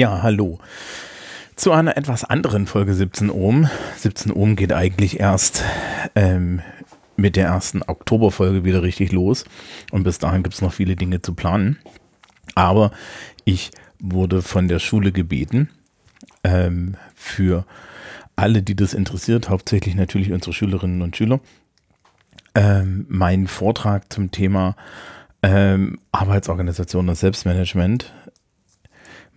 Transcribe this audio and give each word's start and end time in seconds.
Ja, 0.00 0.22
hallo. 0.22 0.58
Zu 1.56 1.72
einer 1.72 1.98
etwas 1.98 2.24
anderen 2.24 2.66
Folge 2.66 2.94
17 2.94 3.28
Ohm. 3.28 3.68
17 3.98 4.32
Ohm 4.32 4.56
geht 4.56 4.72
eigentlich 4.72 5.20
erst 5.20 5.62
ähm, 6.14 6.62
mit 7.16 7.36
der 7.36 7.48
ersten 7.48 7.82
Oktoberfolge 7.82 8.64
wieder 8.64 8.82
richtig 8.82 9.12
los. 9.12 9.44
Und 9.90 10.04
bis 10.04 10.18
dahin 10.18 10.42
gibt 10.42 10.54
es 10.54 10.62
noch 10.62 10.72
viele 10.72 10.96
Dinge 10.96 11.20
zu 11.20 11.34
planen. 11.34 11.78
Aber 12.54 12.92
ich 13.44 13.72
wurde 13.98 14.40
von 14.40 14.68
der 14.68 14.78
Schule 14.78 15.12
gebeten, 15.12 15.68
ähm, 16.44 16.96
für 17.14 17.66
alle, 18.36 18.62
die 18.62 18.76
das 18.76 18.94
interessiert, 18.94 19.50
hauptsächlich 19.50 19.96
natürlich 19.96 20.32
unsere 20.32 20.54
Schülerinnen 20.54 21.02
und 21.02 21.14
Schüler, 21.14 21.40
ähm, 22.54 23.04
meinen 23.10 23.48
Vortrag 23.48 24.10
zum 24.10 24.30
Thema 24.30 24.76
ähm, 25.42 25.98
Arbeitsorganisation 26.10 27.06
und 27.06 27.16
Selbstmanagement 27.16 28.14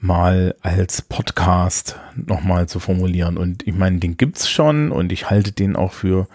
mal 0.03 0.53
als 0.61 1.01
Podcast 1.01 1.97
nochmal 2.15 2.67
zu 2.67 2.79
formulieren. 2.79 3.37
Und 3.37 3.65
ich 3.65 3.73
meine, 3.73 3.99
den 3.99 4.17
gibt 4.17 4.37
es 4.37 4.49
schon 4.49 4.91
und 4.91 5.13
ich 5.13 5.29
halte 5.29 5.53
den 5.53 5.77
auch 5.77 5.93
für 5.93 6.27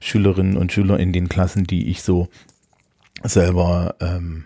Schülerinnen 0.00 0.56
und 0.56 0.72
Schüler 0.72 0.98
in 0.98 1.12
den 1.12 1.28
Klassen, 1.28 1.64
die 1.64 1.90
ich 1.90 2.02
so 2.02 2.28
selber 3.22 3.96
ähm, 4.00 4.44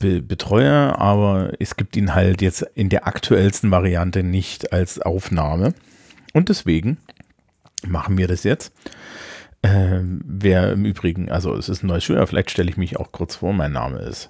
be 0.00 0.20
betreue, 0.20 0.98
aber 0.98 1.52
es 1.60 1.76
gibt 1.76 1.96
ihn 1.96 2.14
halt 2.14 2.42
jetzt 2.42 2.62
in 2.74 2.88
der 2.88 3.06
aktuellsten 3.06 3.70
Variante 3.70 4.24
nicht 4.24 4.72
als 4.72 4.98
Aufnahme. 4.98 5.74
Und 6.32 6.48
deswegen 6.48 6.98
machen 7.86 8.18
wir 8.18 8.26
das 8.26 8.42
jetzt. 8.42 8.72
Ähm, 9.62 10.22
wer 10.24 10.72
im 10.72 10.84
Übrigen, 10.84 11.30
also 11.30 11.54
es 11.54 11.68
ist 11.68 11.84
ein 11.84 11.86
neues 11.86 12.02
Schüler, 12.02 12.26
vielleicht 12.26 12.50
stelle 12.50 12.68
ich 12.68 12.76
mich 12.76 12.98
auch 12.98 13.12
kurz 13.12 13.36
vor, 13.36 13.52
mein 13.52 13.72
Name 13.72 14.00
ist 14.00 14.28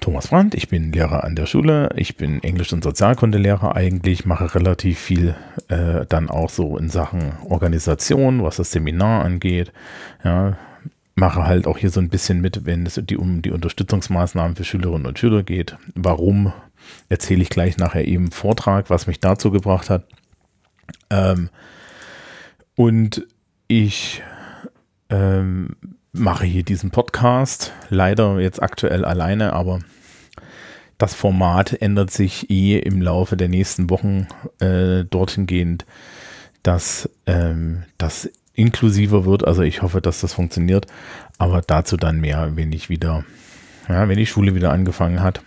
Thomas 0.00 0.28
Brandt, 0.28 0.54
ich 0.54 0.68
bin 0.68 0.92
Lehrer 0.92 1.24
an 1.24 1.36
der 1.36 1.46
Schule, 1.46 1.90
ich 1.96 2.16
bin 2.16 2.42
Englisch- 2.42 2.72
und 2.72 2.82
Sozialkundelehrer 2.82 3.76
eigentlich, 3.76 4.24
mache 4.24 4.54
relativ 4.54 4.98
viel 4.98 5.34
äh, 5.68 6.06
dann 6.08 6.30
auch 6.30 6.50
so 6.50 6.76
in 6.76 6.88
Sachen 6.88 7.32
Organisation, 7.48 8.42
was 8.42 8.56
das 8.56 8.72
Seminar 8.72 9.24
angeht, 9.24 9.72
ja, 10.24 10.56
mache 11.14 11.44
halt 11.44 11.66
auch 11.66 11.78
hier 11.78 11.90
so 11.90 12.00
ein 12.00 12.08
bisschen 12.08 12.40
mit, 12.40 12.64
wenn 12.64 12.86
es 12.86 13.00
die, 13.04 13.16
um 13.16 13.42
die 13.42 13.50
Unterstützungsmaßnahmen 13.50 14.56
für 14.56 14.64
Schülerinnen 14.64 15.06
und 15.06 15.18
Schüler 15.18 15.42
geht. 15.42 15.76
Warum, 15.94 16.52
erzähle 17.08 17.42
ich 17.42 17.50
gleich 17.50 17.76
nachher 17.76 18.06
eben 18.06 18.30
Vortrag, 18.30 18.90
was 18.90 19.06
mich 19.06 19.20
dazu 19.20 19.50
gebracht 19.50 19.90
hat. 19.90 20.04
Ähm, 21.10 21.50
und 22.74 23.26
ich 23.68 24.22
ähm, 25.10 25.76
mache 26.12 26.44
hier 26.44 26.62
diesen 26.62 26.90
Podcast, 26.90 27.72
leider 27.88 28.40
jetzt 28.40 28.62
aktuell 28.62 29.04
alleine, 29.04 29.52
aber 29.52 29.80
das 30.98 31.14
Format 31.14 31.80
ändert 31.80 32.10
sich 32.10 32.50
eh 32.50 32.78
im 32.78 33.00
Laufe 33.00 33.36
der 33.36 33.48
nächsten 33.48 33.88
Wochen 33.90 34.26
äh, 34.58 35.04
dorthin 35.04 35.46
gehend, 35.46 35.86
dass 36.62 37.08
ähm, 37.26 37.84
das 37.96 38.30
inklusiver 38.54 39.24
wird. 39.24 39.46
Also 39.46 39.62
ich 39.62 39.82
hoffe, 39.82 40.00
dass 40.00 40.20
das 40.20 40.34
funktioniert, 40.34 40.86
aber 41.38 41.62
dazu 41.62 41.96
dann 41.96 42.20
mehr, 42.20 42.54
wenn 42.56 42.72
ich 42.72 42.90
wieder, 42.90 43.24
ja, 43.88 44.08
wenn 44.08 44.18
die 44.18 44.26
Schule 44.26 44.54
wieder 44.54 44.72
angefangen 44.72 45.22
hat. 45.22 45.42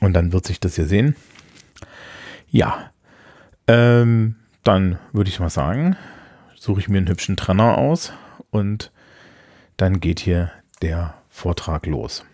Und 0.00 0.14
dann 0.14 0.32
wird 0.32 0.46
sich 0.46 0.60
das 0.60 0.76
hier 0.76 0.86
sehen. 0.86 1.14
Ja, 2.48 2.90
ähm, 3.66 4.36
dann 4.62 4.98
würde 5.12 5.30
ich 5.30 5.40
mal 5.40 5.50
sagen, 5.50 5.96
suche 6.56 6.80
ich 6.80 6.88
mir 6.88 6.98
einen 6.98 7.08
hübschen 7.08 7.36
Trenner 7.36 7.76
aus 7.76 8.12
und 8.50 8.92
dann 9.76 10.00
geht 10.00 10.20
hier 10.20 10.50
der 10.82 11.14
Vortrag 11.28 11.86
los. 11.86 12.24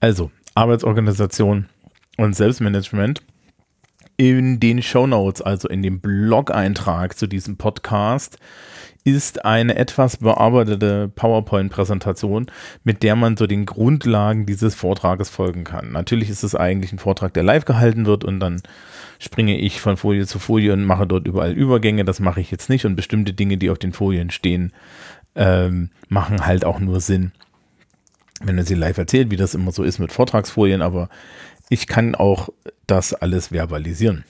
Also, 0.00 0.30
Arbeitsorganisation 0.54 1.68
und 2.18 2.34
Selbstmanagement. 2.34 3.22
In 4.16 4.60
den 4.60 4.82
Show 4.82 5.06
Notes, 5.06 5.42
also 5.42 5.68
in 5.68 5.82
dem 5.82 6.00
Blog-Eintrag 6.00 7.18
zu 7.18 7.26
diesem 7.26 7.56
Podcast, 7.56 8.38
ist 9.04 9.44
eine 9.44 9.74
etwas 9.74 10.18
bearbeitete 10.18 11.08
PowerPoint-Präsentation, 11.08 12.46
mit 12.84 13.02
der 13.02 13.16
man 13.16 13.36
so 13.36 13.46
den 13.46 13.66
Grundlagen 13.66 14.46
dieses 14.46 14.74
Vortrages 14.74 15.28
folgen 15.28 15.64
kann. 15.64 15.90
Natürlich 15.90 16.30
ist 16.30 16.44
es 16.44 16.54
eigentlich 16.54 16.92
ein 16.92 16.98
Vortrag, 16.98 17.34
der 17.34 17.42
live 17.42 17.64
gehalten 17.64 18.06
wird 18.06 18.24
und 18.24 18.38
dann 18.38 18.62
springe 19.18 19.58
ich 19.58 19.80
von 19.80 19.96
Folie 19.96 20.26
zu 20.26 20.38
Folie 20.38 20.72
und 20.72 20.84
mache 20.84 21.06
dort 21.06 21.26
überall 21.26 21.52
Übergänge. 21.52 22.04
Das 22.04 22.20
mache 22.20 22.40
ich 22.40 22.50
jetzt 22.50 22.68
nicht 22.68 22.86
und 22.86 22.94
bestimmte 22.94 23.32
Dinge, 23.32 23.56
die 23.56 23.70
auf 23.70 23.78
den 23.78 23.92
Folien 23.92 24.30
stehen, 24.30 24.72
ähm, 25.34 25.90
machen 26.08 26.46
halt 26.46 26.64
auch 26.64 26.78
nur 26.78 27.00
Sinn, 27.00 27.32
wenn 28.40 28.56
man 28.56 28.64
sie 28.64 28.74
live 28.74 28.98
erzählt, 28.98 29.30
wie 29.30 29.36
das 29.36 29.54
immer 29.54 29.72
so 29.72 29.82
ist 29.82 29.98
mit 29.98 30.12
Vortragsfolien, 30.12 30.82
aber 30.82 31.08
ich 31.72 31.86
kann 31.86 32.14
auch 32.14 32.50
das 32.86 33.14
alles 33.14 33.48
verbalisieren. 33.48 34.24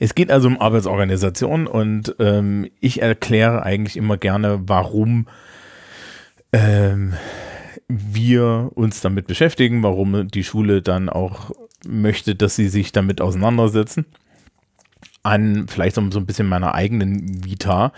Es 0.00 0.16
geht 0.16 0.28
also 0.32 0.48
um 0.48 0.60
Arbeitsorganisation 0.60 1.68
und 1.68 2.16
ähm, 2.18 2.68
ich 2.80 3.00
erkläre 3.00 3.62
eigentlich 3.62 3.96
immer 3.96 4.16
gerne, 4.16 4.60
warum 4.66 5.28
ähm, 6.52 7.14
wir 7.86 8.72
uns 8.74 9.00
damit 9.00 9.28
beschäftigen, 9.28 9.84
warum 9.84 10.26
die 10.26 10.42
Schule 10.42 10.82
dann 10.82 11.08
auch 11.08 11.52
möchte, 11.86 12.34
dass 12.34 12.56
sie 12.56 12.68
sich 12.68 12.90
damit 12.90 13.20
auseinandersetzen. 13.20 14.06
An 15.22 15.66
vielleicht 15.68 15.94
so, 15.94 16.00
ein 16.00 16.26
bisschen 16.26 16.48
meiner 16.48 16.74
eigenen 16.74 17.44
Vita. 17.44 17.92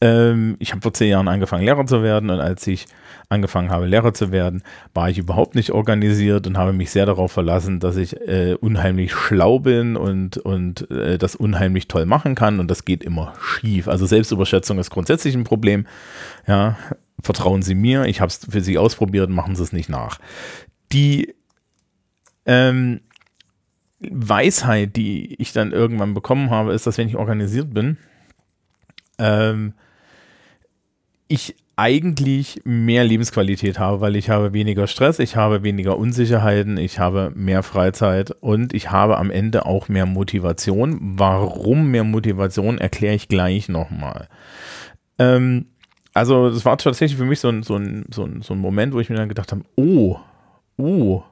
Ähm, 0.00 0.54
ich 0.60 0.70
habe 0.70 0.82
vor 0.82 0.94
zehn 0.94 1.10
Jahren 1.10 1.26
angefangen, 1.26 1.64
Lehrer 1.64 1.86
zu 1.86 2.04
werden 2.04 2.30
und 2.30 2.38
als 2.38 2.64
ich 2.68 2.86
angefangen 3.28 3.70
habe, 3.70 3.86
Lehrer 3.86 4.14
zu 4.14 4.32
werden, 4.32 4.62
war 4.94 5.10
ich 5.10 5.18
überhaupt 5.18 5.54
nicht 5.54 5.72
organisiert 5.72 6.46
und 6.46 6.56
habe 6.56 6.72
mich 6.72 6.90
sehr 6.90 7.04
darauf 7.04 7.30
verlassen, 7.30 7.78
dass 7.78 7.96
ich 7.96 8.18
äh, 8.20 8.54
unheimlich 8.54 9.12
schlau 9.12 9.58
bin 9.58 9.96
und, 9.96 10.38
und 10.38 10.90
äh, 10.90 11.18
das 11.18 11.36
unheimlich 11.36 11.88
toll 11.88 12.06
machen 12.06 12.34
kann 12.34 12.58
und 12.58 12.70
das 12.70 12.84
geht 12.84 13.04
immer 13.04 13.34
schief. 13.40 13.86
Also 13.86 14.06
Selbstüberschätzung 14.06 14.78
ist 14.78 14.90
grundsätzlich 14.90 15.34
ein 15.34 15.44
Problem. 15.44 15.86
Ja, 16.46 16.78
vertrauen 17.20 17.62
Sie 17.62 17.74
mir, 17.74 18.06
ich 18.06 18.20
habe 18.20 18.30
es 18.30 18.46
für 18.48 18.62
Sie 18.62 18.78
ausprobiert, 18.78 19.28
machen 19.28 19.56
Sie 19.56 19.62
es 19.62 19.72
nicht 19.72 19.90
nach. 19.90 20.18
Die 20.92 21.34
ähm, 22.46 23.00
Weisheit, 24.00 24.96
die 24.96 25.34
ich 25.34 25.52
dann 25.52 25.72
irgendwann 25.72 26.14
bekommen 26.14 26.48
habe, 26.48 26.72
ist, 26.72 26.86
dass 26.86 26.96
wenn 26.96 27.08
ich 27.08 27.16
organisiert 27.16 27.74
bin, 27.74 27.98
ähm, 29.18 29.74
ich 31.26 31.56
eigentlich 31.78 32.60
mehr 32.64 33.04
Lebensqualität 33.04 33.78
habe, 33.78 34.00
weil 34.00 34.16
ich 34.16 34.30
habe 34.30 34.52
weniger 34.52 34.88
Stress, 34.88 35.20
ich 35.20 35.36
habe 35.36 35.62
weniger 35.62 35.96
Unsicherheiten, 35.96 36.76
ich 36.76 36.98
habe 36.98 37.30
mehr 37.36 37.62
Freizeit 37.62 38.32
und 38.40 38.74
ich 38.74 38.90
habe 38.90 39.16
am 39.16 39.30
Ende 39.30 39.64
auch 39.64 39.88
mehr 39.88 40.04
Motivation. 40.04 40.98
Warum 41.00 41.92
mehr 41.92 42.02
Motivation, 42.02 42.78
erkläre 42.78 43.14
ich 43.14 43.28
gleich 43.28 43.68
nochmal. 43.68 44.28
Ähm, 45.20 45.66
also 46.14 46.50
das 46.50 46.64
war 46.64 46.78
tatsächlich 46.78 47.16
für 47.16 47.24
mich 47.24 47.38
so 47.38 47.48
ein, 47.48 47.62
so, 47.62 47.76
ein, 47.76 48.06
so, 48.12 48.24
ein, 48.24 48.42
so 48.42 48.54
ein 48.54 48.58
Moment, 48.58 48.92
wo 48.92 48.98
ich 48.98 49.08
mir 49.08 49.16
dann 49.16 49.28
gedacht 49.28 49.52
habe, 49.52 49.62
oh, 49.76 50.18
oh, 50.78 51.22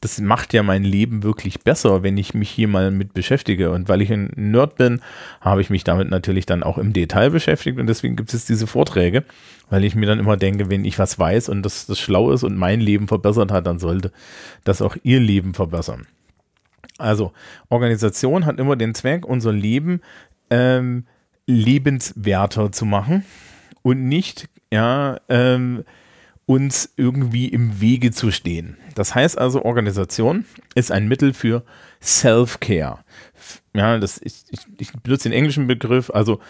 das 0.00 0.20
macht 0.20 0.52
ja 0.52 0.62
mein 0.62 0.84
Leben 0.84 1.22
wirklich 1.22 1.60
besser, 1.60 2.02
wenn 2.02 2.16
ich 2.16 2.34
mich 2.34 2.50
hier 2.50 2.68
mal 2.68 2.90
mit 2.90 3.14
beschäftige. 3.14 3.70
Und 3.70 3.88
weil 3.88 4.02
ich 4.02 4.12
ein 4.12 4.30
Nerd 4.34 4.76
bin, 4.76 5.00
habe 5.40 5.60
ich 5.60 5.70
mich 5.70 5.84
damit 5.84 6.10
natürlich 6.10 6.46
dann 6.46 6.62
auch 6.62 6.78
im 6.78 6.92
Detail 6.92 7.30
beschäftigt 7.30 7.78
und 7.78 7.86
deswegen 7.86 8.16
gibt 8.16 8.32
es 8.32 8.46
diese 8.46 8.66
Vorträge, 8.66 9.24
weil 9.70 9.84
ich 9.84 9.94
mir 9.94 10.06
dann 10.06 10.18
immer 10.18 10.36
denke, 10.36 10.70
wenn 10.70 10.84
ich 10.84 10.98
was 10.98 11.18
weiß 11.18 11.48
und 11.48 11.62
das, 11.62 11.86
das 11.86 11.98
schlau 11.98 12.32
ist 12.32 12.42
und 12.42 12.56
mein 12.56 12.80
Leben 12.80 13.08
verbessert 13.08 13.50
hat, 13.50 13.66
dann 13.66 13.78
sollte 13.78 14.12
das 14.64 14.82
auch 14.82 14.96
ihr 15.02 15.20
Leben 15.20 15.54
verbessern. 15.54 16.06
Also, 16.98 17.32
Organisation 17.68 18.46
hat 18.46 18.60
immer 18.60 18.76
den 18.76 18.94
Zweck, 18.94 19.26
unser 19.26 19.52
Leben 19.52 20.00
ähm, 20.50 21.06
lebenswerter 21.46 22.72
zu 22.72 22.84
machen 22.84 23.24
und 23.82 24.08
nicht, 24.08 24.48
ja, 24.72 25.18
ähm, 25.28 25.84
uns 26.46 26.92
irgendwie 26.96 27.48
im 27.48 27.80
Wege 27.80 28.10
zu 28.10 28.30
stehen. 28.30 28.76
Das 28.94 29.14
heißt 29.14 29.38
also, 29.38 29.64
Organisation 29.64 30.44
ist 30.74 30.92
ein 30.92 31.08
Mittel 31.08 31.32
für 31.32 31.64
Self-Care. 32.02 32.98
Ja, 33.74 33.96
ich, 33.96 34.20
ich, 34.22 34.60
ich 34.78 34.92
benutze 34.92 35.28
den 35.28 35.36
englischen 35.36 35.66
Begriff, 35.66 36.10
also 36.10 36.40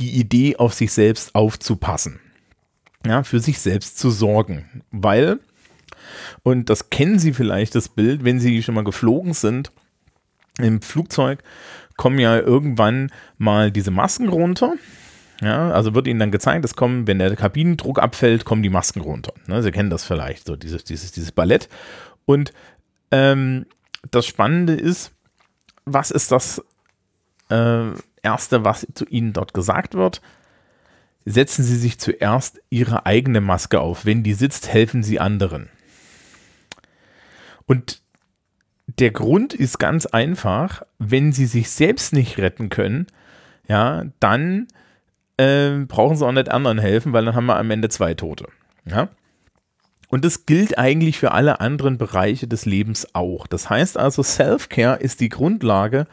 die 0.00 0.18
Idee, 0.18 0.56
auf 0.56 0.74
sich 0.74 0.92
selbst 0.92 1.34
aufzupassen. 1.34 2.20
Ja, 3.06 3.22
für 3.22 3.40
sich 3.40 3.60
selbst 3.60 3.98
zu 3.98 4.10
sorgen. 4.10 4.82
Weil, 4.90 5.38
und 6.42 6.68
das 6.68 6.90
kennen 6.90 7.18
Sie 7.18 7.32
vielleicht, 7.32 7.74
das 7.74 7.88
Bild, 7.88 8.24
wenn 8.24 8.40
Sie 8.40 8.62
schon 8.62 8.74
mal 8.74 8.84
geflogen 8.84 9.32
sind, 9.32 9.72
im 10.58 10.82
Flugzeug 10.82 11.42
kommen 11.96 12.18
ja 12.18 12.38
irgendwann 12.38 13.10
mal 13.38 13.70
diese 13.70 13.90
Masken 13.90 14.28
runter 14.28 14.74
ja, 15.40 15.70
also 15.70 15.94
wird 15.94 16.06
Ihnen 16.06 16.20
dann 16.20 16.30
gezeigt, 16.30 16.64
es 16.64 16.76
kommen, 16.76 17.06
wenn 17.06 17.18
der 17.18 17.34
Kabinendruck 17.34 17.98
abfällt, 17.98 18.44
kommen 18.44 18.62
die 18.62 18.68
Masken 18.68 19.00
runter. 19.00 19.32
Ne, 19.46 19.62
Sie 19.62 19.70
kennen 19.70 19.90
das 19.90 20.04
vielleicht, 20.04 20.46
so 20.46 20.56
dieses, 20.56 20.84
dieses, 20.84 21.12
dieses 21.12 21.32
Ballett. 21.32 21.68
Und 22.26 22.52
ähm, 23.10 23.66
das 24.10 24.26
Spannende 24.26 24.74
ist, 24.74 25.12
was 25.86 26.10
ist 26.10 26.30
das 26.30 26.62
äh, 27.48 27.86
Erste, 28.22 28.64
was 28.64 28.86
zu 28.94 29.06
Ihnen 29.06 29.32
dort 29.32 29.54
gesagt 29.54 29.94
wird? 29.94 30.20
setzen 31.24 31.64
Sie 31.64 31.76
sich 31.76 31.98
zuerst 31.98 32.60
Ihre 32.70 33.06
eigene 33.06 33.40
Maske 33.40 33.80
auf. 33.80 34.04
Wenn 34.04 34.22
die 34.22 34.34
sitzt, 34.34 34.72
helfen 34.72 35.02
Sie 35.02 35.20
anderen. 35.20 35.68
Und 37.66 38.02
der 38.86 39.10
Grund 39.10 39.54
ist 39.54 39.78
ganz 39.78 40.06
einfach, 40.06 40.82
wenn 40.98 41.32
Sie 41.32 41.46
sich 41.46 41.70
selbst 41.70 42.12
nicht 42.12 42.38
retten 42.38 42.68
können, 42.68 43.06
ja, 43.68 44.04
dann 44.18 44.66
äh, 45.36 45.78
brauchen 45.86 46.16
Sie 46.16 46.26
auch 46.26 46.32
nicht 46.32 46.50
anderen 46.50 46.78
helfen, 46.78 47.12
weil 47.12 47.24
dann 47.24 47.34
haben 47.34 47.46
wir 47.46 47.56
am 47.56 47.70
Ende 47.70 47.88
zwei 47.88 48.14
Tote. 48.14 48.48
Ja. 48.84 49.08
Und 50.10 50.24
das 50.24 50.44
gilt 50.44 50.76
eigentlich 50.76 51.18
für 51.18 51.30
alle 51.30 51.60
anderen 51.60 51.96
Bereiche 51.96 52.48
des 52.48 52.66
Lebens 52.66 53.14
auch. 53.14 53.46
Das 53.46 53.70
heißt 53.70 53.96
also, 53.96 54.24
Self-Care 54.24 54.98
ist 54.98 55.20
die 55.20 55.28
Grundlage 55.28 56.08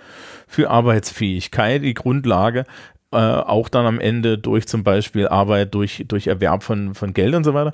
für 0.47 0.69
Arbeitsfähigkeit, 0.69 1.83
die 1.83 1.95
Grundlage 1.95 2.65
äh, 3.11 3.17
auch 3.17 3.69
dann 3.69 3.87
am 3.87 3.99
Ende 3.99 4.37
durch 4.37 4.67
zum 4.67 4.83
Beispiel 4.83 5.27
Arbeit, 5.27 5.73
durch, 5.73 6.05
durch 6.07 6.27
Erwerb 6.27 6.61
von, 6.61 6.93
von 6.93 7.13
Geld 7.13 7.33
und 7.33 7.43
so 7.43 7.55
weiter, 7.55 7.73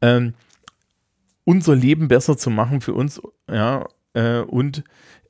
ähm, 0.00 0.34
unser 1.44 1.76
Leben 1.76 2.08
besser 2.08 2.36
zu 2.36 2.50
machen 2.50 2.80
für 2.80 2.94
uns, 2.94 3.22
ja, 3.48 3.86
äh, 4.14 4.38
und 4.40 4.82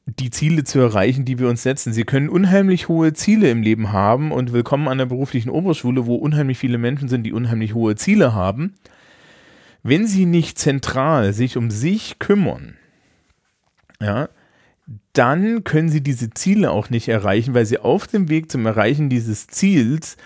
die 0.07 0.31
Ziele 0.31 0.65
zu 0.65 0.79
erreichen, 0.79 1.27
die 1.27 1.39
wir 1.39 1.49
uns 1.49 1.63
setzen. 1.63 1.93
Sie 1.93 2.05
können 2.05 2.31
unheimlich 2.31 2.89
hohe 2.89 3.13
Ziele 3.13 3.51
im 3.51 3.63
Leben 3.63 3.93
haben 3.93 4.33
und 4.33 4.53
willkommen 4.53 4.89
an 4.89 4.99
der 4.99 5.07
beruflichen 5.07 5.51
Oberschule, 5.51 6.07
wo 6.07 6.15
unheimlich 6.15 6.57
viele 6.57 6.79
Menschen 6.79 7.09
sind, 7.09 7.23
die 7.25 7.33
unheimlich 7.33 7.75
hohe 7.75 7.97
Ziele 7.97 8.35
haben. 8.35 8.75
Wenn 9.83 10.07
sie 10.07 10.27
nicht 10.27 10.59
zentral 10.59 11.33
sich 11.33 11.57
um 11.57 11.71
sich 11.71 12.19
kümmern, 12.19 12.77
ja, 14.01 14.29
dann 15.13 15.65
können 15.65 15.89
sie 15.89 16.03
diese 16.03 16.31
Ziele 16.31 16.71
auch 16.71 16.91
nicht 16.91 17.09
erreichen, 17.09 17.55
weil 17.55 17.67
sie 17.67 17.79
auf 17.79 18.07
dem 18.07 18.29
Weg 18.29 18.51
zum 18.51 18.67
Erreichen 18.67 19.09
dieses 19.09 19.47
Ziels 19.47 20.17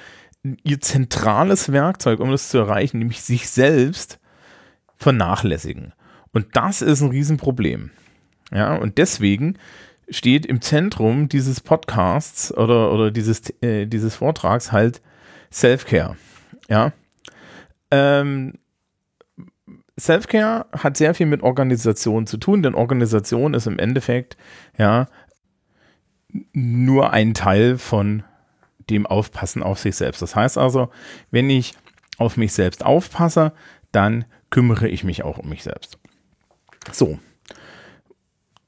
ihr 0.62 0.80
zentrales 0.80 1.72
Werkzeug, 1.72 2.20
um 2.20 2.30
das 2.30 2.50
zu 2.50 2.58
erreichen, 2.58 2.98
nämlich 2.98 3.22
sich 3.22 3.48
selbst, 3.48 4.18
vernachlässigen. 4.96 5.92
Und 6.32 6.54
das 6.54 6.82
ist 6.82 7.00
ein 7.00 7.10
Riesenproblem. 7.10 7.90
Ja, 8.52 8.76
und 8.76 8.98
deswegen 8.98 9.58
steht 10.08 10.46
im 10.46 10.60
Zentrum 10.60 11.28
dieses 11.28 11.60
Podcasts 11.60 12.56
oder, 12.56 12.92
oder 12.92 13.10
dieses, 13.10 13.50
äh, 13.60 13.86
dieses 13.86 14.14
Vortrags 14.14 14.70
halt 14.70 15.02
Self-Care. 15.50 16.16
Ja. 16.68 16.92
Ähm, 17.90 18.54
Self-Care 19.98 20.66
hat 20.72 20.96
sehr 20.96 21.14
viel 21.14 21.26
mit 21.26 21.42
Organisation 21.42 22.26
zu 22.26 22.36
tun, 22.36 22.62
denn 22.62 22.74
Organisation 22.74 23.54
ist 23.54 23.66
im 23.66 23.78
Endeffekt 23.78 24.36
ja 24.76 25.06
nur 26.52 27.12
ein 27.12 27.34
Teil 27.34 27.78
von 27.78 28.22
dem 28.90 29.06
Aufpassen 29.06 29.62
auf 29.62 29.78
sich 29.78 29.96
selbst. 29.96 30.22
Das 30.22 30.36
heißt 30.36 30.58
also, 30.58 30.90
wenn 31.30 31.48
ich 31.50 31.74
auf 32.18 32.36
mich 32.36 32.52
selbst 32.52 32.84
aufpasse, 32.84 33.52
dann 33.92 34.26
kümmere 34.50 34.88
ich 34.88 35.02
mich 35.04 35.24
auch 35.24 35.38
um 35.38 35.48
mich 35.48 35.62
selbst. 35.62 35.98
So. 36.92 37.18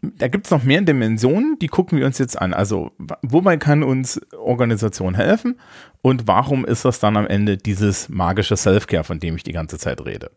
Da 0.00 0.28
gibt 0.28 0.46
es 0.46 0.52
noch 0.52 0.62
mehr 0.62 0.80
Dimensionen, 0.80 1.58
die 1.60 1.66
gucken 1.66 1.98
wir 1.98 2.06
uns 2.06 2.18
jetzt 2.18 2.40
an. 2.40 2.54
Also, 2.54 2.92
wobei 3.22 3.56
kann 3.56 3.82
uns 3.82 4.20
Organisation 4.32 5.14
helfen 5.14 5.58
und 6.02 6.28
warum 6.28 6.64
ist 6.64 6.84
das 6.84 7.00
dann 7.00 7.16
am 7.16 7.26
Ende 7.26 7.56
dieses 7.56 8.08
magische 8.08 8.56
Self-Care, 8.56 9.02
von 9.02 9.18
dem 9.18 9.34
ich 9.34 9.42
die 9.42 9.52
ganze 9.52 9.76
Zeit 9.76 10.04
rede? 10.04 10.30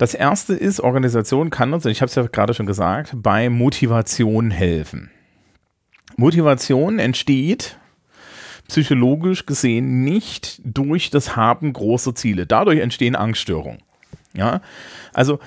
Das 0.00 0.14
erste 0.14 0.54
ist, 0.54 0.80
Organisation 0.80 1.50
kann 1.50 1.74
uns, 1.74 1.84
und 1.84 1.92
ich 1.92 2.00
habe 2.00 2.08
es 2.08 2.14
ja 2.14 2.22
gerade 2.22 2.54
schon 2.54 2.64
gesagt, 2.64 3.12
bei 3.16 3.50
Motivation 3.50 4.50
helfen. 4.50 5.10
Motivation 6.16 6.98
entsteht 6.98 7.76
psychologisch 8.66 9.44
gesehen 9.44 10.02
nicht 10.02 10.62
durch 10.64 11.10
das 11.10 11.36
Haben 11.36 11.74
großer 11.74 12.14
Ziele. 12.14 12.46
Dadurch 12.46 12.80
entstehen 12.80 13.14
Angststörungen. 13.14 13.82
Ja, 14.32 14.62
also 15.12 15.38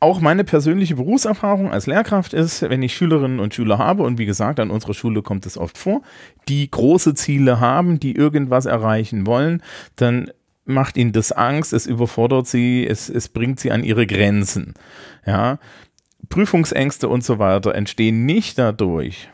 auch 0.00 0.20
meine 0.20 0.42
persönliche 0.42 0.96
Berufserfahrung 0.96 1.70
als 1.70 1.86
Lehrkraft 1.86 2.32
ist, 2.32 2.62
wenn 2.62 2.82
ich 2.82 2.96
Schülerinnen 2.96 3.38
und 3.38 3.54
Schüler 3.54 3.78
habe, 3.78 4.02
und 4.02 4.18
wie 4.18 4.26
gesagt, 4.26 4.58
an 4.58 4.72
unserer 4.72 4.94
Schule 4.94 5.22
kommt 5.22 5.46
es 5.46 5.56
oft 5.56 5.78
vor, 5.78 6.02
die 6.48 6.68
große 6.68 7.14
Ziele 7.14 7.60
haben, 7.60 8.00
die 8.00 8.16
irgendwas 8.16 8.66
erreichen 8.66 9.24
wollen, 9.24 9.62
dann 9.94 10.32
macht 10.70 10.96
ihnen 10.96 11.12
das 11.12 11.32
Angst, 11.32 11.72
es 11.72 11.86
überfordert 11.86 12.46
sie, 12.46 12.86
es, 12.86 13.08
es 13.08 13.28
bringt 13.28 13.60
sie 13.60 13.70
an 13.70 13.84
ihre 13.84 14.06
Grenzen. 14.06 14.74
Ja, 15.26 15.58
Prüfungsängste 16.28 17.08
und 17.08 17.24
so 17.24 17.38
weiter 17.38 17.74
entstehen 17.74 18.24
nicht 18.24 18.58
dadurch, 18.58 19.28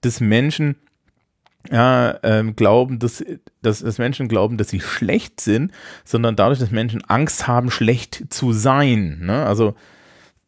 dass 0.00 0.20
Menschen 0.20 0.76
ja, 1.70 2.18
ähm, 2.22 2.56
glauben, 2.56 2.98
dass, 2.98 3.22
dass, 3.60 3.80
dass 3.80 3.98
Menschen 3.98 4.28
glauben, 4.28 4.56
dass 4.56 4.70
sie 4.70 4.80
schlecht 4.80 5.40
sind, 5.40 5.72
sondern 6.04 6.36
dadurch, 6.36 6.58
dass 6.58 6.70
Menschen 6.70 7.04
Angst 7.04 7.46
haben, 7.46 7.70
schlecht 7.70 8.32
zu 8.32 8.52
sein. 8.52 9.18
Ne? 9.20 9.44
Also 9.44 9.74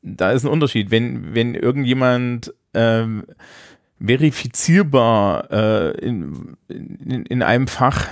da 0.00 0.32
ist 0.32 0.44
ein 0.44 0.50
Unterschied. 0.50 0.90
Wenn, 0.90 1.34
wenn 1.34 1.54
irgendjemand 1.54 2.54
ähm, 2.72 3.24
verifizierbar 4.04 5.50
äh, 5.50 5.90
in, 5.98 6.56
in, 6.68 7.26
in 7.26 7.42
einem 7.42 7.68
Fach 7.68 8.08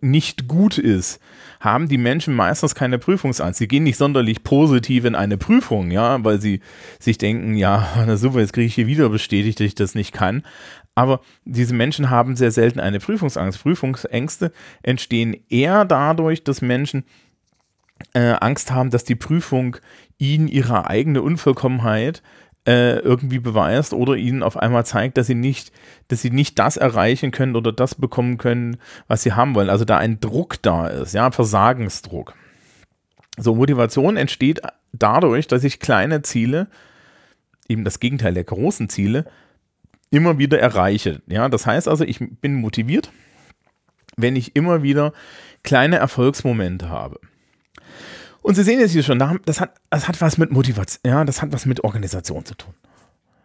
nicht 0.00 0.48
gut 0.48 0.78
ist, 0.78 1.20
haben 1.60 1.88
die 1.88 1.98
Menschen 1.98 2.34
meistens 2.34 2.74
keine 2.74 2.98
Prüfungsangst. 2.98 3.58
Sie 3.58 3.68
gehen 3.68 3.84
nicht 3.84 3.96
sonderlich 3.96 4.44
positiv 4.44 5.04
in 5.04 5.14
eine 5.14 5.38
Prüfung, 5.38 5.90
ja, 5.90 6.22
weil 6.24 6.40
sie 6.40 6.60
sich 6.98 7.18
denken, 7.18 7.54
ja, 7.54 7.88
na 8.06 8.16
super, 8.16 8.40
jetzt 8.40 8.52
kriege 8.52 8.66
ich 8.66 8.74
hier 8.74 8.86
wieder 8.86 9.08
bestätigt, 9.08 9.60
dass 9.60 9.66
ich 9.66 9.74
das 9.74 9.94
nicht 9.94 10.12
kann. 10.12 10.42
Aber 10.94 11.20
diese 11.44 11.74
Menschen 11.74 12.10
haben 12.10 12.34
sehr 12.34 12.50
selten 12.50 12.80
eine 12.80 12.98
Prüfungsangst. 12.98 13.62
Prüfungsängste 13.62 14.52
entstehen 14.82 15.36
eher 15.48 15.84
dadurch, 15.84 16.42
dass 16.42 16.60
Menschen 16.60 17.04
äh, 18.14 18.34
Angst 18.40 18.72
haben, 18.72 18.90
dass 18.90 19.04
die 19.04 19.14
Prüfung 19.14 19.76
ihnen 20.18 20.48
ihre 20.48 20.88
eigene 20.88 21.22
Unvollkommenheit 21.22 22.22
äh, 22.68 22.98
irgendwie 22.98 23.38
beweist 23.38 23.94
oder 23.94 24.14
ihnen 24.14 24.42
auf 24.42 24.58
einmal 24.58 24.84
zeigt, 24.84 25.16
dass 25.16 25.26
sie 25.26 25.34
nicht, 25.34 25.72
dass 26.08 26.20
sie 26.20 26.28
nicht 26.28 26.58
das 26.58 26.76
erreichen 26.76 27.30
können 27.30 27.56
oder 27.56 27.72
das 27.72 27.94
bekommen 27.94 28.36
können, 28.36 28.76
was 29.06 29.22
sie 29.22 29.32
haben 29.32 29.54
wollen. 29.54 29.70
Also 29.70 29.86
da 29.86 29.96
ein 29.96 30.20
Druck 30.20 30.60
da 30.60 30.86
ist, 30.86 31.14
ja, 31.14 31.30
Versagensdruck. 31.30 32.34
So, 33.38 33.54
Motivation 33.54 34.18
entsteht 34.18 34.60
dadurch, 34.92 35.46
dass 35.46 35.64
ich 35.64 35.80
kleine 35.80 36.20
Ziele, 36.20 36.66
eben 37.68 37.84
das 37.84 38.00
Gegenteil 38.00 38.34
der 38.34 38.44
großen 38.44 38.90
Ziele, 38.90 39.24
immer 40.10 40.36
wieder 40.36 40.60
erreiche. 40.60 41.22
Ja, 41.26 41.48
das 41.48 41.64
heißt 41.64 41.88
also, 41.88 42.04
ich 42.04 42.18
bin 42.18 42.54
motiviert, 42.54 43.10
wenn 44.18 44.36
ich 44.36 44.56
immer 44.56 44.82
wieder 44.82 45.14
kleine 45.62 45.96
Erfolgsmomente 45.96 46.90
habe. 46.90 47.18
Und 48.48 48.54
Sie 48.54 48.62
sehen 48.62 48.80
jetzt 48.80 48.92
hier 48.92 49.02
schon, 49.02 49.18
das 49.44 49.60
hat, 49.60 49.74
das 49.90 50.08
hat 50.08 50.22
was 50.22 50.38
mit 50.38 50.50
Motivation, 50.52 51.00
ja, 51.04 51.22
das 51.26 51.42
hat 51.42 51.52
was 51.52 51.66
mit 51.66 51.84
Organisation 51.84 52.46
zu 52.46 52.54
tun. 52.54 52.72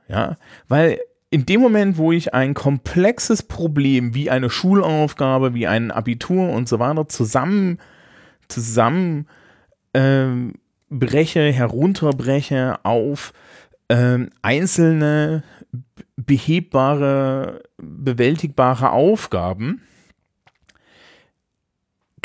Ja, 0.08 0.38
weil 0.70 0.98
in 1.30 1.46
dem 1.46 1.60
Moment, 1.60 1.98
wo 1.98 2.14
ich 2.14 2.34
ein 2.34 2.54
komplexes 2.54 3.44
Problem 3.44 4.16
wie 4.16 4.30
eine 4.30 4.50
Schulaufgabe, 4.50 5.54
wie 5.54 5.68
ein 5.68 5.92
Abitur 5.92 6.52
und 6.52 6.70
so 6.70 6.80
weiter 6.80 7.10
zusammen, 7.10 7.80
zusammen 8.48 9.28
ähm, 9.94 10.54
breche, 10.90 11.52
herunterbreche 11.52 12.80
auf 12.86 13.34
ähm, 13.90 14.30
einzelne 14.42 15.44
behebbare, 16.16 17.64
bewältigbare 17.76 18.92
Aufgaben, 18.92 19.82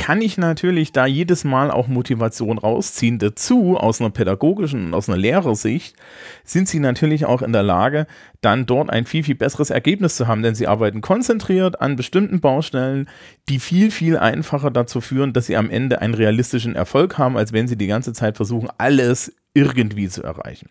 kann 0.09 0.23
ich 0.23 0.39
natürlich 0.39 0.93
da 0.93 1.05
jedes 1.05 1.45
Mal 1.45 1.71
auch 1.71 1.87
Motivation 1.87 2.57
rausziehen. 2.57 3.19
Dazu, 3.19 3.77
aus 3.77 4.01
einer 4.01 4.09
pädagogischen 4.09 4.87
und 4.87 4.95
aus 4.95 5.07
einer 5.07 5.19
Lehrersicht, 5.19 5.97
sind 6.45 6.67
sie 6.67 6.79
natürlich 6.79 7.27
auch 7.27 7.43
in 7.43 7.53
der 7.53 7.63
Lage, 7.63 8.07
dann 8.41 8.65
dort 8.65 8.89
ein 8.89 9.05
viel, 9.05 9.23
viel 9.23 9.35
besseres 9.35 9.69
Ergebnis 9.69 10.17
zu 10.17 10.27
haben, 10.27 10.43
denn 10.43 10.55
sie 10.55 10.67
arbeiten 10.67 11.03
konzentriert 11.03 11.83
an 11.83 11.97
bestimmten 11.97 12.41
Baustellen, 12.41 13.07
die 13.51 13.59
viel, 13.59 13.91
viel 13.91 14.17
einfacher 14.17 14.71
dazu 14.71 15.03
führen, 15.03 15.35
dass 15.35 15.45
sie 15.45 15.59
am 15.59 15.69
Ende 15.69 16.01
einen 16.01 16.15
realistischen 16.15 16.75
Erfolg 16.75 17.19
haben, 17.19 17.37
als 17.37 17.53
wenn 17.53 17.69
sie 17.69 17.77
die 17.77 17.87
ganze 17.87 18.15
Zeit 18.15 18.37
versuchen, 18.37 18.71
alles 18.79 19.35
irgendwie 19.53 20.09
zu 20.09 20.23
erreichen. 20.23 20.71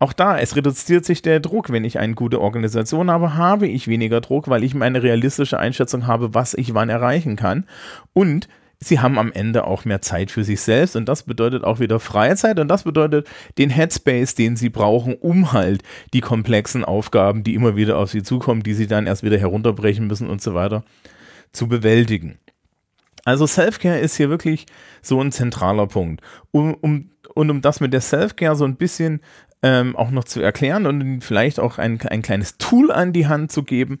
Auch 0.00 0.12
da, 0.12 0.38
es 0.38 0.54
reduziert 0.54 1.04
sich 1.04 1.22
der 1.22 1.40
Druck. 1.40 1.70
Wenn 1.70 1.84
ich 1.84 1.98
eine 1.98 2.14
gute 2.14 2.40
Organisation 2.40 3.10
habe, 3.10 3.34
habe 3.34 3.66
ich 3.66 3.88
weniger 3.88 4.20
Druck, 4.20 4.48
weil 4.48 4.62
ich 4.62 4.74
meine 4.74 5.02
realistische 5.02 5.58
Einschätzung 5.58 6.06
habe, 6.06 6.34
was 6.34 6.54
ich 6.54 6.74
wann 6.74 6.88
erreichen 6.88 7.36
kann. 7.36 7.66
Und 8.12 8.48
sie 8.80 9.00
haben 9.00 9.18
am 9.18 9.32
Ende 9.32 9.66
auch 9.66 9.84
mehr 9.84 10.00
Zeit 10.00 10.30
für 10.30 10.44
sich 10.44 10.60
selbst 10.60 10.94
und 10.94 11.08
das 11.08 11.24
bedeutet 11.24 11.64
auch 11.64 11.80
wieder 11.80 11.98
Freizeit 11.98 12.60
und 12.60 12.68
das 12.68 12.84
bedeutet 12.84 13.26
den 13.58 13.70
Headspace, 13.70 14.34
den 14.34 14.56
sie 14.56 14.68
brauchen, 14.68 15.14
um 15.14 15.52
halt 15.52 15.82
die 16.12 16.20
komplexen 16.20 16.84
Aufgaben, 16.84 17.42
die 17.42 17.54
immer 17.54 17.76
wieder 17.76 17.98
auf 17.98 18.10
sie 18.10 18.22
zukommen, 18.22 18.62
die 18.62 18.74
sie 18.74 18.86
dann 18.86 19.06
erst 19.06 19.24
wieder 19.24 19.38
herunterbrechen 19.38 20.06
müssen 20.06 20.28
und 20.28 20.40
so 20.40 20.54
weiter, 20.54 20.84
zu 21.52 21.66
bewältigen. 21.66 22.38
Also 23.24 23.46
Self-Care 23.46 23.98
ist 23.98 24.16
hier 24.16 24.30
wirklich 24.30 24.66
so 25.02 25.20
ein 25.20 25.32
zentraler 25.32 25.86
Punkt. 25.86 26.22
Um, 26.50 26.74
um, 26.74 27.10
und 27.34 27.50
um 27.50 27.60
das 27.60 27.80
mit 27.80 27.92
der 27.92 28.00
Self-Care 28.00 28.56
so 28.56 28.64
ein 28.64 28.76
bisschen 28.76 29.20
ähm, 29.62 29.96
auch 29.96 30.10
noch 30.10 30.24
zu 30.24 30.40
erklären 30.40 30.86
und 30.86 31.22
vielleicht 31.22 31.58
auch 31.60 31.78
ein, 31.78 32.00
ein 32.02 32.22
kleines 32.22 32.58
Tool 32.58 32.90
an 32.92 33.12
die 33.12 33.26
Hand 33.26 33.50
zu 33.52 33.62
geben, 33.62 33.98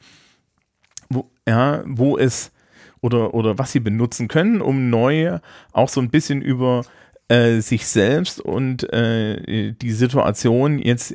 wo, 1.08 1.30
ja, 1.48 1.82
wo 1.86 2.16
es 2.16 2.52
oder, 3.00 3.34
oder 3.34 3.58
was 3.58 3.72
sie 3.72 3.80
benutzen 3.80 4.28
können, 4.28 4.60
um 4.60 4.90
neu 4.90 5.38
auch 5.72 5.88
so 5.88 6.00
ein 6.00 6.10
bisschen 6.10 6.42
über 6.42 6.84
äh, 7.28 7.60
sich 7.60 7.86
selbst 7.86 8.40
und 8.40 8.92
äh, 8.92 9.72
die 9.72 9.92
Situation 9.92 10.78
jetzt 10.78 11.14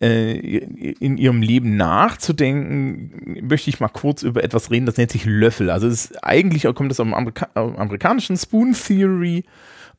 äh, 0.00 0.34
in 0.36 1.16
ihrem 1.16 1.42
Leben 1.42 1.76
nachzudenken, 1.76 3.38
möchte 3.46 3.70
ich 3.70 3.80
mal 3.80 3.88
kurz 3.88 4.22
über 4.22 4.44
etwas 4.44 4.70
reden, 4.70 4.86
das 4.86 4.96
nennt 4.96 5.10
sich 5.10 5.24
Löffel. 5.24 5.70
Also 5.70 5.88
ist, 5.88 6.22
eigentlich 6.22 6.64
kommt 6.74 6.90
das 6.90 6.98
dem 6.98 7.14
Amerika 7.14 7.48
amerikanischen 7.54 8.36
Spoon 8.36 8.74
Theory 8.74 9.44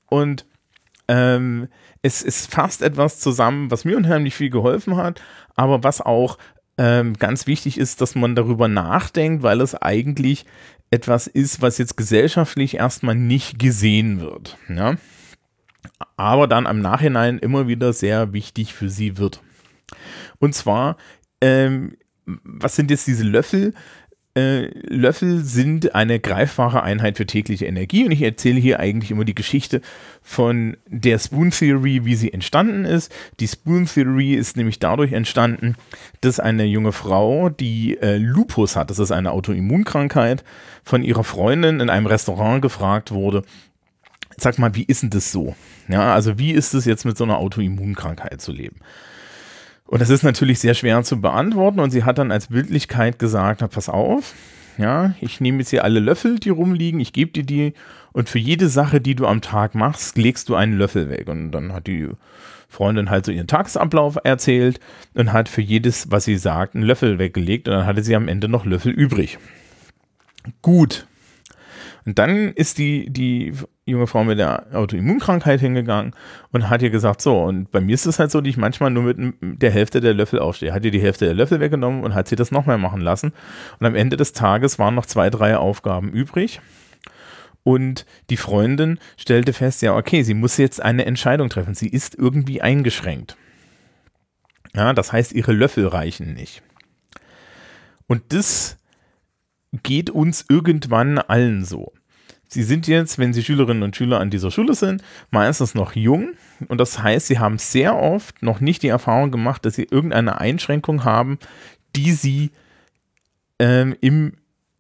und 0.08 0.46
ähm, 1.08 1.68
es, 2.08 2.24
es 2.24 2.48
fasst 2.48 2.82
etwas 2.82 3.20
zusammen, 3.20 3.70
was 3.70 3.86
mir 3.86 3.98
unheimlich 3.98 4.36
viel 4.36 4.50
geholfen 4.50 4.96
hat, 4.96 5.22
aber 5.56 5.84
was 5.84 6.02
auch 6.02 6.38
ähm, 6.78 7.14
ganz 7.14 7.48
wichtig 7.48 7.78
ist, 7.78 8.02
dass 8.02 8.16
man 8.16 8.36
darüber 8.36 8.68
nachdenkt, 8.68 9.44
weil 9.44 9.62
es 9.62 9.76
eigentlich 9.76 10.46
etwas 10.90 11.28
ist, 11.28 11.62
was 11.62 11.78
jetzt 11.78 11.98
gesellschaftlich 11.98 12.76
erstmal 12.76 13.16
nicht 13.16 13.60
gesehen 13.60 14.22
wird. 14.22 14.58
Ja? 14.70 14.96
Aber 16.16 16.48
dann 16.48 16.66
im 16.66 16.80
Nachhinein 16.80 17.40
immer 17.40 17.68
wieder 17.68 17.92
sehr 17.94 18.32
wichtig 18.32 18.74
für 18.74 18.90
sie 18.90 19.18
wird. 19.18 19.42
Und 20.40 20.56
zwar, 20.56 20.98
ähm, 21.42 21.98
was 22.26 22.76
sind 22.76 22.92
jetzt 22.92 23.08
diese 23.08 23.24
Löffel? 23.24 23.74
Äh, 24.38 24.70
Löffel 24.88 25.44
sind 25.44 25.96
eine 25.96 26.20
greifbare 26.20 26.84
Einheit 26.84 27.18
für 27.18 27.26
tägliche 27.26 27.66
Energie 27.66 28.06
und 28.06 28.12
ich 28.12 28.22
erzähle 28.22 28.60
hier 28.60 28.80
eigentlich 28.80 29.10
immer 29.10 29.26
die 29.26 29.34
Geschichte 29.34 29.82
von 30.22 30.78
der 30.86 31.18
Spoon 31.18 31.50
Theory, 31.50 32.06
wie 32.06 32.14
sie 32.14 32.32
entstanden 32.32 32.86
ist. 32.86 33.12
Die 33.40 33.48
Spoon 33.48 33.88
Theory 33.88 34.36
ist 34.36 34.56
nämlich 34.56 34.78
dadurch 34.78 35.14
entstanden, 35.14 35.76
dass 36.22 36.40
eine 36.40 36.66
junge 36.66 36.92
Frau, 36.92 37.50
die 37.50 37.98
äh, 38.00 38.18
Lupus 38.18 38.76
hat, 38.76 38.92
das 38.92 39.00
ist 39.00 39.10
eine 39.10 39.32
Autoimmunkrankheit, 39.32 40.44
von 40.84 41.02
ihrer 41.02 41.24
Freundin 41.24 41.80
in 41.80 41.90
einem 41.90 42.06
Restaurant 42.06 42.62
gefragt 42.62 43.10
wurde, 43.10 43.42
sag 44.38 44.60
mal, 44.60 44.76
wie 44.76 44.84
ist 44.84 45.02
denn 45.02 45.10
das 45.10 45.32
so? 45.32 45.56
Ja, 45.88 46.14
also 46.14 46.38
wie 46.38 46.52
ist 46.52 46.76
es 46.76 46.86
jetzt 46.86 47.06
mit 47.06 47.18
so 47.18 47.24
einer 47.24 47.40
Autoimmunkrankheit 47.40 48.40
zu 48.40 48.52
leben? 48.52 48.76
Und 49.88 50.02
das 50.02 50.10
ist 50.10 50.24
natürlich 50.24 50.60
sehr 50.60 50.74
schwer 50.74 51.02
zu 51.04 51.20
beantworten. 51.22 51.80
Und 51.80 51.92
sie 51.92 52.04
hat 52.04 52.18
dann 52.18 52.32
als 52.32 52.48
Bildlichkeit 52.48 53.20
gesagt, 53.20 53.68
pass 53.72 53.90
auf, 53.90 54.34
ja, 54.78 55.16
ich 55.22 55.42
nehme 55.42 55.60
jetzt 55.60 55.70
hier 55.70 55.84
alle 55.84 56.00
Löffel, 56.00 56.40
die 56.40 56.50
rumliegen, 56.50 57.00
ich 57.00 57.14
gebe 57.14 57.32
dir 57.32 57.44
die 57.44 57.74
und 58.14 58.30
für 58.30 58.40
jede 58.40 58.68
Sache, 58.68 59.02
die 59.02 59.16
du 59.16 59.26
am 59.26 59.42
Tag 59.42 59.76
machst, 59.76 60.18
legst 60.18 60.50
du 60.50 60.56
einen 60.56 60.78
Löffel 60.78 61.10
weg. 61.10 61.28
Und 61.28 61.52
dann 61.52 61.74
hat 61.74 61.88
die 61.88 62.10
Freundin 62.68 63.10
halt 63.10 63.26
so 63.26 63.32
ihren 63.32 63.48
Tagesablauf 63.48 64.18
erzählt 64.24 64.80
und 65.14 65.34
hat 65.34 65.50
für 65.50 65.62
jedes, 65.62 66.12
was 66.12 66.26
sie 66.26 66.38
sagt, 66.38 66.76
einen 66.76 66.84
Löffel 66.84 67.18
weggelegt 67.20 67.68
und 67.68 67.76
dann 67.76 67.86
hatte 67.86 68.04
sie 68.04 68.16
am 68.16 68.28
Ende 68.28 68.48
noch 68.48 68.66
Löffel 68.66 68.92
übrig. 68.92 69.40
Gut. 70.62 71.08
Und 72.06 72.20
dann 72.20 72.54
ist 72.54 72.78
die, 72.78 73.10
die 73.10 73.54
junge 73.88 74.08
Frau 74.08 74.24
mit 74.24 74.38
der 74.38 74.68
Autoimmunkrankheit 74.74 75.60
hingegangen 75.60 76.14
und 76.52 76.70
hat 76.70 76.82
ihr 76.82 76.90
gesagt, 76.90 77.22
so, 77.22 77.42
und 77.42 77.72
bei 77.72 77.80
mir 77.80 77.94
ist 77.94 78.06
es 78.06 78.20
halt 78.20 78.32
so, 78.32 78.42
dass 78.42 78.50
ich 78.50 78.58
manchmal 78.58 78.92
nur 78.92 79.04
mit 79.04 79.34
der 79.42 79.72
Hälfte 79.72 80.02
der 80.02 80.14
Löffel 80.14 80.40
aufstehe. 80.40 80.74
Hat 80.74 80.86
ihr 80.86 80.92
die 80.92 81.02
Hälfte 81.02 81.26
der 81.26 81.34
Löffel 81.34 81.60
weggenommen 81.60 82.04
und 82.04 82.14
hat 82.14 82.28
sie 82.28 82.36
das 82.36 82.52
nochmal 82.52 82.78
machen 82.78 83.02
lassen. 83.02 83.34
Und 83.80 83.86
am 83.86 83.96
Ende 83.96 84.18
des 84.18 84.34
Tages 84.34 84.78
waren 84.78 84.96
noch 84.96 85.06
zwei, 85.06 85.30
drei 85.30 85.58
Aufgaben 85.58 86.12
übrig. 86.12 86.62
Und 87.64 88.06
die 88.30 88.38
Freundin 88.38 89.00
stellte 89.18 89.52
fest, 89.52 89.82
ja, 89.82 89.96
okay, 89.96 90.24
sie 90.24 90.34
muss 90.34 90.58
jetzt 90.58 90.82
eine 90.82 91.06
Entscheidung 91.06 91.50
treffen. 91.50 91.74
Sie 91.74 91.90
ist 91.90 92.16
irgendwie 92.16 92.62
eingeschränkt. 92.62 93.36
Ja, 94.74 94.94
das 94.94 95.12
heißt, 95.12 95.34
ihre 95.34 95.54
Löffel 95.54 95.88
reichen 95.88 96.34
nicht. 96.34 96.62
Und 98.08 98.22
das 98.30 98.78
geht 99.84 100.10
uns 100.10 100.46
irgendwann 100.48 101.18
allen 101.18 101.66
so. 101.66 101.92
Sie 102.48 102.64
sind 102.64 102.88
jetzt, 102.88 103.20
wenn 103.20 103.34
Sie 103.34 103.44
Schülerinnen 103.44 103.84
und 103.84 103.96
Schüler 103.96 104.20
an 104.20 104.30
dieser 104.30 104.52
Schule 104.52 104.74
sind, 104.74 105.04
meistens 105.32 105.76
noch 105.76 105.96
jung. 105.96 106.30
Und 106.68 106.80
das 106.80 107.02
heißt, 107.02 107.28
Sie 107.28 107.40
haben 107.40 107.58
sehr 107.58 107.98
oft 107.98 108.42
noch 108.42 108.62
nicht 108.62 108.84
die 108.84 108.88
Erfahrung 108.88 109.32
gemacht, 109.32 109.66
dass 109.66 109.76
Sie 109.76 109.88
irgendeine 109.90 110.40
Einschränkung 110.40 111.04
haben, 111.04 111.40
die 111.96 112.12
Sie 112.12 112.52
ähm, 113.60 113.96
im 114.02 114.34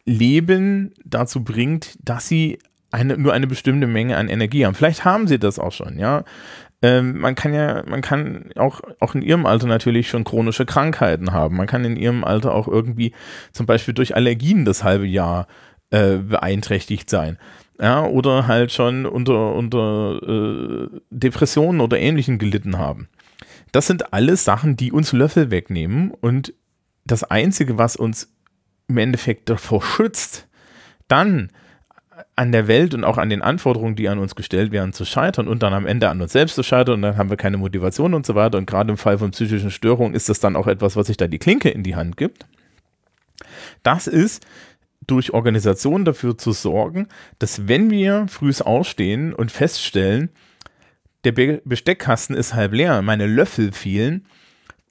Leben 0.05 0.93
dazu 1.03 1.43
bringt, 1.43 1.97
dass 2.01 2.27
Sie 2.27 2.59
eine, 2.91 3.17
nur 3.17 3.33
eine 3.33 3.47
bestimmte 3.47 3.87
Menge 3.87 4.17
an 4.17 4.29
Energie 4.29 4.65
haben. 4.65 4.75
Vielleicht 4.75 5.03
haben 5.03 5.27
Sie 5.27 5.39
das 5.39 5.59
auch 5.59 5.73
schon, 5.73 5.99
ja. 5.99 6.23
Ähm, 6.81 7.17
man 7.19 7.33
kann 7.33 7.53
ja, 7.53 7.83
man 7.87 8.01
kann 8.01 8.51
auch, 8.55 8.81
auch 8.99 9.15
in 9.15 9.23
ihrem 9.23 9.47
Alter 9.47 9.65
natürlich 9.65 10.09
schon 10.09 10.23
chronische 10.23 10.65
Krankheiten 10.65 11.33
haben. 11.33 11.57
Man 11.57 11.65
kann 11.65 11.83
in 11.83 11.97
ihrem 11.97 12.23
Alter 12.23 12.53
auch 12.53 12.67
irgendwie 12.67 13.13
zum 13.51 13.65
Beispiel 13.65 13.95
durch 13.95 14.15
Allergien 14.15 14.63
das 14.63 14.83
halbe 14.83 15.07
Jahr 15.07 15.47
äh, 15.89 16.17
beeinträchtigt 16.17 17.09
sein. 17.09 17.37
Ja, 17.79 18.05
oder 18.05 18.47
halt 18.47 18.71
schon 18.71 19.05
unter, 19.05 19.53
unter 19.53 20.19
äh, 20.23 20.99
Depressionen 21.11 21.79
oder 21.79 21.99
Ähnlichem 21.99 22.39
gelitten 22.39 22.77
haben. 22.77 23.07
Das 23.71 23.85
sind 23.85 24.13
alles 24.13 24.43
Sachen, 24.43 24.75
die 24.75 24.91
uns 24.91 25.13
Löffel 25.13 25.51
wegnehmen 25.51 26.11
und 26.11 26.53
das 27.05 27.23
Einzige, 27.23 27.77
was 27.77 27.95
uns 27.95 28.33
im 28.87 28.97
Endeffekt 28.97 29.49
davor 29.49 29.83
schützt, 29.83 30.47
dann 31.07 31.51
an 32.35 32.51
der 32.51 32.67
Welt 32.67 32.93
und 32.93 33.03
auch 33.03 33.17
an 33.17 33.29
den 33.29 33.41
Anforderungen, 33.41 33.95
die 33.95 34.09
an 34.09 34.19
uns 34.19 34.35
gestellt 34.35 34.71
werden, 34.71 34.93
zu 34.93 35.05
scheitern 35.05 35.47
und 35.47 35.61
dann 35.61 35.73
am 35.73 35.85
Ende 35.85 36.09
an 36.09 36.21
uns 36.21 36.31
selbst 36.31 36.55
zu 36.55 36.63
scheitern 36.63 36.95
und 36.95 37.01
dann 37.03 37.17
haben 37.17 37.29
wir 37.29 37.37
keine 37.37 37.57
Motivation 37.57 38.13
und 38.13 38.25
so 38.25 38.35
weiter. 38.35 38.57
Und 38.57 38.65
gerade 38.65 38.91
im 38.91 38.97
Fall 38.97 39.17
von 39.17 39.31
psychischen 39.31 39.71
Störungen 39.71 40.15
ist 40.15 40.29
das 40.29 40.39
dann 40.39 40.55
auch 40.55 40.67
etwas, 40.67 40.95
was 40.95 41.07
sich 41.07 41.17
da 41.17 41.27
die 41.27 41.39
Klinke 41.39 41.69
in 41.69 41.83
die 41.83 41.95
Hand 41.95 42.17
gibt. 42.17 42.45
Das 43.83 44.07
ist 44.07 44.45
durch 45.07 45.33
Organisation 45.33 46.05
dafür 46.05 46.37
zu 46.37 46.51
sorgen, 46.51 47.07
dass 47.39 47.67
wenn 47.67 47.89
wir 47.89 48.27
frühs 48.27 48.61
aufstehen 48.61 49.33
und 49.33 49.51
feststellen, 49.51 50.29
der 51.23 51.31
Be 51.31 51.61
Besteckkasten 51.65 52.35
ist 52.35 52.53
halb 52.53 52.73
leer, 52.73 53.01
meine 53.01 53.25
Löffel 53.25 53.71
fehlen, 53.71 54.25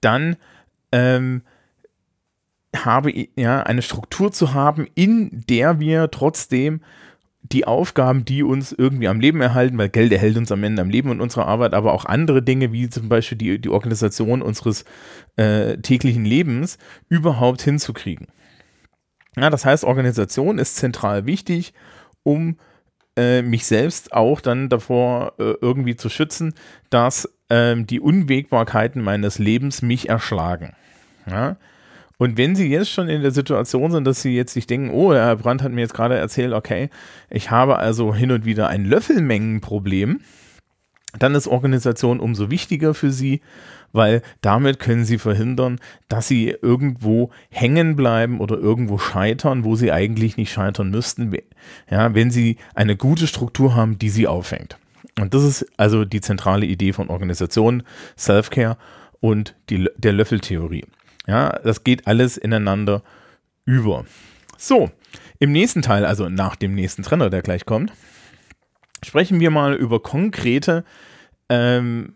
dann 0.00 0.36
ähm, 0.92 1.42
habe 2.74 3.12
ja 3.36 3.62
eine 3.62 3.82
Struktur 3.82 4.32
zu 4.32 4.52
haben, 4.52 4.86
in 4.94 5.44
der 5.48 5.80
wir 5.80 6.10
trotzdem 6.10 6.80
die 7.52 7.64
Aufgaben, 7.64 8.24
die 8.24 8.42
uns 8.42 8.72
irgendwie 8.72 9.08
am 9.08 9.20
Leben 9.20 9.40
erhalten, 9.40 9.78
weil 9.78 9.88
Geld 9.88 10.12
erhält 10.12 10.36
uns 10.36 10.50
am 10.50 10.64
Ende 10.64 10.82
am 10.82 10.90
Leben 10.90 11.10
und 11.10 11.20
unserer 11.20 11.46
Arbeit, 11.46 11.74
aber 11.74 11.92
auch 11.92 12.04
andere 12.04 12.42
Dinge, 12.42 12.72
wie 12.72 12.88
zum 12.88 13.08
Beispiel 13.08 13.38
die, 13.38 13.60
die 13.60 13.68
Organisation 13.68 14.42
unseres 14.42 14.84
äh, 15.36 15.76
täglichen 15.78 16.24
Lebens, 16.24 16.78
überhaupt 17.08 17.62
hinzukriegen. 17.62 18.26
Ja, 19.38 19.50
das 19.50 19.64
heißt, 19.64 19.84
Organisation 19.84 20.58
ist 20.58 20.76
zentral 20.76 21.26
wichtig, 21.26 21.74
um 22.22 22.56
äh, 23.16 23.42
mich 23.42 23.66
selbst 23.66 24.12
auch 24.12 24.40
dann 24.40 24.68
davor 24.68 25.34
äh, 25.38 25.54
irgendwie 25.60 25.96
zu 25.96 26.08
schützen, 26.08 26.54
dass 26.90 27.28
ähm, 27.50 27.86
die 27.86 28.00
Unwägbarkeiten 28.00 29.02
meines 29.02 29.38
Lebens 29.38 29.82
mich 29.82 30.08
erschlagen. 30.08 30.74
Ja? 31.26 31.56
Und 32.18 32.38
wenn 32.38 32.56
Sie 32.56 32.68
jetzt 32.68 32.90
schon 32.90 33.08
in 33.08 33.22
der 33.22 33.30
Situation 33.30 33.90
sind, 33.90 34.06
dass 34.06 34.22
Sie 34.22 34.34
jetzt 34.34 34.54
sich 34.54 34.66
denken, 34.66 34.90
oh, 34.90 35.12
Herr 35.12 35.36
Brandt 35.36 35.62
hat 35.62 35.72
mir 35.72 35.82
jetzt 35.82 35.94
gerade 35.94 36.16
erzählt, 36.16 36.54
okay, 36.54 36.88
ich 37.28 37.50
habe 37.50 37.76
also 37.76 38.14
hin 38.14 38.30
und 38.30 38.46
wieder 38.46 38.68
ein 38.68 38.86
Löffelmengenproblem, 38.86 40.20
dann 41.18 41.34
ist 41.34 41.46
Organisation 41.46 42.20
umso 42.20 42.50
wichtiger 42.50 42.94
für 42.94 43.10
Sie, 43.10 43.40
weil 43.92 44.22
damit 44.40 44.78
können 44.78 45.04
Sie 45.04 45.18
verhindern, 45.18 45.80
dass 46.08 46.28
Sie 46.28 46.48
irgendwo 46.50 47.30
hängen 47.50 47.96
bleiben 47.96 48.40
oder 48.40 48.58
irgendwo 48.58 48.98
scheitern, 48.98 49.64
wo 49.64 49.76
Sie 49.76 49.92
eigentlich 49.92 50.36
nicht 50.36 50.52
scheitern 50.52 50.90
müssten, 50.90 51.34
ja, 51.90 52.14
wenn 52.14 52.30
Sie 52.30 52.56
eine 52.74 52.96
gute 52.96 53.26
Struktur 53.26 53.74
haben, 53.74 53.98
die 53.98 54.10
Sie 54.10 54.26
aufhängt. 54.26 54.78
Und 55.18 55.32
das 55.32 55.44
ist 55.44 55.66
also 55.76 56.04
die 56.04 56.20
zentrale 56.20 56.66
Idee 56.66 56.92
von 56.92 57.08
Organisation, 57.08 57.82
Self-Care 58.18 58.76
und 59.20 59.56
die, 59.70 59.88
der 59.96 60.12
Löffeltheorie. 60.12 60.84
Ja, 61.26 61.58
das 61.64 61.84
geht 61.84 62.06
alles 62.06 62.36
ineinander 62.36 63.02
über. 63.64 64.04
So, 64.58 64.90
im 65.38 65.52
nächsten 65.52 65.82
Teil, 65.82 66.04
also 66.04 66.28
nach 66.28 66.56
dem 66.56 66.74
nächsten 66.74 67.02
Trenner, 67.02 67.30
der 67.30 67.42
gleich 67.42 67.64
kommt, 67.66 67.92
sprechen 69.02 69.40
wir 69.40 69.50
mal 69.50 69.74
über 69.74 70.00
konkrete 70.02 70.84
ähm, 71.48 72.14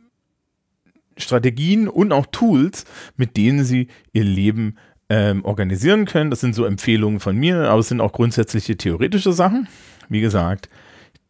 Strategien 1.16 1.88
und 1.88 2.12
auch 2.12 2.26
Tools, 2.26 2.84
mit 3.16 3.36
denen 3.36 3.64
Sie 3.64 3.88
Ihr 4.12 4.24
Leben 4.24 4.76
ähm, 5.08 5.44
organisieren 5.44 6.06
können. 6.06 6.30
Das 6.30 6.40
sind 6.40 6.54
so 6.54 6.64
Empfehlungen 6.64 7.20
von 7.20 7.36
mir, 7.36 7.68
aber 7.68 7.80
es 7.80 7.88
sind 7.88 8.00
auch 8.00 8.12
grundsätzliche 8.12 8.76
theoretische 8.76 9.32
Sachen. 9.32 9.68
Wie 10.08 10.20
gesagt, 10.20 10.68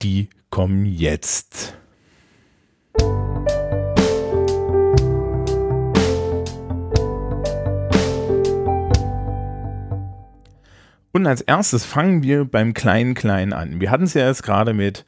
die 0.02 0.28
kommen 0.50 0.86
jetzt. 0.86 1.76
Und 11.12 11.26
als 11.26 11.40
erstes 11.40 11.84
fangen 11.84 12.22
wir 12.22 12.44
beim 12.44 12.72
kleinen 12.72 13.14
Kleinen 13.14 13.52
an. 13.52 13.80
Wir 13.80 13.90
hatten 13.90 14.04
es 14.04 14.14
ja 14.14 14.26
jetzt 14.26 14.42
gerade 14.42 14.74
mit 14.74 15.04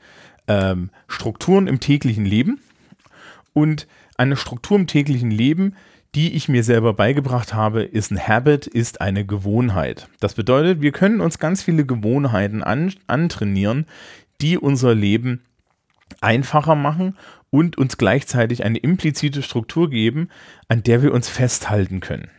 ähm, 0.48 0.90
Strukturen 1.06 1.68
im 1.68 1.78
täglichen 1.78 2.24
Leben. 2.24 2.60
Und 3.52 3.86
eine 4.16 4.36
Struktur 4.36 4.78
im 4.78 4.86
täglichen 4.86 5.30
Leben, 5.30 5.74
die 6.14 6.34
ich 6.34 6.48
mir 6.48 6.62
selber 6.62 6.92
beigebracht 6.92 7.54
habe, 7.54 7.82
ist 7.82 8.10
ein 8.10 8.20
Habit, 8.20 8.66
ist 8.66 9.00
eine 9.00 9.24
Gewohnheit. 9.24 10.08
Das 10.20 10.34
bedeutet, 10.34 10.82
wir 10.82 10.92
können 10.92 11.20
uns 11.20 11.38
ganz 11.38 11.62
viele 11.62 11.86
Gewohnheiten 11.86 12.62
an, 12.62 12.92
antrainieren, 13.06 13.86
die 14.40 14.58
unser 14.58 14.94
Leben 14.94 15.42
einfacher 16.20 16.74
machen 16.74 17.16
und 17.50 17.78
uns 17.78 17.96
gleichzeitig 17.96 18.64
eine 18.64 18.78
implizite 18.78 19.42
Struktur 19.42 19.88
geben, 19.88 20.28
an 20.68 20.82
der 20.82 21.02
wir 21.02 21.12
uns 21.12 21.28
festhalten 21.28 22.00
können. 22.00 22.30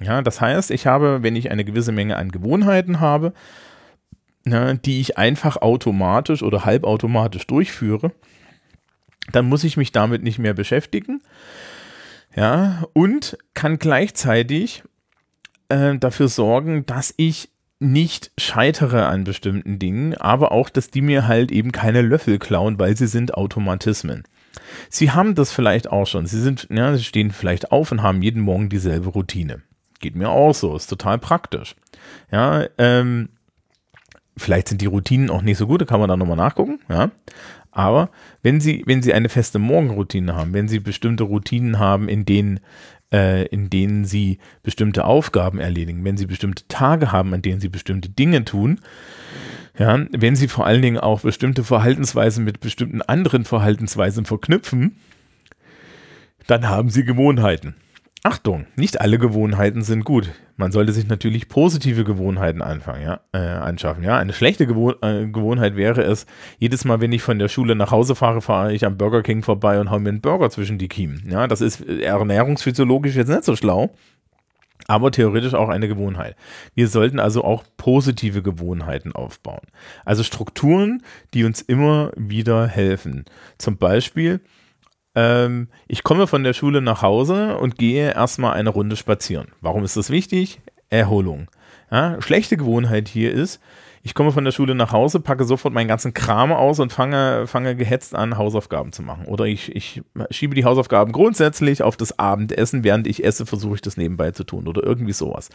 Ja, 0.00 0.22
das 0.22 0.40
heißt, 0.40 0.70
ich 0.70 0.86
habe, 0.86 1.22
wenn 1.22 1.34
ich 1.34 1.50
eine 1.50 1.64
gewisse 1.64 1.90
Menge 1.90 2.16
an 2.16 2.30
Gewohnheiten 2.30 3.00
habe, 3.00 3.32
ne, 4.44 4.78
die 4.78 5.00
ich 5.00 5.18
einfach 5.18 5.56
automatisch 5.56 6.42
oder 6.42 6.64
halbautomatisch 6.64 7.46
durchführe, 7.48 8.12
dann 9.32 9.46
muss 9.46 9.64
ich 9.64 9.76
mich 9.76 9.92
damit 9.92 10.22
nicht 10.22 10.38
mehr 10.38 10.54
beschäftigen. 10.54 11.22
Ja, 12.34 12.84
und 12.92 13.38
kann 13.54 13.78
gleichzeitig 13.78 14.82
äh, 15.68 15.96
dafür 15.98 16.28
sorgen, 16.28 16.86
dass 16.86 17.12
ich 17.16 17.50
nicht 17.80 18.32
scheitere 18.38 19.06
an 19.06 19.24
bestimmten 19.24 19.78
Dingen, 19.78 20.14
aber 20.14 20.52
auch, 20.52 20.68
dass 20.68 20.90
die 20.90 21.00
mir 21.00 21.28
halt 21.28 21.52
eben 21.52 21.72
keine 21.72 22.02
Löffel 22.02 22.38
klauen, 22.38 22.78
weil 22.78 22.96
sie 22.96 23.06
sind 23.06 23.34
Automatismen. 23.34 24.24
Sie 24.88 25.12
haben 25.12 25.34
das 25.34 25.52
vielleicht 25.52 25.88
auch 25.90 26.06
schon. 26.06 26.26
Sie 26.26 26.40
sind, 26.40 26.66
ja, 26.70 26.96
sie 26.96 27.04
stehen 27.04 27.30
vielleicht 27.30 27.70
auf 27.70 27.92
und 27.92 28.02
haben 28.02 28.22
jeden 28.22 28.42
Morgen 28.42 28.68
dieselbe 28.68 29.10
Routine. 29.10 29.62
Geht 30.00 30.16
mir 30.16 30.30
auch 30.30 30.54
so, 30.54 30.76
ist 30.76 30.88
total 30.88 31.18
praktisch. 31.18 31.76
Ja, 32.32 32.66
ähm, 32.78 33.30
vielleicht 34.36 34.68
sind 34.68 34.80
die 34.80 34.86
Routinen 34.86 35.30
auch 35.30 35.42
nicht 35.42 35.58
so 35.58 35.66
gut, 35.66 35.80
da 35.80 35.84
kann 35.84 36.00
man 36.00 36.08
dann 36.08 36.18
nochmal 36.18 36.36
nachgucken, 36.36 36.80
ja. 36.88 37.10
Aber 37.78 38.10
wenn 38.42 38.60
Sie, 38.60 38.82
wenn 38.86 39.04
Sie 39.04 39.14
eine 39.14 39.28
feste 39.28 39.60
Morgenroutine 39.60 40.34
haben, 40.34 40.52
wenn 40.52 40.66
Sie 40.66 40.80
bestimmte 40.80 41.22
Routinen 41.22 41.78
haben, 41.78 42.08
in 42.08 42.24
denen, 42.24 42.58
äh, 43.12 43.46
in 43.46 43.70
denen 43.70 44.04
Sie 44.04 44.38
bestimmte 44.64 45.04
Aufgaben 45.04 45.60
erledigen, 45.60 46.04
wenn 46.04 46.16
Sie 46.16 46.26
bestimmte 46.26 46.66
Tage 46.66 47.12
haben, 47.12 47.32
an 47.32 47.40
denen 47.40 47.60
Sie 47.60 47.68
bestimmte 47.68 48.08
Dinge 48.08 48.44
tun, 48.44 48.80
ja, 49.78 49.96
wenn 50.10 50.34
Sie 50.34 50.48
vor 50.48 50.66
allen 50.66 50.82
Dingen 50.82 50.98
auch 50.98 51.20
bestimmte 51.20 51.62
Verhaltensweisen 51.62 52.44
mit 52.44 52.58
bestimmten 52.58 53.00
anderen 53.00 53.44
Verhaltensweisen 53.44 54.24
verknüpfen, 54.24 54.96
dann 56.48 56.68
haben 56.68 56.90
Sie 56.90 57.04
Gewohnheiten. 57.04 57.76
Achtung, 58.24 58.66
nicht 58.74 59.00
alle 59.00 59.18
Gewohnheiten 59.18 59.82
sind 59.82 60.04
gut. 60.04 60.30
Man 60.56 60.72
sollte 60.72 60.92
sich 60.92 61.06
natürlich 61.06 61.48
positive 61.48 62.02
Gewohnheiten 62.02 62.62
anfangen, 62.62 63.02
ja, 63.02 63.20
äh, 63.32 63.38
anschaffen. 63.38 64.02
Ja, 64.02 64.18
eine 64.18 64.32
schlechte 64.32 64.66
Gewohn 64.66 64.96
äh, 65.02 65.26
Gewohnheit 65.26 65.76
wäre 65.76 66.02
es, 66.02 66.26
jedes 66.58 66.84
Mal, 66.84 67.00
wenn 67.00 67.12
ich 67.12 67.22
von 67.22 67.38
der 67.38 67.48
Schule 67.48 67.76
nach 67.76 67.92
Hause 67.92 68.16
fahre, 68.16 68.40
fahre 68.40 68.72
ich 68.72 68.84
am 68.84 68.96
Burger 68.96 69.22
King 69.22 69.42
vorbei 69.42 69.80
und 69.80 69.90
hau 69.90 70.00
mir 70.00 70.08
einen 70.08 70.20
Burger 70.20 70.50
zwischen 70.50 70.78
die 70.78 70.88
Kiemen. 70.88 71.22
Ja, 71.30 71.46
das 71.46 71.60
ist 71.60 71.80
ernährungsphysiologisch 71.86 73.14
jetzt 73.14 73.28
nicht 73.28 73.44
so 73.44 73.54
schlau, 73.54 73.94
aber 74.88 75.12
theoretisch 75.12 75.54
auch 75.54 75.68
eine 75.68 75.86
Gewohnheit. 75.86 76.34
Wir 76.74 76.88
sollten 76.88 77.20
also 77.20 77.44
auch 77.44 77.62
positive 77.76 78.42
Gewohnheiten 78.42 79.12
aufbauen. 79.12 79.66
Also 80.04 80.24
Strukturen, 80.24 81.02
die 81.34 81.44
uns 81.44 81.60
immer 81.60 82.10
wieder 82.16 82.66
helfen. 82.66 83.26
Zum 83.58 83.76
Beispiel, 83.76 84.40
ähm, 85.18 85.68
ich 85.88 86.04
komme 86.04 86.28
von 86.28 86.44
der 86.44 86.52
Schule 86.52 86.80
nach 86.80 87.02
Hause 87.02 87.58
und 87.58 87.76
gehe 87.76 88.14
erstmal 88.14 88.54
eine 88.54 88.70
Runde 88.70 88.94
spazieren. 88.94 89.48
Warum 89.60 89.82
ist 89.82 89.96
das 89.96 90.10
wichtig? 90.10 90.60
Erholung. 90.90 91.48
Ja, 91.90 92.22
schlechte 92.22 92.56
Gewohnheit 92.56 93.08
hier 93.08 93.32
ist, 93.32 93.60
ich 94.04 94.14
komme 94.14 94.30
von 94.30 94.44
der 94.44 94.52
Schule 94.52 94.76
nach 94.76 94.92
Hause, 94.92 95.18
packe 95.18 95.44
sofort 95.44 95.74
meinen 95.74 95.88
ganzen 95.88 96.14
Kram 96.14 96.52
aus 96.52 96.78
und 96.78 96.92
fange, 96.92 97.46
fange 97.46 97.74
gehetzt 97.74 98.14
an, 98.14 98.38
Hausaufgaben 98.38 98.92
zu 98.92 99.02
machen. 99.02 99.24
Oder 99.26 99.46
ich, 99.46 99.74
ich 99.74 100.02
schiebe 100.30 100.54
die 100.54 100.64
Hausaufgaben 100.64 101.12
grundsätzlich 101.12 101.82
auf 101.82 101.96
das 101.96 102.18
Abendessen, 102.18 102.84
während 102.84 103.06
ich 103.06 103.24
esse, 103.24 103.44
versuche 103.44 103.74
ich 103.74 103.80
das 103.80 103.96
nebenbei 103.96 104.30
zu 104.30 104.44
tun 104.44 104.68
oder 104.68 104.84
irgendwie 104.84 105.12
sowas. 105.12 105.50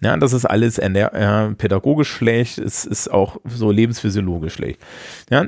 Ja, 0.00 0.16
das 0.16 0.32
ist 0.32 0.44
alles 0.44 0.78
äh, 0.78 1.54
pädagogisch 1.54 2.10
schlecht, 2.10 2.58
es 2.58 2.84
ist 2.84 3.08
auch 3.08 3.40
so 3.46 3.70
lebensphysiologisch 3.70 4.54
schlecht. 4.54 4.80
Ja, 5.30 5.46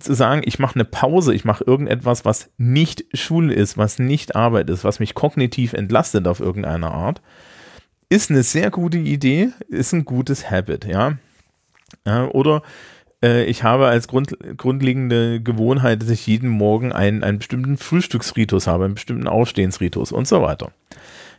zu 0.00 0.14
sagen, 0.14 0.42
ich 0.44 0.58
mache 0.58 0.74
eine 0.74 0.84
Pause, 0.84 1.34
ich 1.34 1.44
mache 1.44 1.64
irgendetwas, 1.64 2.24
was 2.24 2.50
nicht 2.56 3.04
Schule 3.12 3.54
ist, 3.54 3.78
was 3.78 3.98
nicht 3.98 4.34
Arbeit 4.34 4.70
ist, 4.70 4.84
was 4.84 4.98
mich 5.00 5.14
kognitiv 5.14 5.72
entlastet 5.72 6.26
auf 6.26 6.40
irgendeine 6.40 6.90
Art, 6.90 7.22
ist 8.08 8.30
eine 8.30 8.42
sehr 8.42 8.70
gute 8.70 8.98
Idee, 8.98 9.50
ist 9.68 9.92
ein 9.92 10.04
gutes 10.04 10.50
Habit, 10.50 10.84
ja. 10.84 11.18
oder 12.32 12.62
äh, 13.22 13.44
ich 13.44 13.62
habe 13.62 13.86
als 13.86 14.08
Grund, 14.08 14.36
grundlegende 14.56 15.40
Gewohnheit, 15.40 16.02
dass 16.02 16.10
ich 16.10 16.26
jeden 16.26 16.48
Morgen 16.48 16.92
einen, 16.92 17.22
einen 17.22 17.38
bestimmten 17.38 17.76
Frühstücksritus 17.76 18.66
habe, 18.66 18.84
einen 18.84 18.94
bestimmten 18.94 19.28
Aufstehensritus 19.28 20.12
und 20.12 20.26
so 20.26 20.42
weiter. 20.42 20.72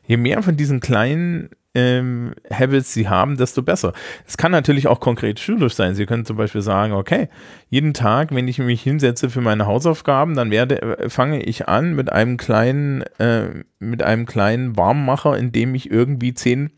Je 0.08 0.18
mehr 0.18 0.42
von 0.42 0.58
diesen 0.58 0.80
kleinen 0.80 1.50
ähm, 1.76 2.34
Habits 2.52 2.94
sie 2.94 3.08
haben, 3.08 3.38
desto 3.38 3.62
besser. 3.62 3.94
Es 4.26 4.38
kann 4.38 4.52
natürlich 4.52 4.88
auch 4.88 5.00
konkret 5.00 5.40
schulisch 5.40 5.76
sein. 5.76 5.94
Sie 5.96 6.06
können 6.06 6.26
zum 6.26 6.38
Beispiel 6.38 6.62
sagen, 6.62 6.94
okay, 6.94 7.30
jeden 7.70 7.94
Tag, 7.94 8.34
wenn 8.34 8.48
ich 8.48 8.58
mich 8.58 8.82
hinsetze 8.82 9.30
für 9.30 9.42
meine 9.42 9.68
Hausaufgaben, 9.68 10.36
dann 10.36 10.52
werde, 10.52 10.82
äh, 10.82 11.10
fange 11.10 11.44
ich 11.44 11.68
an 11.68 11.94
mit 11.94 12.12
einem 12.12 12.38
kleinen, 12.38 13.04
äh, 13.20 13.64
mit 13.80 14.02
einem 14.02 14.26
kleinen 14.26 14.78
Warmmacher, 14.78 15.38
in 15.38 15.52
dem 15.52 15.76
ich 15.76 15.92
irgendwie 15.92 16.34
zehn 16.34 16.72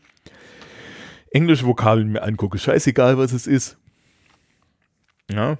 Englischvokabeln 1.30 2.12
mir 2.12 2.22
angucke. 2.22 2.58
Scheißegal, 2.58 3.16
was 3.16 3.32
es 3.32 3.46
ist. 3.46 3.78
Ja. 5.30 5.56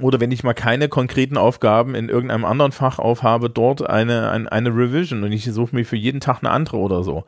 Oder 0.00 0.20
wenn 0.20 0.32
ich 0.32 0.44
mal 0.44 0.54
keine 0.54 0.88
konkreten 0.88 1.36
Aufgaben 1.36 1.94
in 1.94 2.08
irgendeinem 2.08 2.46
anderen 2.46 2.72
Fach 2.72 2.98
aufhabe, 2.98 3.50
dort 3.50 3.86
eine, 3.86 4.30
eine, 4.30 4.50
eine 4.50 4.70
Revision 4.70 5.24
und 5.24 5.32
ich 5.32 5.44
suche 5.44 5.74
mir 5.74 5.84
für 5.84 5.96
jeden 5.96 6.20
Tag 6.20 6.38
eine 6.40 6.50
andere 6.50 6.78
oder 6.78 7.02
so. 7.02 7.24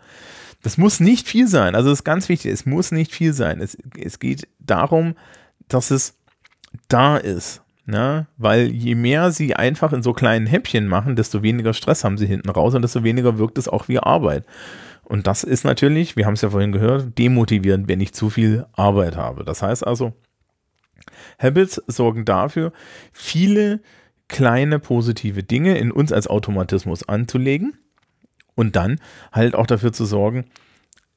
Das 0.62 0.78
muss 0.78 1.00
nicht 1.00 1.28
viel 1.28 1.48
sein. 1.48 1.74
Also 1.74 1.90
das 1.90 2.00
ist 2.00 2.04
ganz 2.04 2.28
wichtig. 2.28 2.52
Es 2.52 2.66
muss 2.66 2.92
nicht 2.92 3.12
viel 3.12 3.32
sein. 3.32 3.60
Es, 3.60 3.76
es 3.98 4.18
geht 4.18 4.48
darum, 4.60 5.14
dass 5.68 5.90
es 5.90 6.16
da 6.88 7.16
ist. 7.16 7.62
Ne? 7.84 8.28
Weil 8.36 8.68
je 8.68 8.94
mehr 8.94 9.32
sie 9.32 9.56
einfach 9.56 9.92
in 9.92 10.02
so 10.02 10.12
kleinen 10.12 10.46
Häppchen 10.46 10.86
machen, 10.86 11.16
desto 11.16 11.42
weniger 11.42 11.74
Stress 11.74 12.04
haben 12.04 12.16
sie 12.16 12.26
hinten 12.26 12.48
raus 12.48 12.74
und 12.74 12.82
desto 12.82 13.02
weniger 13.02 13.38
wirkt 13.38 13.58
es 13.58 13.68
auch 13.68 13.88
wie 13.88 13.98
Arbeit. 13.98 14.46
Und 15.02 15.26
das 15.26 15.42
ist 15.42 15.64
natürlich, 15.64 16.16
wir 16.16 16.26
haben 16.26 16.34
es 16.34 16.42
ja 16.42 16.50
vorhin 16.50 16.70
gehört, 16.70 17.18
demotivierend, 17.18 17.88
wenn 17.88 18.00
ich 18.00 18.14
zu 18.14 18.30
viel 18.30 18.66
Arbeit 18.72 19.16
habe. 19.16 19.44
Das 19.44 19.62
heißt 19.62 19.84
also, 19.84 20.12
Habits 21.38 21.82
sorgen 21.88 22.24
dafür, 22.24 22.72
viele 23.12 23.80
kleine 24.28 24.78
positive 24.78 25.42
Dinge 25.42 25.76
in 25.76 25.90
uns 25.90 26.12
als 26.12 26.28
Automatismus 26.28 27.06
anzulegen 27.08 27.74
und 28.54 28.76
dann 28.76 29.00
halt 29.32 29.54
auch 29.54 29.66
dafür 29.66 29.92
zu 29.92 30.04
sorgen, 30.04 30.46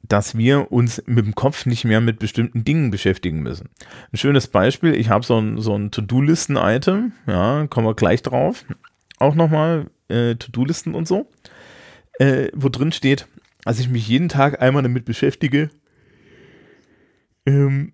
dass 0.08 0.38
wir 0.38 0.71
uns 0.71 1.02
mit 1.06 1.26
dem 1.26 1.36
Kopf 1.36 1.65
nicht 1.65 1.84
mehr 1.84 2.02
mit 2.02 2.19
bestimmten 2.19 2.63
Dingen 2.63 2.91
beschäftigen 2.91 3.41
müssen. 3.41 3.69
Ein 4.12 4.17
schönes 4.17 4.48
Beispiel, 4.48 4.93
ich 4.93 5.10
habe 5.10 5.26
so 5.26 5.39
ein, 5.39 5.60
so 5.60 5.76
ein 5.76 5.91
To-Do-Listen-Item, 5.91 7.13
ja, 7.28 7.67
kommen 7.67 7.88
wir 7.88 7.95
gleich 7.95 8.21
drauf. 8.21 8.65
Auch 9.17 9.36
nochmal 9.36 9.88
äh, 10.10 10.36
To-Do-Listen 10.36 10.93
und 10.93 11.08
so, 11.08 11.28
äh, 12.19 12.50
wo 12.54 12.69
drin 12.69 12.91
steht, 12.91 13.28
dass 13.63 13.80
ich 13.80 13.89
mich 13.89 14.08
jeden 14.08 14.30
Tag 14.30 14.62
einmal 14.62 14.84
damit 14.84 15.06
beschäftige, 15.06 15.69
ähm, 17.45 17.93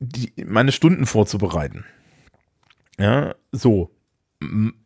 die, 0.00 0.32
meine 0.44 0.72
Stunden 0.72 1.06
vorzubereiten. 1.06 1.84
Ja, 2.98 3.34
so 3.52 3.93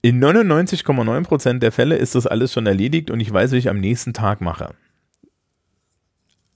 in 0.02 0.24
99,9% 0.24 1.58
der 1.58 1.72
Fälle 1.72 1.96
ist 1.96 2.14
das 2.14 2.26
alles 2.26 2.52
schon 2.52 2.66
erledigt 2.66 3.10
und 3.10 3.20
ich 3.20 3.32
weiß, 3.32 3.52
wie 3.52 3.58
ich 3.58 3.68
am 3.68 3.80
nächsten 3.80 4.12
Tag 4.12 4.40
mache. 4.40 4.74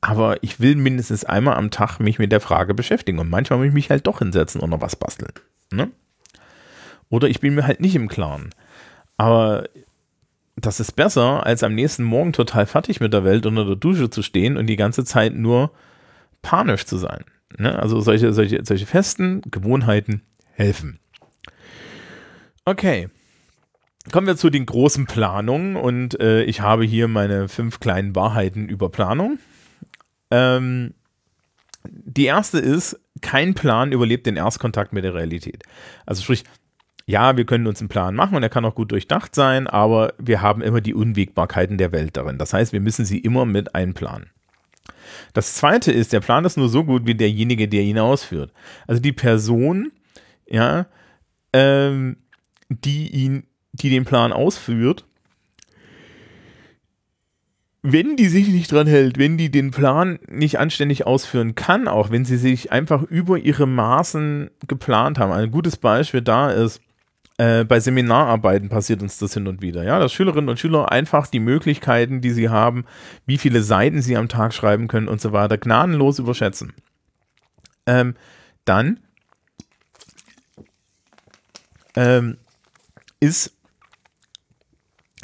Aber 0.01 0.43
ich 0.43 0.61
will 0.61 0.75
mindestens 0.75 1.25
einmal 1.25 1.57
am 1.57 1.71
Tag 1.71 2.01
mich 2.01 2.19
mit 2.19 2.33
der 2.33 2.41
Frage 2.41 2.75
beschäftigen 2.75 3.19
und 3.19 3.31
manchmal 3.31 3.61
muss 3.61 3.69
ich 3.69 3.75
mich 3.75 3.91
halt 3.91 4.07
doch 4.07 4.19
hinsetzen 4.19 4.61
und 4.61 4.71
noch 4.71 4.81
was 4.81 4.97
basteln. 4.97 5.33
Ne? 5.73 5.91
Oder 7.09 7.29
ich 7.29 7.41
bin 7.41 7.55
mir 7.55 7.67
halt 7.67 7.81
nicht 7.81 7.95
im 7.95 8.09
Klaren. 8.09 8.51
Aber 9.17 9.69
das 10.57 10.81
ist 10.81 10.93
besser, 10.93 11.47
als 11.47 11.63
am 11.63 11.75
nächsten 11.75 12.03
Morgen 12.05 12.33
total 12.33 12.67
fertig 12.67 13.01
mit 13.01 13.13
der 13.13 13.25
Welt 13.25 13.47
unter 13.47 13.65
der 13.65 13.77
Dusche 13.77 14.11
zu 14.11 14.23
stehen 14.23 14.57
und 14.57 14.67
die 14.67 14.77
ganze 14.77 15.05
Zeit 15.05 15.35
nur 15.35 15.71
panisch 16.43 16.85
zu 16.85 16.97
sein. 16.97 17.25
Ne? 17.59 17.79
Also 17.79 18.01
solche, 18.01 18.33
solche, 18.33 18.65
solche 18.65 18.87
festen 18.87 19.43
Gewohnheiten 19.51 20.23
helfen. 20.53 20.99
Okay. 22.65 23.09
Kommen 24.11 24.27
wir 24.27 24.37
zu 24.37 24.51
den 24.51 24.67
großen 24.67 25.07
Planungen 25.07 25.77
und 25.77 26.19
äh, 26.21 26.43
ich 26.43 26.61
habe 26.61 26.85
hier 26.85 27.07
meine 27.07 27.49
fünf 27.49 27.79
kleinen 27.79 28.17
Wahrheiten 28.17 28.69
über 28.69 28.89
Planung. 28.89 29.39
Ähm, 30.31 30.95
die 31.85 32.25
erste 32.25 32.59
ist, 32.59 33.01
kein 33.21 33.55
Plan 33.55 33.93
überlebt 33.93 34.27
den 34.27 34.37
Erstkontakt 34.37 34.93
mit 34.93 35.05
der 35.05 35.15
Realität. 35.15 35.63
Also 36.05 36.23
sprich, 36.23 36.45
ja, 37.07 37.37
wir 37.37 37.45
können 37.45 37.67
uns 37.67 37.81
einen 37.81 37.89
Plan 37.89 38.15
machen 38.15 38.37
und 38.37 38.43
er 38.43 38.49
kann 38.49 38.65
auch 38.65 38.75
gut 38.75 38.93
durchdacht 38.93 39.35
sein, 39.35 39.67
aber 39.67 40.15
wir 40.19 40.41
haben 40.41 40.63
immer 40.63 40.81
die 40.81 40.95
Unwägbarkeiten 40.95 41.79
der 41.79 41.93
Welt 41.93 42.17
darin. 42.17 42.39
Das 42.39 42.53
heißt, 42.53 42.73
wir 42.73 42.81
müssen 42.81 43.05
sie 43.05 43.19
immer 43.19 43.45
mit 43.45 43.75
einplanen. 43.75 44.31
Das 45.33 45.55
zweite 45.55 45.93
ist, 45.93 46.13
der 46.13 46.21
Plan 46.21 46.45
ist 46.45 46.57
nur 46.57 46.69
so 46.69 46.85
gut 46.85 47.07
wie 47.07 47.15
derjenige, 47.15 47.69
der 47.69 47.83
ihn 47.83 47.99
ausführt. 47.99 48.53
Also 48.87 49.01
die 49.01 49.13
Person, 49.13 49.93
ja, 50.47 50.87
ähm, 51.53 52.17
die 52.81 53.09
ihn, 53.09 53.45
die 53.73 53.91
den 53.91 54.05
Plan 54.05 54.33
ausführt, 54.33 55.05
wenn 57.83 58.17
die 58.17 58.29
sich 58.29 58.49
nicht 58.49 58.71
dran 58.71 58.87
hält, 58.87 59.19
wenn 59.19 59.37
die 59.37 59.51
den 59.51 59.73
Plan 59.73 60.21
nicht 60.29 60.59
anständig 60.59 61.05
ausführen 61.05 61.57
kann, 61.57 61.89
auch 61.89 62.11
wenn 62.11 62.25
sie 62.25 62.37
sich 62.37 62.71
einfach 62.71 63.03
über 63.03 63.39
ihre 63.39 63.67
Maßen 63.67 64.51
geplant 64.69 65.19
haben. 65.19 65.33
Ein 65.33 65.51
gutes 65.51 65.77
Beispiel 65.77 66.23
da 66.23 66.51
ist, 66.51 66.81
äh, 67.39 67.65
bei 67.65 67.81
Seminararbeiten 67.81 68.69
passiert 68.69 69.03
uns 69.03 69.19
das 69.19 69.35
hin 69.35 69.49
und 69.49 69.63
wieder, 69.63 69.83
ja, 69.83 69.99
dass 69.99 70.13
Schülerinnen 70.13 70.49
und 70.49 70.61
Schüler 70.61 70.93
einfach 70.93 71.27
die 71.27 71.41
Möglichkeiten, 71.41 72.21
die 72.21 72.31
sie 72.31 72.51
haben, 72.51 72.85
wie 73.27 73.39
viele 73.39 73.63
Seiten 73.63 74.01
sie 74.01 74.17
am 74.17 74.29
Tag 74.29 74.55
schreiben 74.55 74.87
können 74.87 75.09
und 75.09 75.21
so 75.21 75.33
weiter, 75.33 75.59
gnadenlos 75.59 76.21
überschätzen. 76.21 76.73
Ähm, 77.87 78.15
dann 78.65 79.01
ähm, 81.97 82.37
ist 83.23 83.57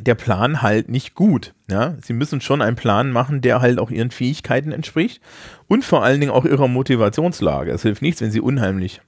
der 0.01 0.15
Plan 0.15 0.63
halt 0.63 0.89
nicht 0.89 1.17
gut. 1.17 1.55
Ja, 1.69 1.97
sie 2.01 2.13
müssen 2.13 2.41
schon 2.41 2.63
einen 2.63 2.77
Plan 2.77 3.11
machen, 3.11 3.41
der 3.41 3.61
halt 3.61 3.81
auch 3.81 3.91
ihren 3.91 4.13
Fähigkeiten 4.13 4.71
entspricht 4.71 5.21
und 5.67 5.85
vor 5.85 6.05
allen 6.05 6.21
Dingen 6.21 6.33
auch 6.33 6.45
ihrer 6.45 6.69
Motivationslage. 6.69 7.73
Es 7.73 7.83
hilft 7.83 8.01
nichts, 8.01 8.21
wenn 8.21 8.31
sie 8.31 8.41
unheimlich 8.41 9.01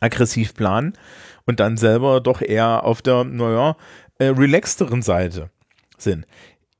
aggressiv 0.00 0.54
planen 0.54 0.94
und 1.44 1.60
dann 1.60 1.76
selber 1.76 2.22
doch 2.22 2.40
eher 2.40 2.84
auf 2.84 3.02
der, 3.02 3.24
naja, 3.24 3.76
äh, 4.18 4.28
relaxteren 4.28 5.02
Seite 5.02 5.50
sind. 5.98 6.26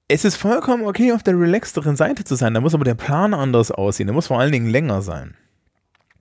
Es 0.08 0.24
ist 0.24 0.36
vollkommen 0.36 0.86
okay, 0.86 1.12
auf 1.12 1.22
der 1.22 1.38
relaxteren 1.38 1.96
Seite 1.96 2.24
zu 2.24 2.34
sein. 2.34 2.54
Da 2.54 2.62
muss 2.62 2.74
aber 2.74 2.84
der 2.84 2.94
Plan 2.94 3.34
anders 3.34 3.70
aussehen. 3.70 4.06
Der 4.06 4.14
muss 4.14 4.28
vor 4.28 4.40
allen 4.40 4.52
Dingen 4.52 4.70
länger 4.70 5.02
sein. 5.02 5.34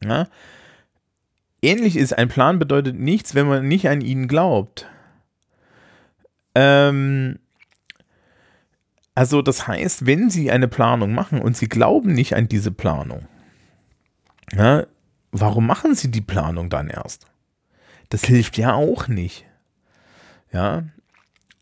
Ja? 0.03 0.27
Ähnlich 1.61 1.95
ist, 1.95 2.17
ein 2.17 2.27
Plan 2.27 2.59
bedeutet 2.59 2.99
nichts, 2.99 3.35
wenn 3.35 3.47
man 3.47 3.67
nicht 3.67 3.87
an 3.87 4.01
ihn 4.01 4.27
glaubt. 4.27 4.87
Ähm, 6.55 7.39
also 9.13 9.41
das 9.41 9.67
heißt, 9.67 10.05
wenn 10.05 10.29
Sie 10.29 10.51
eine 10.51 10.67
Planung 10.67 11.13
machen 11.13 11.41
und 11.41 11.55
Sie 11.55 11.69
glauben 11.69 12.13
nicht 12.13 12.35
an 12.35 12.47
diese 12.47 12.71
Planung, 12.71 13.27
ja, 14.53 14.85
warum 15.31 15.65
machen 15.65 15.95
Sie 15.95 16.11
die 16.11 16.21
Planung 16.21 16.69
dann 16.69 16.89
erst? 16.89 17.27
Das 18.09 18.25
hilft 18.25 18.57
ja 18.57 18.73
auch 18.73 19.07
nicht. 19.07 19.45
Ja, 20.51 20.83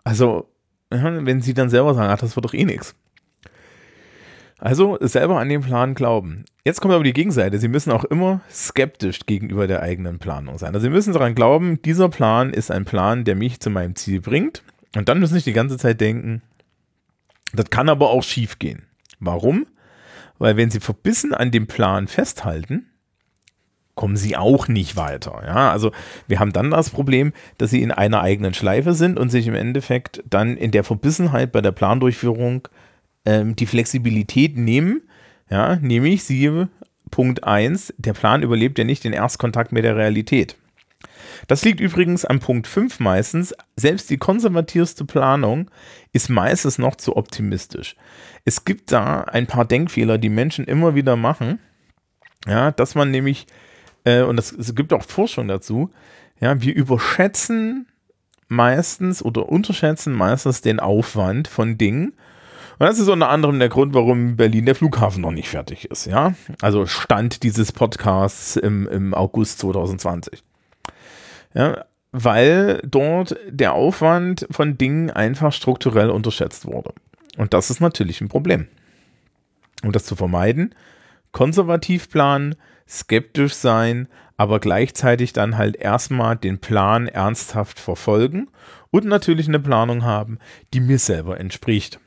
also 0.04 0.50
wenn 0.90 1.42
Sie 1.42 1.54
dann 1.54 1.70
selber 1.70 1.94
sagen, 1.94 2.12
ach, 2.12 2.20
das 2.20 2.36
wird 2.36 2.46
doch 2.46 2.54
eh 2.54 2.66
nichts. 2.66 2.96
Also 4.60 4.98
selber 5.02 5.40
an 5.40 5.50
den 5.50 5.62
Plan 5.62 5.94
glauben. 5.94 6.46
Jetzt 6.64 6.80
kommt 6.80 6.94
aber 6.94 7.04
die 7.04 7.14
Gegenseite. 7.14 7.58
Sie 7.58 7.68
müssen 7.68 7.92
auch 7.92 8.06
immer 8.06 8.42
skeptisch 8.50 9.26
gegenüber 9.26 9.68
der 9.68 9.82
eigenen 9.82 10.20
Planung 10.20 10.58
sein. 10.58 10.74
Also 10.74 10.86
Sie 10.86 10.90
müssen 10.90 11.12
daran 11.12 11.36
glauben, 11.36 11.82
dieser 11.82 12.08
Plan 12.08 12.54
ist 12.54 12.72
ein 12.72 12.86
Plan, 12.86 13.26
der 13.26 13.36
mich 13.36 13.60
zu 13.60 13.70
meinem 13.70 13.96
Ziel 13.96 14.22
bringt. 14.22 14.64
Und 14.96 15.10
dann 15.10 15.20
müssen 15.20 15.38
Sie 15.38 15.44
die 15.44 15.54
ganze 15.54 15.78
Zeit 15.78 16.02
denken, 16.02 16.42
das 17.54 17.70
kann 17.70 17.90
aber 17.90 18.10
auch 18.10 18.24
schief 18.24 18.60
gehen. 18.60 18.84
Warum? 19.20 19.68
Weil 20.40 20.58
wenn 20.58 20.72
Sie 20.72 20.80
verbissen 20.80 21.34
an 21.34 21.52
dem 21.52 21.68
Plan 21.68 22.08
festhalten, 22.08 22.88
kommen 23.96 24.18
sie 24.18 24.36
auch 24.36 24.68
nicht 24.68 24.96
weiter. 24.96 25.44
Ja, 25.46 25.72
also 25.72 25.92
wir 26.28 26.40
haben 26.40 26.54
dann 26.54 26.72
das 26.72 26.90
Problem, 26.90 27.34
dass 27.58 27.70
sie 27.70 27.82
in 27.82 27.92
einer 27.92 28.22
eigenen 28.22 28.54
Schleife 28.54 28.94
sind 28.94 29.20
und 29.20 29.30
sich 29.30 29.48
im 29.48 29.56
Endeffekt 29.56 30.24
dann 30.30 30.58
in 30.58 30.72
der 30.72 30.84
Verbissenheit 30.84 31.52
bei 31.52 31.62
der 31.62 31.72
Plandurchführung 31.72 32.68
ähm, 33.26 33.56
die 33.56 33.66
Flexibilität 33.66 34.58
nehmen. 34.58 35.04
Ja, 35.50 35.76
nämlich 35.76 36.24
sie 36.24 36.66
Punkt 37.12 37.44
1, 37.44 37.94
der 37.98 38.14
Plan 38.14 38.42
überlebt 38.42 38.80
ja 38.80 38.84
nicht 38.84 39.04
den 39.04 39.14
Erstkontakt 39.14 39.72
mit 39.72 39.84
der 39.84 39.96
Realität. 39.96 40.56
Das 41.48 41.64
liegt 41.66 41.80
übrigens 41.80 42.26
am 42.26 42.40
Punkt 42.40 42.68
5 42.68 43.00
meistens. 43.00 43.54
Selbst 43.76 44.10
die 44.10 44.18
konservativste 44.18 45.06
Planung 45.06 45.70
ist 46.12 46.30
meistens 46.30 46.78
noch 46.78 46.96
zu 46.96 47.16
optimistisch. 47.16 47.96
Es 48.46 48.66
gibt 48.66 48.92
da 48.92 49.22
ein 49.22 49.48
paar 49.48 49.66
Denkfehler, 49.66 50.18
die 50.18 50.30
Menschen 50.30 50.66
immer 50.66 50.96
wieder 50.96 51.16
machen. 51.16 51.60
Ja, 52.48 52.72
dass 52.72 52.96
man 52.96 53.12
nämlich, 53.12 53.48
äh, 54.04 54.22
und 54.22 54.38
es, 54.38 54.52
es 54.52 54.76
gibt 54.76 54.94
auch 54.94 55.04
Forschung 55.04 55.48
dazu, 55.48 55.92
ja, 56.40 56.62
wir 56.62 56.76
überschätzen 56.76 57.88
meistens 58.50 59.24
oder 59.24 59.50
unterschätzen 59.50 60.14
meistens 60.14 60.62
den 60.62 60.80
Aufwand 60.80 61.48
von 61.48 61.78
Dingen. 61.78 62.14
Und 62.80 62.88
das 62.88 63.00
ist 63.00 63.08
unter 63.08 63.30
anderem 63.30 63.60
der 63.60 63.70
Grund, 63.70 63.94
warum 63.94 64.36
Berlin 64.36 64.66
der 64.66 64.76
Flughafen 64.76 65.22
noch 65.22 65.32
nicht 65.32 65.48
fertig 65.48 65.90
ist. 65.90 66.06
Ja, 66.06 66.34
also 66.62 66.86
Stand 66.86 67.44
dieses 67.44 67.72
Podcasts 67.72 68.56
im, 68.58 68.88
im 68.88 69.14
August 69.14 69.60
2020. 69.60 70.44
Ja, 71.54 71.86
weil 72.12 72.82
dort 72.84 73.36
der 73.50 73.74
Aufwand 73.74 74.48
von 74.52 74.78
Dingen 74.78 75.10
einfach 75.10 75.52
strukturell 75.52 76.10
unterschätzt 76.10 76.66
wurde. 76.66 76.94
Und 77.38 77.54
das 77.54 77.70
ist 77.70 77.80
natürlich 77.80 78.22
ein 78.22 78.30
Problem. 78.30 78.68
Um 79.84 79.92
das 79.92 80.06
zu 80.06 80.16
vermeiden, 80.16 80.76
konservativ 81.32 82.10
planen, 82.10 82.56
skeptisch 82.88 83.54
sein, 83.54 84.08
aber 84.38 84.60
gleichzeitig 84.60 85.34
dann 85.34 85.58
halt 85.58 85.76
erstmal 85.76 86.36
den 86.36 86.60
Plan 86.60 87.08
ernsthaft 87.08 87.80
verfolgen 87.80 88.50
und 88.92 89.06
natürlich 89.06 89.48
eine 89.48 89.60
Planung 89.60 90.04
haben, 90.04 90.38
die 90.74 90.80
mir 90.80 91.00
selber 91.00 91.40
entspricht. 91.40 92.00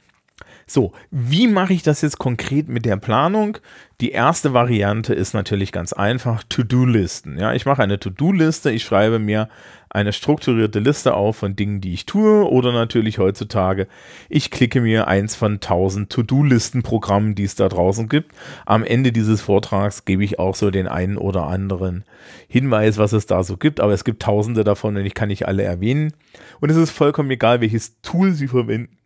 So, 0.68 0.90
wie 1.12 1.46
mache 1.46 1.72
ich 1.72 1.84
das 1.84 2.02
jetzt 2.02 2.18
konkret 2.18 2.68
mit 2.68 2.86
der 2.86 2.96
Planung? 2.96 3.58
Die 4.00 4.10
erste 4.10 4.52
Variante 4.52 5.14
ist 5.14 5.32
natürlich 5.32 5.70
ganz 5.70 5.92
einfach, 5.92 6.42
To-Do-Listen. 6.48 7.38
Ja, 7.38 7.54
ich 7.54 7.66
mache 7.66 7.84
eine 7.84 8.00
To-Do-Liste, 8.00 8.72
ich 8.72 8.82
schreibe 8.82 9.20
mir 9.20 9.48
eine 9.90 10.12
strukturierte 10.12 10.80
Liste 10.80 11.14
auf 11.14 11.36
von 11.36 11.54
Dingen, 11.54 11.80
die 11.80 11.94
ich 11.94 12.04
tue 12.04 12.50
oder 12.50 12.72
natürlich 12.72 13.18
heutzutage, 13.18 13.86
ich 14.28 14.50
klicke 14.50 14.80
mir 14.80 15.06
eins 15.06 15.36
von 15.36 15.60
tausend 15.60 16.10
To-Do-Listen-Programmen, 16.10 17.36
die 17.36 17.44
es 17.44 17.54
da 17.54 17.68
draußen 17.68 18.08
gibt. 18.08 18.32
Am 18.66 18.82
Ende 18.82 19.12
dieses 19.12 19.42
Vortrags 19.42 20.04
gebe 20.04 20.24
ich 20.24 20.40
auch 20.40 20.56
so 20.56 20.72
den 20.72 20.88
einen 20.88 21.16
oder 21.16 21.46
anderen 21.46 22.04
Hinweis, 22.48 22.98
was 22.98 23.12
es 23.12 23.26
da 23.26 23.44
so 23.44 23.56
gibt, 23.56 23.78
aber 23.78 23.92
es 23.92 24.02
gibt 24.02 24.20
tausende 24.20 24.64
davon 24.64 24.96
und 24.96 25.06
ich 25.06 25.14
kann 25.14 25.28
nicht 25.28 25.46
alle 25.46 25.62
erwähnen. 25.62 26.12
Und 26.60 26.70
es 26.70 26.76
ist 26.76 26.90
vollkommen 26.90 27.30
egal, 27.30 27.60
welches 27.60 28.00
Tool 28.02 28.32
Sie 28.32 28.48
verwenden 28.48 28.96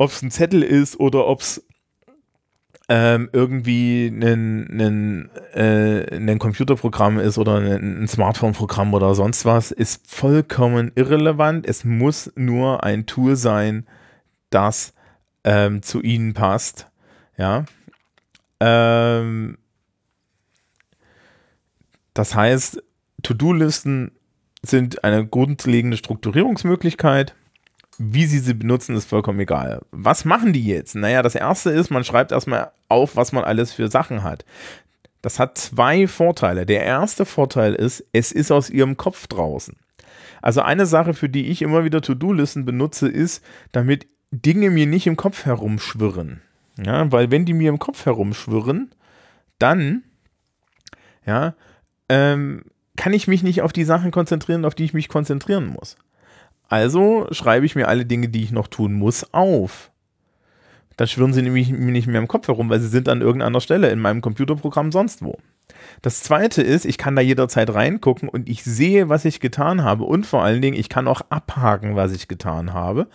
ob 0.00 0.12
es 0.12 0.22
ein 0.22 0.30
Zettel 0.30 0.62
ist 0.62 0.98
oder 0.98 1.26
ob 1.26 1.42
es 1.42 1.62
ähm, 2.88 3.28
irgendwie 3.34 4.06
ein, 4.06 5.28
äh, 5.52 6.36
Computerprogramm 6.38 7.18
ist 7.18 7.36
oder 7.36 7.56
ein, 7.56 8.04
ein 8.04 8.08
Smartphone-Programm 8.08 8.94
oder 8.94 9.14
sonst 9.14 9.44
was, 9.44 9.70
ist 9.72 10.10
vollkommen 10.10 10.90
irrelevant. 10.94 11.66
Es 11.66 11.84
muss 11.84 12.32
nur 12.34 12.82
ein 12.82 13.04
Tool 13.04 13.36
sein, 13.36 13.86
das 14.48 14.94
ähm, 15.44 15.82
zu 15.82 16.00
Ihnen 16.00 16.32
passt. 16.32 16.86
Ja. 17.36 17.66
Ähm, 18.58 19.58
das 22.14 22.34
heißt, 22.34 22.82
To-Do-Listen 23.22 24.12
sind 24.62 25.04
eine 25.04 25.26
grundlegende 25.26 25.98
Strukturierungsmöglichkeit. 25.98 27.34
Wie 28.02 28.24
sie 28.24 28.38
sie 28.38 28.54
benutzen, 28.54 28.96
ist 28.96 29.10
vollkommen 29.10 29.40
egal. 29.40 29.82
Was 29.90 30.24
machen 30.24 30.54
die 30.54 30.64
jetzt? 30.64 30.94
Naja, 30.94 31.20
das 31.20 31.34
erste 31.34 31.68
ist, 31.68 31.90
man 31.90 32.02
schreibt 32.02 32.32
erstmal 32.32 32.70
auf, 32.88 33.14
was 33.14 33.32
man 33.32 33.44
alles 33.44 33.74
für 33.74 33.88
Sachen 33.88 34.22
hat. 34.22 34.46
Das 35.20 35.38
hat 35.38 35.58
zwei 35.58 36.06
Vorteile. 36.06 36.64
Der 36.64 36.82
erste 36.82 37.26
Vorteil 37.26 37.74
ist, 37.74 38.02
es 38.14 38.32
ist 38.32 38.50
aus 38.50 38.70
ihrem 38.70 38.96
Kopf 38.96 39.26
draußen. 39.26 39.76
Also 40.40 40.62
eine 40.62 40.86
Sache, 40.86 41.12
für 41.12 41.28
die 41.28 41.48
ich 41.48 41.60
immer 41.60 41.84
wieder 41.84 42.00
To-Do-Listen 42.00 42.64
benutze, 42.64 43.06
ist, 43.06 43.44
damit 43.70 44.06
Dinge 44.30 44.70
mir 44.70 44.86
nicht 44.86 45.06
im 45.06 45.18
Kopf 45.18 45.44
herumschwirren. 45.44 46.40
Ja, 46.82 47.12
weil 47.12 47.30
wenn 47.30 47.44
die 47.44 47.52
mir 47.52 47.68
im 47.68 47.78
Kopf 47.78 48.06
herumschwirren, 48.06 48.94
dann, 49.58 50.04
ja, 51.26 51.52
ähm, 52.08 52.62
kann 52.96 53.12
ich 53.12 53.28
mich 53.28 53.42
nicht 53.42 53.60
auf 53.60 53.74
die 53.74 53.84
Sachen 53.84 54.10
konzentrieren, 54.10 54.64
auf 54.64 54.74
die 54.74 54.84
ich 54.84 54.94
mich 54.94 55.10
konzentrieren 55.10 55.66
muss. 55.66 55.98
Also 56.70 57.26
schreibe 57.32 57.66
ich 57.66 57.74
mir 57.74 57.88
alle 57.88 58.06
Dinge, 58.06 58.28
die 58.28 58.44
ich 58.44 58.52
noch 58.52 58.68
tun 58.68 58.94
muss, 58.94 59.34
auf. 59.34 59.90
Dann 60.96 61.08
schwirren 61.08 61.32
sie 61.32 61.42
nämlich 61.42 61.70
nicht 61.70 62.06
mehr 62.06 62.20
im 62.20 62.28
Kopf 62.28 62.46
herum, 62.46 62.70
weil 62.70 62.80
sie 62.80 62.88
sind 62.88 63.08
an 63.08 63.22
irgendeiner 63.22 63.60
Stelle 63.60 63.90
in 63.90 63.98
meinem 63.98 64.20
Computerprogramm 64.20 64.92
sonst 64.92 65.22
wo. 65.22 65.36
Das 66.02 66.22
zweite 66.22 66.62
ist, 66.62 66.84
ich 66.84 66.96
kann 66.96 67.16
da 67.16 67.22
jederzeit 67.22 67.74
reingucken 67.74 68.28
und 68.28 68.48
ich 68.48 68.62
sehe, 68.62 69.08
was 69.08 69.24
ich 69.24 69.40
getan 69.40 69.82
habe 69.82 70.04
und 70.04 70.26
vor 70.26 70.42
allen 70.42 70.62
Dingen, 70.62 70.78
ich 70.78 70.88
kann 70.88 71.08
auch 71.08 71.22
abhaken, 71.28 71.96
was 71.96 72.12
ich 72.12 72.28
getan 72.28 72.72
habe. 72.72 73.08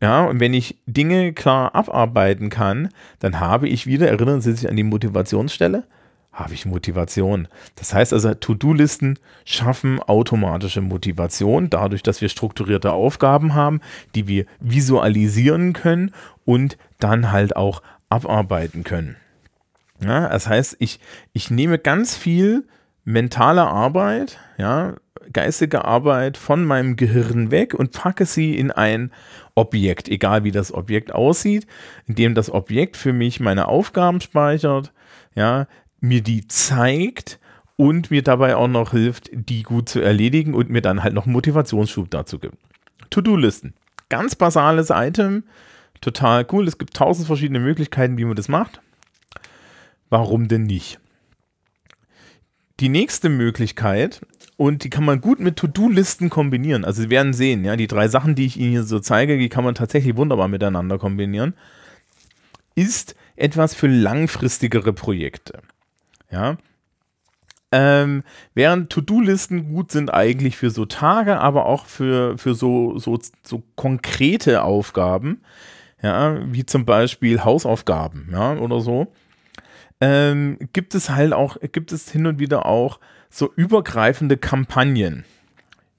Ja, 0.00 0.24
und 0.26 0.38
wenn 0.38 0.54
ich 0.54 0.78
Dinge 0.86 1.32
klar 1.32 1.74
abarbeiten 1.74 2.50
kann, 2.50 2.90
dann 3.18 3.40
habe 3.40 3.68
ich 3.68 3.86
wieder, 3.88 4.08
erinnern 4.08 4.40
Sie 4.40 4.52
sich 4.52 4.68
an 4.68 4.76
die 4.76 4.84
Motivationsstelle, 4.84 5.84
habe 6.38 6.54
ich 6.54 6.66
Motivation. 6.66 7.48
Das 7.74 7.92
heißt 7.92 8.12
also, 8.12 8.32
To-Do-Listen 8.32 9.18
schaffen 9.44 10.00
automatische 10.00 10.80
Motivation, 10.80 11.68
dadurch, 11.68 12.02
dass 12.02 12.20
wir 12.20 12.28
strukturierte 12.28 12.92
Aufgaben 12.92 13.54
haben, 13.54 13.80
die 14.14 14.28
wir 14.28 14.46
visualisieren 14.60 15.72
können 15.72 16.12
und 16.44 16.78
dann 17.00 17.32
halt 17.32 17.56
auch 17.56 17.82
abarbeiten 18.08 18.84
können. 18.84 19.16
Ja, 20.00 20.28
das 20.28 20.46
heißt, 20.46 20.76
ich, 20.78 21.00
ich 21.32 21.50
nehme 21.50 21.78
ganz 21.78 22.16
viel 22.16 22.68
mentale 23.04 23.66
Arbeit, 23.66 24.38
ja, 24.58 24.94
geistige 25.32 25.84
Arbeit 25.84 26.36
von 26.36 26.64
meinem 26.64 26.94
Gehirn 26.96 27.50
weg 27.50 27.74
und 27.74 27.92
packe 27.92 28.26
sie 28.26 28.56
in 28.56 28.70
ein 28.70 29.10
Objekt, 29.56 30.08
egal 30.08 30.44
wie 30.44 30.52
das 30.52 30.72
Objekt 30.72 31.12
aussieht, 31.12 31.66
indem 32.06 32.36
das 32.36 32.50
Objekt 32.50 32.96
für 32.96 33.12
mich 33.12 33.40
meine 33.40 33.66
Aufgaben 33.66 34.20
speichert, 34.20 34.92
ja, 35.34 35.66
mir 36.00 36.22
die 36.22 36.46
zeigt 36.46 37.38
und 37.76 38.10
mir 38.10 38.22
dabei 38.22 38.56
auch 38.56 38.68
noch 38.68 38.92
hilft, 38.92 39.30
die 39.32 39.62
gut 39.62 39.88
zu 39.88 40.00
erledigen 40.00 40.54
und 40.54 40.70
mir 40.70 40.82
dann 40.82 41.02
halt 41.02 41.14
noch 41.14 41.26
Motivationsschub 41.26 42.10
dazu 42.10 42.38
gibt. 42.38 42.56
To-Do-Listen. 43.10 43.74
Ganz 44.08 44.34
basales 44.34 44.90
Item, 44.90 45.44
total 46.00 46.46
cool. 46.52 46.66
Es 46.66 46.78
gibt 46.78 46.94
tausend 46.94 47.26
verschiedene 47.26 47.60
Möglichkeiten, 47.60 48.16
wie 48.16 48.24
man 48.24 48.36
das 48.36 48.48
macht. 48.48 48.80
Warum 50.08 50.48
denn 50.48 50.64
nicht? 50.64 50.98
Die 52.80 52.88
nächste 52.88 53.28
Möglichkeit, 53.28 54.20
und 54.58 54.82
die 54.82 54.90
kann 54.90 55.04
man 55.04 55.20
gut 55.20 55.38
mit 55.38 55.56
To-Do-Listen 55.56 56.30
kombinieren. 56.30 56.84
Also 56.84 57.02
Sie 57.02 57.10
werden 57.10 57.32
sehen, 57.32 57.64
ja, 57.64 57.76
die 57.76 57.86
drei 57.86 58.08
Sachen, 58.08 58.34
die 58.34 58.44
ich 58.44 58.56
Ihnen 58.56 58.72
hier 58.72 58.82
so 58.82 58.98
zeige, 58.98 59.38
die 59.38 59.48
kann 59.48 59.62
man 59.62 59.76
tatsächlich 59.76 60.16
wunderbar 60.16 60.48
miteinander 60.48 60.98
kombinieren, 60.98 61.54
ist 62.74 63.14
etwas 63.36 63.74
für 63.74 63.86
langfristigere 63.86 64.92
Projekte. 64.92 65.62
Ja. 66.30 66.56
Ähm, 67.70 68.22
während 68.54 68.90
To-Do-Listen 68.90 69.72
gut 69.72 69.92
sind 69.92 70.12
eigentlich 70.12 70.56
für 70.56 70.70
so 70.70 70.86
Tage, 70.86 71.38
aber 71.38 71.66
auch 71.66 71.84
für, 71.86 72.38
für 72.38 72.54
so, 72.54 72.98
so, 72.98 73.18
so 73.42 73.62
konkrete 73.76 74.62
Aufgaben, 74.62 75.42
ja, 76.02 76.38
wie 76.46 76.64
zum 76.64 76.86
Beispiel 76.86 77.44
Hausaufgaben, 77.44 78.28
ja, 78.32 78.54
oder 78.56 78.80
so, 78.80 79.12
ähm, 80.00 80.58
gibt 80.72 80.94
es 80.94 81.10
halt 81.10 81.34
auch, 81.34 81.58
gibt 81.72 81.92
es 81.92 82.10
hin 82.10 82.26
und 82.26 82.38
wieder 82.38 82.64
auch 82.64 83.00
so 83.28 83.52
übergreifende 83.54 84.38
Kampagnen. 84.38 85.24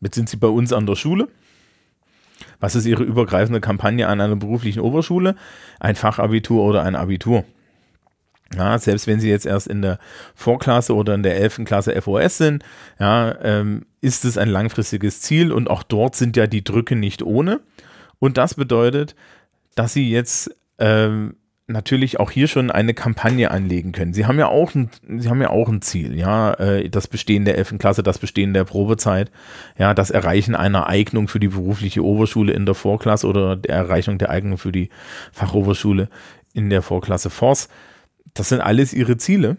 Jetzt 0.01 0.15
sind 0.15 0.29
Sie 0.29 0.37
bei 0.37 0.47
uns 0.47 0.73
an 0.73 0.87
der 0.87 0.95
Schule. 0.95 1.27
Was 2.59 2.75
ist 2.75 2.85
Ihre 2.85 3.03
übergreifende 3.03 3.61
Kampagne 3.61 4.07
an 4.07 4.21
einer 4.21 4.35
beruflichen 4.35 4.79
Oberschule? 4.79 5.35
Ein 5.79 5.95
Fachabitur 5.95 6.63
oder 6.63 6.83
ein 6.83 6.95
Abitur. 6.95 7.43
Ja, 8.55 8.79
selbst 8.79 9.05
wenn 9.05 9.19
Sie 9.19 9.29
jetzt 9.29 9.45
erst 9.45 9.67
in 9.67 9.81
der 9.81 9.99
Vorklasse 10.33 10.95
oder 10.95 11.13
in 11.13 11.23
der 11.23 11.38
11. 11.38 11.65
Klasse 11.65 11.99
FOS 12.01 12.38
sind, 12.38 12.63
ja, 12.99 13.35
ähm, 13.43 13.85
ist 14.01 14.25
es 14.25 14.38
ein 14.38 14.49
langfristiges 14.49 15.21
Ziel 15.21 15.51
und 15.51 15.69
auch 15.69 15.83
dort 15.83 16.15
sind 16.15 16.35
ja 16.35 16.47
die 16.47 16.63
Drücke 16.63 16.95
nicht 16.95 17.21
ohne. 17.21 17.59
Und 18.17 18.38
das 18.38 18.55
bedeutet, 18.55 19.15
dass 19.75 19.93
Sie 19.93 20.09
jetzt 20.09 20.49
ähm, 20.79 21.35
natürlich 21.69 22.19
auch 22.19 22.31
hier 22.31 22.47
schon 22.47 22.71
eine 22.71 22.93
Kampagne 22.93 23.51
anlegen 23.51 23.91
können. 23.91 24.13
Sie 24.13 24.25
haben 24.25 24.39
ja 24.39 24.47
auch 24.47 24.73
ein, 24.73 24.89
Sie 25.19 25.29
haben 25.29 25.41
ja 25.41 25.51
auch 25.51 25.69
ein 25.69 25.81
Ziel, 25.81 26.17
ja, 26.17 26.53
äh, 26.55 26.89
das 26.89 27.07
Bestehen 27.07 27.45
der 27.45 27.57
11. 27.57 27.77
Klasse, 27.77 28.03
das 28.03 28.17
Bestehen 28.17 28.53
der 28.53 28.63
Probezeit, 28.63 29.31
ja, 29.77 29.93
das 29.93 30.09
Erreichen 30.09 30.55
einer 30.55 30.88
Eignung 30.88 31.27
für 31.27 31.39
die 31.39 31.49
berufliche 31.49 32.03
Oberschule 32.03 32.53
in 32.53 32.65
der 32.65 32.75
Vorklasse 32.75 33.27
oder 33.27 33.55
der 33.55 33.75
Erreichung 33.75 34.17
der 34.17 34.31
Eignung 34.31 34.57
für 34.57 34.71
die 34.71 34.89
Fachoberschule 35.31 36.09
in 36.53 36.69
der 36.69 36.81
Vorklasse 36.81 37.29
Force. 37.29 37.69
Das 38.33 38.49
sind 38.49 38.61
alles 38.61 38.93
Ihre 38.93 39.17
Ziele. 39.17 39.57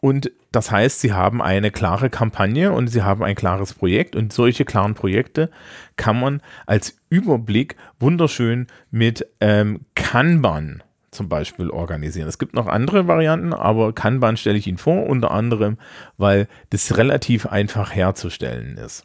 Und 0.00 0.32
das 0.50 0.70
heißt, 0.70 1.00
Sie 1.00 1.12
haben 1.12 1.42
eine 1.42 1.70
klare 1.70 2.10
Kampagne 2.10 2.72
und 2.72 2.88
Sie 2.88 3.02
haben 3.02 3.22
ein 3.22 3.34
klares 3.34 3.74
Projekt. 3.74 4.16
Und 4.16 4.32
solche 4.32 4.64
klaren 4.64 4.94
Projekte 4.94 5.50
kann 5.96 6.18
man 6.18 6.42
als 6.66 6.96
Überblick 7.10 7.76
wunderschön 7.98 8.66
mit 8.90 9.26
ähm, 9.40 9.80
Kanban 9.94 10.82
zum 11.10 11.28
Beispiel 11.28 11.70
organisieren. 11.70 12.28
Es 12.28 12.38
gibt 12.38 12.54
noch 12.54 12.66
andere 12.66 13.08
Varianten, 13.08 13.52
aber 13.52 13.92
Kanban 13.92 14.36
stelle 14.36 14.58
ich 14.58 14.66
Ihnen 14.66 14.78
vor, 14.78 15.06
unter 15.06 15.32
anderem, 15.32 15.76
weil 16.16 16.46
das 16.70 16.96
relativ 16.96 17.46
einfach 17.46 17.92
herzustellen 17.92 18.76
ist. 18.76 19.04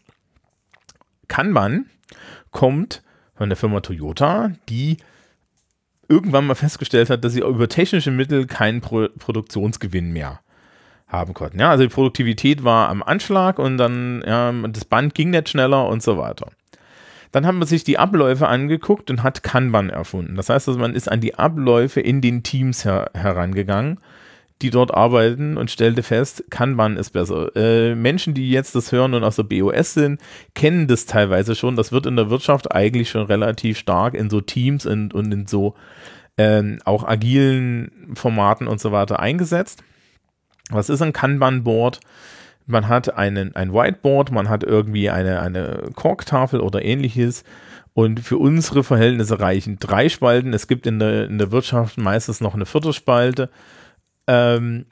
Kanban 1.27 1.87
kommt 2.51 3.01
von 3.35 3.49
der 3.49 3.57
Firma 3.57 3.81
Toyota, 3.81 4.51
die 4.69 4.97
irgendwann 6.07 6.47
mal 6.47 6.55
festgestellt 6.55 7.09
hat, 7.09 7.23
dass 7.23 7.33
sie 7.33 7.41
über 7.41 7.67
technische 7.67 8.11
Mittel 8.11 8.45
keinen 8.47 8.81
Pro 8.81 9.07
Produktionsgewinn 9.17 10.11
mehr 10.11 10.39
haben 11.07 11.33
konnten. 11.33 11.59
Ja, 11.59 11.69
also 11.69 11.83
die 11.83 11.93
Produktivität 11.93 12.63
war 12.63 12.89
am 12.89 13.03
Anschlag 13.03 13.59
und 13.59 13.77
dann, 13.77 14.23
ja, 14.25 14.51
das 14.51 14.85
Band 14.85 15.13
ging 15.13 15.29
nicht 15.29 15.49
schneller 15.49 15.87
und 15.87 16.01
so 16.01 16.17
weiter. 16.17 16.47
Dann 17.31 17.45
hat 17.45 17.55
man 17.55 17.67
sich 17.67 17.83
die 17.83 17.97
Abläufe 17.97 18.47
angeguckt 18.47 19.09
und 19.09 19.21
hat 19.21 19.43
Kanban 19.43 19.89
erfunden. 19.89 20.35
Das 20.35 20.49
heißt, 20.49 20.67
also 20.67 20.79
man 20.79 20.95
ist 20.95 21.11
an 21.11 21.21
die 21.21 21.35
Abläufe 21.35 21.99
in 21.99 22.21
den 22.21 22.43
Teams 22.43 22.85
her 22.85 23.11
herangegangen, 23.13 23.99
die 24.61 24.69
dort 24.69 24.93
arbeiten 24.93 25.57
und 25.57 25.69
stellte 25.69 26.01
fest, 26.01 26.45
Kanban 26.49 26.97
ist 26.97 27.11
besser. 27.11 27.55
Äh, 27.55 27.95
Menschen, 27.95 28.33
die 28.33 28.49
jetzt 28.49 28.73
das 28.75 28.91
hören 28.91 29.13
und 29.13 29.23
aus 29.23 29.35
der 29.35 29.43
BOS 29.43 29.93
sind, 29.93 30.21
kennen 30.53 30.87
das 30.87 31.05
teilweise 31.05 31.55
schon. 31.55 31.75
Das 31.75 31.91
wird 31.91 32.05
in 32.05 32.15
der 32.15 32.29
Wirtschaft 32.29 32.71
eigentlich 32.71 33.09
schon 33.09 33.25
relativ 33.25 33.77
stark 33.77 34.13
in 34.13 34.29
so 34.29 34.41
Teams 34.41 34.85
und, 34.85 35.13
und 35.13 35.31
in 35.31 35.45
so 35.45 35.75
ähm, 36.37 36.79
auch 36.85 37.03
agilen 37.05 38.13
Formaten 38.15 38.67
und 38.67 38.79
so 38.79 38.91
weiter 38.91 39.19
eingesetzt. 39.19 39.83
Was 40.69 40.89
ist 40.89 41.01
ein 41.01 41.13
Kanban-Board? 41.13 41.99
man 42.67 42.87
hat 42.87 43.15
einen, 43.15 43.55
ein 43.55 43.73
Whiteboard, 43.73 44.31
man 44.31 44.49
hat 44.49 44.63
irgendwie 44.63 45.09
eine, 45.09 45.39
eine 45.41 45.83
Korktafel 45.95 46.59
oder 46.59 46.83
ähnliches. 46.83 47.43
Und 47.93 48.19
für 48.19 48.37
unsere 48.37 48.83
Verhältnisse 48.83 49.39
reichen 49.39 49.77
drei 49.79 50.09
Spalten. 50.09 50.53
Es 50.53 50.67
gibt 50.67 50.85
in 50.85 50.99
der, 50.99 51.25
in 51.25 51.37
der 51.37 51.51
Wirtschaft 51.51 51.97
meistens 51.97 52.41
noch 52.41 52.53
eine 52.53 52.65
vierte 52.65 52.91
Spalte. 52.91 53.49
Ähm, 54.27 54.85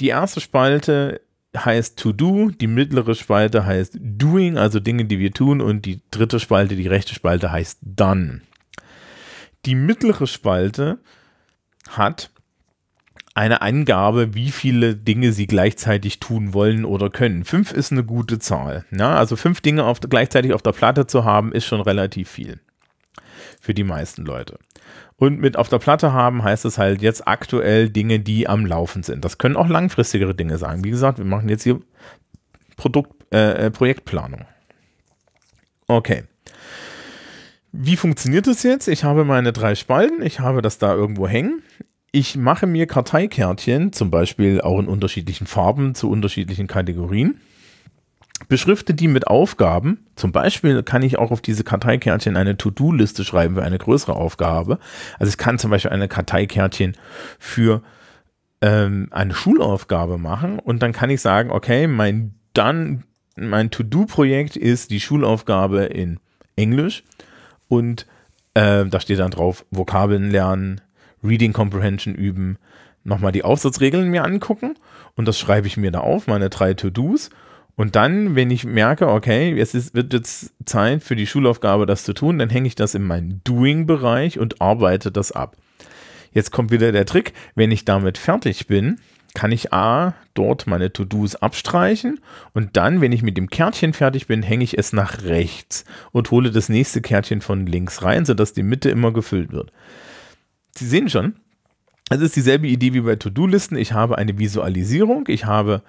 die 0.00 0.08
erste 0.08 0.40
Spalte 0.40 1.20
heißt 1.56 1.98
To 1.98 2.12
Do, 2.12 2.50
die 2.50 2.66
mittlere 2.66 3.14
Spalte 3.14 3.64
heißt 3.64 3.98
Doing, 4.00 4.58
also 4.58 4.80
Dinge, 4.80 5.04
die 5.04 5.18
wir 5.18 5.32
tun, 5.32 5.60
und 5.60 5.86
die 5.86 6.00
dritte 6.10 6.40
Spalte, 6.40 6.76
die 6.76 6.88
rechte 6.88 7.14
Spalte 7.14 7.52
heißt 7.52 7.78
Done. 7.82 8.40
Die 9.64 9.74
mittlere 9.74 10.26
Spalte 10.26 10.98
hat 11.88 12.30
eine 13.34 13.62
Angabe, 13.62 14.34
wie 14.34 14.50
viele 14.50 14.94
Dinge 14.94 15.32
sie 15.32 15.46
gleichzeitig 15.46 16.20
tun 16.20 16.54
wollen 16.54 16.84
oder 16.84 17.10
können. 17.10 17.44
Fünf 17.44 17.72
ist 17.72 17.90
eine 17.90 18.04
gute 18.04 18.38
Zahl. 18.38 18.84
Ja, 18.92 19.16
also 19.16 19.34
fünf 19.36 19.60
Dinge 19.60 19.84
auf, 19.84 20.00
gleichzeitig 20.00 20.52
auf 20.52 20.62
der 20.62 20.72
Platte 20.72 21.06
zu 21.06 21.24
haben, 21.24 21.52
ist 21.52 21.64
schon 21.64 21.80
relativ 21.80 22.30
viel. 22.30 22.60
Für 23.60 23.74
die 23.74 23.84
meisten 23.84 24.24
Leute. 24.24 24.58
Und 25.16 25.40
mit 25.40 25.56
auf 25.56 25.68
der 25.68 25.78
Platte 25.78 26.12
haben 26.12 26.42
heißt 26.42 26.64
es 26.64 26.76
halt 26.76 27.00
jetzt 27.00 27.26
aktuell 27.28 27.88
Dinge, 27.88 28.20
die 28.20 28.48
am 28.48 28.66
Laufen 28.66 29.02
sind. 29.02 29.24
Das 29.24 29.38
können 29.38 29.56
auch 29.56 29.68
langfristigere 29.68 30.34
Dinge 30.34 30.58
sein. 30.58 30.84
Wie 30.84 30.90
gesagt, 30.90 31.18
wir 31.18 31.24
machen 31.24 31.48
jetzt 31.48 31.62
hier 31.62 31.80
Produkt, 32.76 33.24
äh, 33.32 33.66
äh 33.66 33.70
Projektplanung. 33.70 34.44
Okay. 35.86 36.24
Wie 37.70 37.96
funktioniert 37.96 38.46
das 38.46 38.62
jetzt? 38.62 38.88
Ich 38.88 39.04
habe 39.04 39.24
meine 39.24 39.52
drei 39.52 39.74
Spalten, 39.74 40.22
ich 40.22 40.40
habe 40.40 40.62
das 40.62 40.78
da 40.78 40.94
irgendwo 40.94 41.28
hängen 41.28 41.62
ich 42.14 42.36
mache 42.36 42.68
mir 42.68 42.86
Karteikärtchen, 42.86 43.92
zum 43.92 44.12
Beispiel 44.12 44.60
auch 44.60 44.78
in 44.78 44.86
unterschiedlichen 44.86 45.48
Farben 45.48 45.96
zu 45.96 46.08
unterschiedlichen 46.08 46.68
Kategorien, 46.68 47.40
beschrifte 48.48 48.94
die 48.94 49.08
mit 49.08 49.26
Aufgaben. 49.26 50.06
Zum 50.16 50.32
Beispiel 50.32 50.82
kann 50.82 51.02
ich 51.02 51.18
auch 51.18 51.30
auf 51.30 51.40
diese 51.40 51.64
Karteikärtchen 51.64 52.36
eine 52.36 52.56
To-Do-Liste 52.56 53.24
schreiben 53.24 53.54
für 53.54 53.62
eine 53.62 53.78
größere 53.78 54.14
Aufgabe. 54.14 54.78
Also 55.18 55.30
ich 55.30 55.38
kann 55.38 55.58
zum 55.58 55.70
Beispiel 55.70 55.92
eine 55.92 56.08
Karteikärtchen 56.08 56.96
für 57.38 57.82
ähm, 58.60 59.08
eine 59.10 59.34
Schulaufgabe 59.34 60.18
machen 60.18 60.58
und 60.58 60.82
dann 60.82 60.92
kann 60.92 61.10
ich 61.10 61.20
sagen, 61.20 61.50
okay, 61.50 61.86
mein 61.86 62.34
dann 62.52 63.04
mein 63.36 63.70
To-Do-Projekt 63.70 64.56
ist 64.56 64.90
die 64.90 65.00
Schulaufgabe 65.00 65.84
in 65.84 66.20
Englisch 66.56 67.02
und 67.68 68.06
äh, 68.54 68.84
da 68.84 69.00
steht 69.00 69.18
dann 69.18 69.32
drauf 69.32 69.64
Vokabeln 69.70 70.30
lernen, 70.30 70.80
Reading 71.22 71.52
Comprehension 71.52 72.14
üben, 72.14 72.58
nochmal 73.02 73.32
die 73.32 73.44
Aufsatzregeln 73.44 74.08
mir 74.08 74.24
angucken 74.24 74.76
und 75.16 75.26
das 75.26 75.38
schreibe 75.38 75.66
ich 75.66 75.76
mir 75.76 75.90
da 75.90 76.00
auf, 76.00 76.26
meine 76.26 76.48
drei 76.48 76.74
To-Dos. 76.74 77.30
Und 77.76 77.96
dann, 77.96 78.36
wenn 78.36 78.50
ich 78.50 78.64
merke, 78.64 79.08
okay, 79.08 79.58
es 79.58 79.74
ist, 79.74 79.94
wird 79.94 80.12
jetzt 80.12 80.52
Zeit 80.64 81.02
für 81.02 81.16
die 81.16 81.26
Schulaufgabe, 81.26 81.86
das 81.86 82.04
zu 82.04 82.12
tun, 82.12 82.38
dann 82.38 82.50
hänge 82.50 82.68
ich 82.68 82.76
das 82.76 82.94
in 82.94 83.02
meinen 83.02 83.40
Doing-Bereich 83.44 84.38
und 84.38 84.60
arbeite 84.60 85.10
das 85.10 85.32
ab. 85.32 85.56
Jetzt 86.32 86.52
kommt 86.52 86.70
wieder 86.70 86.92
der 86.92 87.06
Trick, 87.06 87.32
wenn 87.54 87.72
ich 87.72 87.84
damit 87.84 88.18
fertig 88.18 88.66
bin, 88.66 88.98
kann 89.34 89.50
ich 89.50 89.72
A, 89.72 90.14
dort 90.34 90.68
meine 90.68 90.92
To-Dos 90.92 91.34
abstreichen 91.34 92.20
und 92.52 92.76
dann, 92.76 93.00
wenn 93.00 93.10
ich 93.10 93.22
mit 93.22 93.36
dem 93.36 93.50
Kärtchen 93.50 93.92
fertig 93.92 94.28
bin, 94.28 94.44
hänge 94.44 94.62
ich 94.62 94.78
es 94.78 94.92
nach 94.92 95.24
rechts 95.24 95.84
und 96.12 96.30
hole 96.30 96.52
das 96.52 96.68
nächste 96.68 97.02
Kärtchen 97.02 97.40
von 97.40 97.66
links 97.66 98.02
rein, 98.02 98.24
sodass 98.24 98.52
die 98.52 98.62
Mitte 98.62 98.90
immer 98.90 99.12
gefüllt 99.12 99.52
wird. 99.52 99.72
Sie 100.76 100.86
sehen 100.86 101.08
schon, 101.08 101.34
es 102.10 102.20
ist 102.20 102.36
dieselbe 102.36 102.68
Idee 102.68 102.94
wie 102.94 103.00
bei 103.00 103.16
To-Do-Listen. 103.16 103.76
Ich 103.76 103.92
habe 103.92 104.18
eine 104.18 104.38
Visualisierung, 104.38 105.24
ich 105.28 105.46
habe 105.46 105.82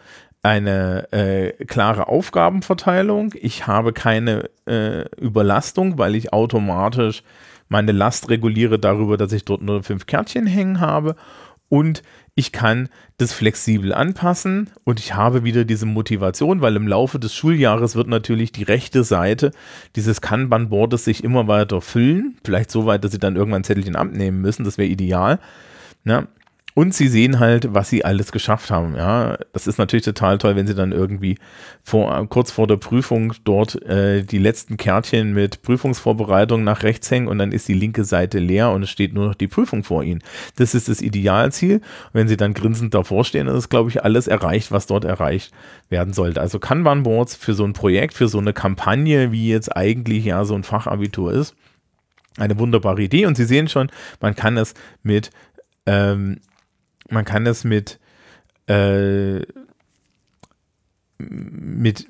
eine 0.45 1.11
äh, 1.11 1.65
klare 1.65 2.07
Aufgabenverteilung, 2.07 3.33
ich 3.39 3.65
habe 3.65 3.93
keine 3.93 4.49
äh, 4.67 5.09
Überlastung, 5.19 5.97
weil 5.97 6.15
ich 6.15 6.33
automatisch 6.33 7.23
meine 7.67 7.91
Last 7.91 8.29
reguliere 8.29 8.77
darüber, 8.77 9.17
dass 9.17 9.31
ich 9.31 9.43
dort 9.43 9.63
nur 9.63 9.81
fünf 9.83 10.05
Kärtchen 10.05 10.45
hängen 10.45 10.81
habe 10.81 11.15
und 11.67 12.03
ich 12.35 12.51
kann 12.51 12.89
das 13.17 13.33
flexibel 13.33 13.91
anpassen 13.93 14.69
und 14.83 14.99
ich 14.99 15.15
habe 15.15 15.43
wieder 15.43 15.65
diese 15.65 15.87
Motivation, 15.87 16.61
weil 16.61 16.75
im 16.75 16.87
Laufe 16.87 17.17
des 17.17 17.33
Schuljahres 17.33 17.95
wird 17.95 18.07
natürlich 18.07 18.51
die 18.51 18.63
rechte 18.63 19.03
Seite 19.03 19.51
dieses 19.95 20.21
Kanban-Boardes 20.21 21.05
sich 21.05 21.23
immer 21.23 21.47
weiter 21.47 21.81
füllen. 21.81 22.37
Vielleicht 22.43 22.69
so 22.69 22.85
weit, 22.85 23.03
dass 23.03 23.13
sie 23.13 23.19
dann 23.19 23.35
irgendwann 23.35 23.61
ein 23.61 23.63
Zettelchen 23.63 23.95
abnehmen 23.95 24.41
müssen. 24.41 24.65
Das 24.65 24.77
wäre 24.77 24.89
ideal. 24.89 25.39
Ja, 26.03 26.27
und 26.75 26.93
sie 26.93 27.07
sehen 27.07 27.39
halt, 27.39 27.73
was 27.73 27.89
sie 27.89 28.03
alles 28.03 28.33
geschafft 28.33 28.69
haben. 28.69 28.95
Ja, 28.95 29.37
das 29.53 29.65
ist 29.65 29.77
natürlich 29.77 30.03
total 30.03 30.37
toll, 30.37 30.57
wenn 30.57 30.67
sie 30.67 30.75
dann 30.75 30.91
irgendwie 30.91 31.37
vor, 31.83 32.27
kurz 32.27 32.51
vor 32.51 32.67
der 32.67 32.75
Prüfung 32.75 33.33
dort 33.45 33.81
äh, 33.83 34.23
die 34.23 34.39
letzten 34.39 34.75
Kärtchen 34.75 35.33
mit 35.33 35.61
Prüfungsvorbereitung 35.61 36.65
nach 36.65 36.83
rechts 36.83 37.09
hängen 37.09 37.29
und 37.29 37.39
dann 37.39 37.53
ist 37.53 37.69
die 37.69 37.73
linke 37.73 38.03
Seite 38.03 38.39
leer 38.39 38.71
und 38.71 38.83
es 38.83 38.89
steht 38.89 39.13
nur 39.13 39.27
noch 39.27 39.35
die 39.35 39.47
Prüfung 39.47 39.85
vor 39.85 40.03
ihnen. 40.03 40.21
Das 40.57 40.75
ist 40.75 40.89
das 40.89 41.01
Idealziel. 41.01 41.75
Und 41.75 42.11
wenn 42.11 42.27
sie 42.27 42.35
dann 42.35 42.53
grinsend 42.53 42.93
davor 42.93 43.23
stehen, 43.23 43.47
ist, 43.47 43.69
glaube 43.69 43.89
ich, 43.89 44.03
alles 44.03 44.27
erreicht, 44.27 44.73
was 44.73 44.85
dort 44.85 45.05
erreicht 45.05 45.53
werden 45.87 46.13
sollte. 46.13 46.41
Also 46.41 46.59
Kanban-Boards 46.59 47.37
für 47.37 47.53
so 47.53 47.63
ein 47.63 47.71
Projekt, 47.71 48.15
für 48.15 48.27
so 48.27 48.39
eine 48.39 48.51
Kampagne, 48.51 49.31
wie 49.31 49.47
jetzt 49.47 49.73
eigentlich 49.73 50.25
ja 50.25 50.43
so 50.43 50.55
ein 50.55 50.63
Fachabitur 50.63 51.31
ist, 51.31 51.55
eine 52.37 52.59
wunderbare 52.59 53.01
Idee. 53.01 53.27
Und 53.27 53.37
Sie 53.37 53.45
sehen 53.45 53.69
schon, 53.69 53.89
man 54.19 54.35
kann 54.35 54.57
es 54.57 54.73
mit 55.03 55.29
ähm, 55.85 56.41
man 57.09 57.25
kann 57.25 57.45
das 57.45 57.63
mit 57.63 57.99
äh, 58.67 59.41
mit 61.17 62.07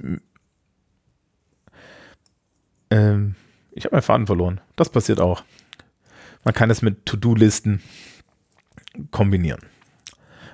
ähm, 2.89 3.35
ich 3.71 3.85
habe 3.85 3.95
meinen 3.95 4.01
Faden 4.01 4.25
verloren. 4.25 4.61
Das 4.75 4.89
passiert 4.89 5.19
auch. 5.19 5.43
Man 6.43 6.53
kann 6.53 6.69
es 6.69 6.81
mit 6.81 7.05
To-Do-Listen 7.05 7.81
kombinieren. 9.11 9.59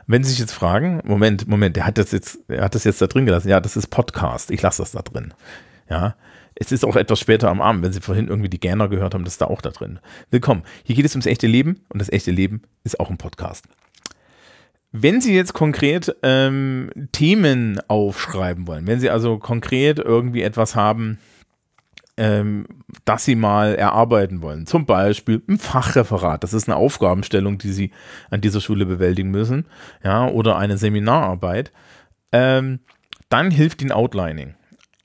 Wenn 0.08 0.24
Sie 0.24 0.32
sich 0.32 0.40
jetzt 0.40 0.54
fragen, 0.54 1.02
Moment, 1.06 1.48
Moment, 1.48 1.76
der 1.76 1.86
hat 1.86 1.98
das 1.98 2.12
jetzt, 2.12 2.40
er 2.48 2.64
hat 2.64 2.76
das 2.76 2.84
jetzt 2.84 3.02
da 3.02 3.08
drin 3.08 3.26
gelassen. 3.26 3.50
Ja, 3.50 3.60
das 3.60 3.78
ist 3.78 3.88
Podcast. 3.88 4.50
Ich 4.52 4.62
lasse 4.62 4.82
das 4.82 4.92
da 4.92 5.02
drin. 5.02 5.34
Ja, 5.90 6.16
es 6.56 6.72
ist 6.72 6.84
auch 6.84 6.96
etwas 6.96 7.20
später 7.20 7.50
am 7.50 7.62
Abend, 7.62 7.84
wenn 7.84 7.94
Sie 7.94 8.02
vorhin 8.02 8.28
irgendwie 8.28 8.50
die 8.50 8.60
Gerner 8.60 8.90
gehört 8.90 9.14
haben, 9.14 9.24
das 9.24 9.34
ist 9.34 9.42
da 9.42 9.46
auch 9.46 9.62
da 9.62 9.70
drin. 9.70 10.00
Willkommen. 10.32 10.64
Hier 10.84 10.96
geht 10.96 11.06
es 11.06 11.14
ums 11.14 11.26
echte 11.26 11.48
Leben 11.48 11.82
und 11.90 12.00
das 12.00 12.12
echte 12.12 12.32
Leben 12.32 12.64
ist 12.84 13.00
auch 13.00 13.10
ein 13.10 13.18
Podcast. 13.18 13.68
Wenn 14.92 15.22
Sie 15.22 15.34
jetzt 15.34 15.54
konkret 15.54 16.16
ähm, 16.22 16.92
Themen 17.14 17.80
aufschreiben 17.88 18.68
wollen, 18.68 18.88
wenn 18.88 19.00
Sie 19.00 19.10
also 19.10 19.38
konkret 19.38 20.00
irgendwie 20.00 20.42
etwas 20.42 20.76
haben, 20.76 21.18
ähm, 22.18 22.66
das 23.06 23.24
Sie 23.24 23.36
mal 23.36 23.76
erarbeiten 23.76 24.42
wollen, 24.42 24.68
zum 24.68 24.86
Beispiel 24.86 25.42
ein 25.48 25.58
Fachreferat, 25.58 26.44
das 26.44 26.54
ist 26.54 26.68
eine 26.68 26.76
Aufgabenstellung, 26.76 27.58
die 27.58 27.72
Sie 27.72 27.92
an 28.30 28.42
dieser 28.42 28.60
Schule 28.60 28.86
bewältigen 28.86 29.32
müssen, 29.32 29.66
ja, 30.04 30.28
oder 30.28 30.58
eine 30.58 30.78
Seminararbeit, 30.78 31.72
ähm, 32.34 32.80
dann 33.30 33.50
hilft 33.50 33.82
Ihnen 33.82 33.94
Outlining. 33.94 34.56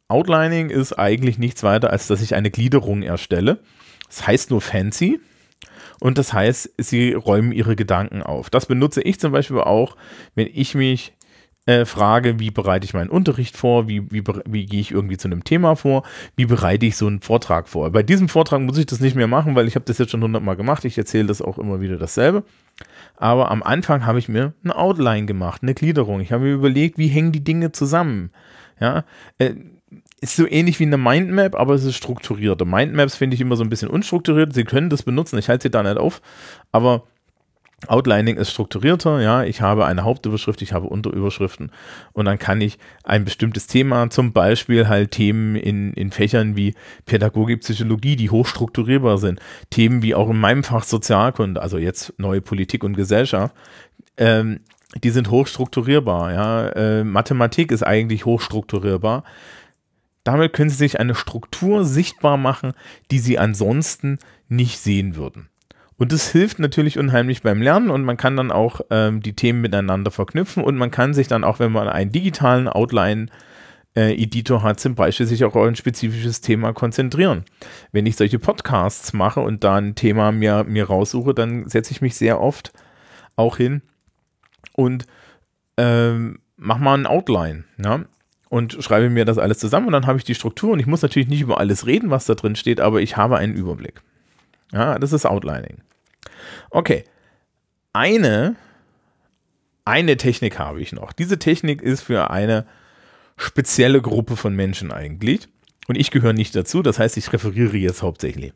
Outlining 0.09 0.70
ist 0.70 0.94
eigentlich 0.94 1.38
nichts 1.38 1.62
weiter, 1.62 1.90
als 1.90 2.09
dass 2.09 2.22
ich 2.22 2.35
eine 2.35 2.51
Gliederung 2.51 3.03
erstelle. 3.03 3.61
Das 4.09 4.27
heißt 4.27 4.51
nur 4.51 4.61
fancy, 4.61 5.20
und 6.01 6.19
das 6.19 6.33
heißt, 6.33 6.73
sie 6.79 7.13
räumen 7.13 7.53
ihre 7.53 7.77
Gedanken 7.77 8.23
auf. 8.23 8.51
Das 8.51 8.67
benutze 8.67 9.03
ich 9.03 9.21
zum 9.21 9.33
Beispiel 9.33 9.59
auch, 9.59 9.97
wenn 10.35 10.49
ich 10.53 10.75
mich 10.75 11.17
äh, 11.67 11.85
frage, 11.85 12.39
wie 12.39 12.51
bereite 12.51 12.85
ich 12.85 12.95
meinen 12.95 13.11
Unterricht 13.11 13.57
vor, 13.57 13.89
wie, 13.89 14.11
wie, 14.13 14.23
wie 14.47 14.67
gehe 14.67 14.81
ich 14.81 14.93
irgendwie 14.93 15.17
zu 15.17 15.27
einem 15.29 15.43
Thema 15.43 15.75
vor, 15.75 16.05
wie 16.37 16.47
bereite 16.47 16.87
ich 16.87 16.97
so 16.97 17.09
einen 17.09 17.21
Vortrag 17.21 17.69
vor. 17.69 17.91
Bei 17.91 18.05
diesem 18.05 18.29
Vortrag 18.29 18.61
muss 18.61 18.79
ich 18.79 18.87
das 18.87 19.01
nicht 19.01 19.17
mehr 19.17 19.27
machen, 19.27 19.57
weil 19.57 19.67
ich 19.67 19.75
habe 19.75 19.85
das 19.85 19.99
jetzt 19.99 20.13
schon 20.13 20.23
hundertmal 20.23 20.57
gemacht. 20.57 20.85
Ich 20.85 20.97
erzähle 20.97 21.27
das 21.27 21.43
auch 21.43 21.59
immer 21.59 21.81
wieder 21.81 21.97
dasselbe. 21.97 22.45
Aber 23.17 23.51
am 23.51 23.63
Anfang 23.63 24.07
habe 24.07 24.19
ich 24.19 24.29
mir 24.29 24.53
eine 24.63 24.77
Outline 24.77 25.27
gemacht, 25.27 25.63
eine 25.63 25.75
Gliederung. 25.75 26.21
Ich 26.21 26.31
habe 26.31 26.45
mir 26.45 26.53
überlegt, 26.53 26.99
wie 26.99 27.09
hängen 27.09 27.33
die 27.33 27.43
Dinge 27.43 27.73
zusammen. 27.73 28.31
Ja, 28.79 29.05
äh, 29.39 29.55
ist 30.20 30.37
so 30.37 30.46
ähnlich 30.46 30.81
wie 30.81 30.87
eine 30.87 30.96
Mindmap, 30.96 31.55
aber 31.55 31.74
es 31.74 31.85
ist 31.85 31.96
strukturierte. 31.96 32.64
Mindmaps 32.64 33.16
finde 33.16 33.35
ich 33.35 33.40
immer 33.40 33.57
so 33.57 33.64
ein 33.64 33.68
bisschen 33.68 33.88
unstrukturiert. 33.90 34.55
Sie 34.55 34.64
können 34.64 34.90
das 34.90 35.02
benutzen, 35.02 35.38
ich 35.38 35.48
halte 35.48 35.64
sie 35.64 35.70
da 35.70 35.83
nicht 35.83 35.98
auf, 35.98 36.22
aber 36.72 37.05
Outlining 37.88 38.37
ist 38.37 38.50
strukturierter, 38.50 39.20
ja, 39.20 39.44
ich 39.44 39.61
habe 39.61 39.85
eine 39.85 40.02
Hauptüberschrift, 40.02 40.62
ich 40.62 40.72
habe 40.72 40.87
Unterüberschriften. 40.87 41.70
Und 42.14 42.24
dann 42.24 42.38
kann 42.38 42.62
ich 42.62 42.79
ein 43.05 43.26
bestimmtes 43.26 43.66
Thema, 43.66 44.09
zum 44.09 44.33
Beispiel 44.33 44.88
halt 44.88 45.11
Themen 45.11 45.57
in, 45.57 45.92
in 45.92 46.11
Fächern 46.11 46.57
wie 46.57 46.74
Pädagogik, 47.05 47.61
Psychologie, 47.61 48.16
die 48.16 48.31
hochstrukturierbar 48.31 49.18
sind, 49.18 49.40
Themen 49.68 50.02
wie 50.02 50.14
auch 50.14 50.31
in 50.31 50.38
meinem 50.38 50.64
Fach 50.64 50.85
Sozialkunde, 50.85 51.61
also 51.61 51.76
jetzt 51.76 52.14
neue 52.16 52.40
Politik 52.40 52.83
und 52.83 52.96
Gesellschaft, 52.96 53.55
ähm, 54.16 54.61
die 55.05 55.11
sind 55.11 55.31
hochstrukturierbar, 55.31 56.33
ja, 56.33 56.68
äh, 56.70 57.05
Mathematik 57.05 57.72
ist 57.72 57.83
eigentlich 57.83 58.24
hochstrukturierbar, 58.24 59.22
damit 60.27 60.53
können 60.53 60.71
Sie 60.71 60.77
sich 60.77 60.99
eine 60.99 61.15
Struktur 61.15 61.85
sichtbar 61.85 62.37
machen, 62.37 62.73
die 63.11 63.19
Sie 63.19 63.39
ansonsten 63.39 64.19
nicht 64.49 64.79
sehen 64.79 65.17
würden. 65.17 65.49
Und 65.99 66.12
das 66.12 66.31
hilft 66.31 66.59
natürlich 66.59 66.99
unheimlich 66.99 67.43
beim 67.43 67.62
Lernen 67.62 67.91
und 67.91 68.05
man 68.05 68.17
kann 68.17 68.37
dann 68.37 68.51
auch 68.51 68.81
ähm, 68.91 69.23
die 69.23 69.35
Themen 69.35 69.62
miteinander 69.62 70.11
verknüpfen 70.11 70.62
und 70.62 70.77
man 70.77 70.91
kann 70.91 71.15
sich 71.15 71.27
dann 71.27 71.45
auch, 71.45 71.59
wenn 71.59 71.73
man 71.73 71.89
einen 71.89 72.12
digitalen 72.12 72.69
Outline 72.69 73.29
äh, 73.97 74.12
Editor 74.12 74.62
hat, 74.62 74.79
zum 74.79 74.95
Beispiel 74.95 75.27
sich 75.27 75.45
auch 75.45 75.55
auf 75.55 75.67
ein 75.67 75.77
spezifisches 75.77 76.43
Thema 76.43 76.75
konzentrieren. 76.75 77.45
Wenn 77.93 78.05
ich 78.05 78.17
solche 78.17 78.39
Podcasts 78.39 79.15
mache 79.15 79.41
und 79.41 79.65
da 79.65 79.77
ein 79.77 79.95
Thema 79.95 80.33
mir, 80.33 80.65
mir 80.65 80.85
raussuche, 80.85 81.33
dann 81.33 81.67
setze 81.69 81.93
ich 81.93 82.03
mich 82.03 82.15
sehr 82.15 82.41
oft 82.41 82.73
auch 83.37 83.57
hin 83.57 83.81
und 84.75 85.07
ähm, 85.79 86.41
mach 86.57 86.79
mal 86.79 86.99
ein 86.99 87.07
Outline. 87.07 87.65
Ja? 87.83 88.05
Und 88.49 88.77
schreibe 88.81 89.11
mir 89.11 89.25
das 89.25 89.39
alles 89.39 89.59
zusammen 89.59 89.87
und 89.87 89.93
dann 89.93 90.07
habe 90.07 90.19
ich 90.19 90.25
die 90.25 90.35
Struktur 90.35 90.73
und 90.73 90.81
ich 90.81 90.87
muss 90.87 91.03
natürlich 91.03 91.29
nicht 91.29 91.41
über 91.41 91.59
alles 91.59 91.87
reden, 91.87 92.11
was 92.11 92.27
da 92.27 92.35
drin 92.35 92.57
steht, 92.57 92.81
aber 92.81 93.01
ich 93.01 93.17
habe 93.17 93.39
einen 93.39 93.55
Überblick. 93.55 94.03
Ja, 94.73 94.99
das 94.99 95.13
ist 95.13 95.27
Outlining. 95.27 95.79
Okay. 96.71 97.05
Eine, 97.93 98.57
eine 99.85 100.17
Technik 100.17 100.59
habe 100.59 100.81
ich 100.81 100.93
noch. 100.93 101.13
Diese 101.13 101.39
Technik 101.39 101.83
ist 101.83 102.03
für 102.03 102.31
eine 102.31 102.67
spezielle 103.37 104.01
Gruppe 104.01 104.37
von 104.37 104.55
Menschen 104.55 104.93
eigentlich. 104.93 105.49
Und 105.89 105.97
ich 105.97 106.11
gehöre 106.11 106.33
nicht 106.33 106.55
dazu, 106.55 106.83
das 106.83 106.99
heißt, 106.99 107.17
ich 107.17 107.33
referiere 107.33 107.77
jetzt 107.77 108.03
hauptsächlich. 108.03 108.53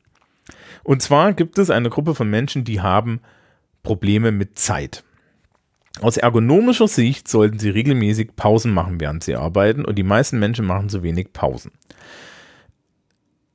Und 0.82 1.02
zwar 1.02 1.32
gibt 1.32 1.58
es 1.58 1.70
eine 1.70 1.90
Gruppe 1.90 2.14
von 2.14 2.28
Menschen, 2.28 2.64
die 2.64 2.80
haben 2.80 3.20
Probleme 3.82 4.32
mit 4.32 4.58
Zeit. 4.58 5.04
Aus 6.00 6.16
ergonomischer 6.16 6.88
Sicht 6.88 7.28
sollten 7.28 7.58
Sie 7.58 7.70
regelmäßig 7.70 8.36
Pausen 8.36 8.72
machen, 8.72 9.00
während 9.00 9.24
Sie 9.24 9.34
arbeiten 9.34 9.84
und 9.84 9.96
die 9.96 10.02
meisten 10.02 10.38
Menschen 10.38 10.64
machen 10.64 10.88
zu 10.88 11.02
wenig 11.02 11.32
Pausen. 11.32 11.72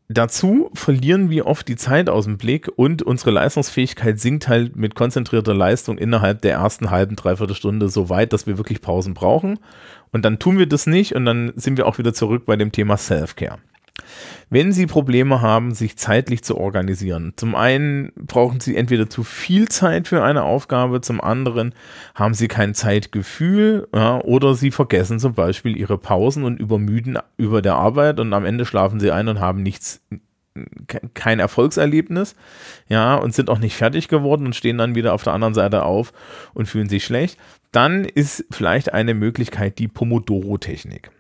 Dazu 0.08 0.70
verlieren 0.76 1.32
wir 1.32 1.48
oft 1.48 1.68
die 1.68 1.78
Zeit 1.78 2.10
aus 2.10 2.26
dem 2.26 2.38
Blick 2.38 2.72
und 2.76 3.02
unsere 3.02 3.32
Leistungsfähigkeit 3.32 4.20
sinkt 4.20 4.48
halt 4.48 4.76
mit 4.76 4.94
konzentrierter 4.94 5.56
Leistung 5.56 5.98
innerhalb 5.98 6.42
der 6.42 6.54
ersten 6.54 6.92
halben, 6.92 7.16
dreiviertel 7.16 7.56
Stunde 7.56 7.90
so 7.90 8.08
weit, 8.10 8.32
dass 8.32 8.46
wir 8.46 8.60
wirklich 8.60 8.82
Pausen 8.82 9.16
brauchen. 9.16 9.58
Und 10.12 10.24
dann 10.24 10.38
tun 10.38 10.60
wir 10.60 10.68
das 10.68 10.86
nicht 10.86 11.16
und 11.16 11.26
dann 11.26 11.54
sind 11.56 11.78
wir 11.78 11.88
auch 11.88 11.98
wieder 11.98 12.14
zurück 12.14 12.46
bei 12.46 12.56
dem 12.56 12.72
Thema 12.72 12.98
Self-Care. 12.98 13.58
Wenn 14.50 14.72
Sie 14.72 14.86
Probleme 14.86 15.42
haben, 15.42 15.74
sich 15.74 15.98
zeitlich 15.98 16.44
zu 16.44 16.58
organisieren, 16.58 17.34
zum 17.36 17.56
einen 17.56 18.12
brauchen 18.16 18.60
Sie 18.60 18.76
entweder 18.76 19.10
zu 19.10 19.24
viel 19.24 19.68
Zeit 19.68 20.08
für 20.08 20.24
eine 20.24 20.44
Aufgabe, 20.44 21.02
zum 21.02 21.20
anderen 21.20 21.74
haben 22.14 22.34
Sie 22.34 22.48
kein 22.48 22.74
Zeitgefühl 22.74 23.88
ja, 23.94 24.22
oder 24.22 24.54
Sie 24.54 24.72
vergessen 24.72 25.20
zum 25.20 25.34
Beispiel 25.34 25.76
Ihre 25.76 25.98
Pausen 25.98 26.44
und 26.44 26.60
übermüden 26.60 27.18
über 27.38 27.62
der 27.62 27.76
Arbeit 27.76 28.20
und 28.20 28.34
am 28.34 28.46
Ende 28.46 28.66
schlafen 28.66 29.00
Sie 29.00 29.12
ein 29.12 29.28
und 29.28 29.40
haben 29.40 29.64
nichts, 29.64 30.02
kein 31.14 31.40
Erfolgserlebnis, 31.40 32.36
ja, 32.88 33.16
und 33.16 33.34
sind 33.34 33.50
auch 33.50 33.60
nicht 33.60 33.76
fertig 33.76 34.08
geworden 34.08 34.46
und 34.46 34.56
stehen 34.56 34.78
dann 34.78 34.96
wieder 34.96 35.14
auf 35.14 35.24
der 35.24 35.34
anderen 35.34 35.54
Seite 35.54 35.84
auf 35.84 36.14
und 36.54 36.68
fühlen 36.68 36.88
sich 36.88 37.04
schlecht, 37.04 37.38
dann 37.72 38.06
ist 38.06 38.46
vielleicht 38.52 38.94
eine 38.94 39.14
Möglichkeit 39.14 39.80
die 39.80 39.90
Pomodoro-Technik. 39.90 41.12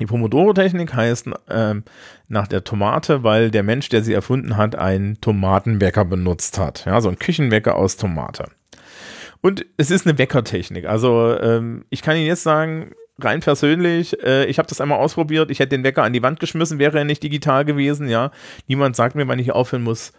Die 0.00 0.06
Pomodoro-Technik 0.06 0.94
heißt 0.94 1.30
ähm, 1.48 1.84
nach 2.28 2.46
der 2.46 2.64
Tomate, 2.64 3.22
weil 3.24 3.50
der 3.50 3.62
Mensch, 3.62 3.88
der 3.88 4.02
sie 4.02 4.12
erfunden 4.12 4.56
hat, 4.56 4.76
einen 4.76 5.20
Tomatenwecker 5.20 6.04
benutzt 6.04 6.58
hat. 6.58 6.84
Ja, 6.86 7.00
so 7.00 7.08
ein 7.08 7.18
Küchenwecker 7.18 7.76
aus 7.76 7.96
Tomate. 7.96 8.46
Und 9.40 9.66
es 9.76 9.90
ist 9.90 10.06
eine 10.06 10.18
Weckertechnik. 10.18 10.86
Also 10.86 11.38
ähm, 11.38 11.84
ich 11.90 12.02
kann 12.02 12.16
Ihnen 12.16 12.26
jetzt 12.26 12.42
sagen, 12.42 12.92
rein 13.18 13.40
persönlich, 13.40 14.22
äh, 14.22 14.46
ich 14.46 14.58
habe 14.58 14.68
das 14.68 14.80
einmal 14.80 14.98
ausprobiert. 14.98 15.50
Ich 15.50 15.58
hätte 15.58 15.70
den 15.70 15.84
Wecker 15.84 16.02
an 16.02 16.12
die 16.12 16.22
Wand 16.22 16.40
geschmissen, 16.40 16.78
wäre 16.78 16.98
er 16.98 17.04
nicht 17.04 17.22
digital 17.22 17.64
gewesen. 17.64 18.08
Ja, 18.08 18.30
niemand 18.66 18.96
sagt 18.96 19.14
mir, 19.14 19.28
wann 19.28 19.38
ich 19.38 19.52
aufhören 19.52 19.82
muss 19.82 20.12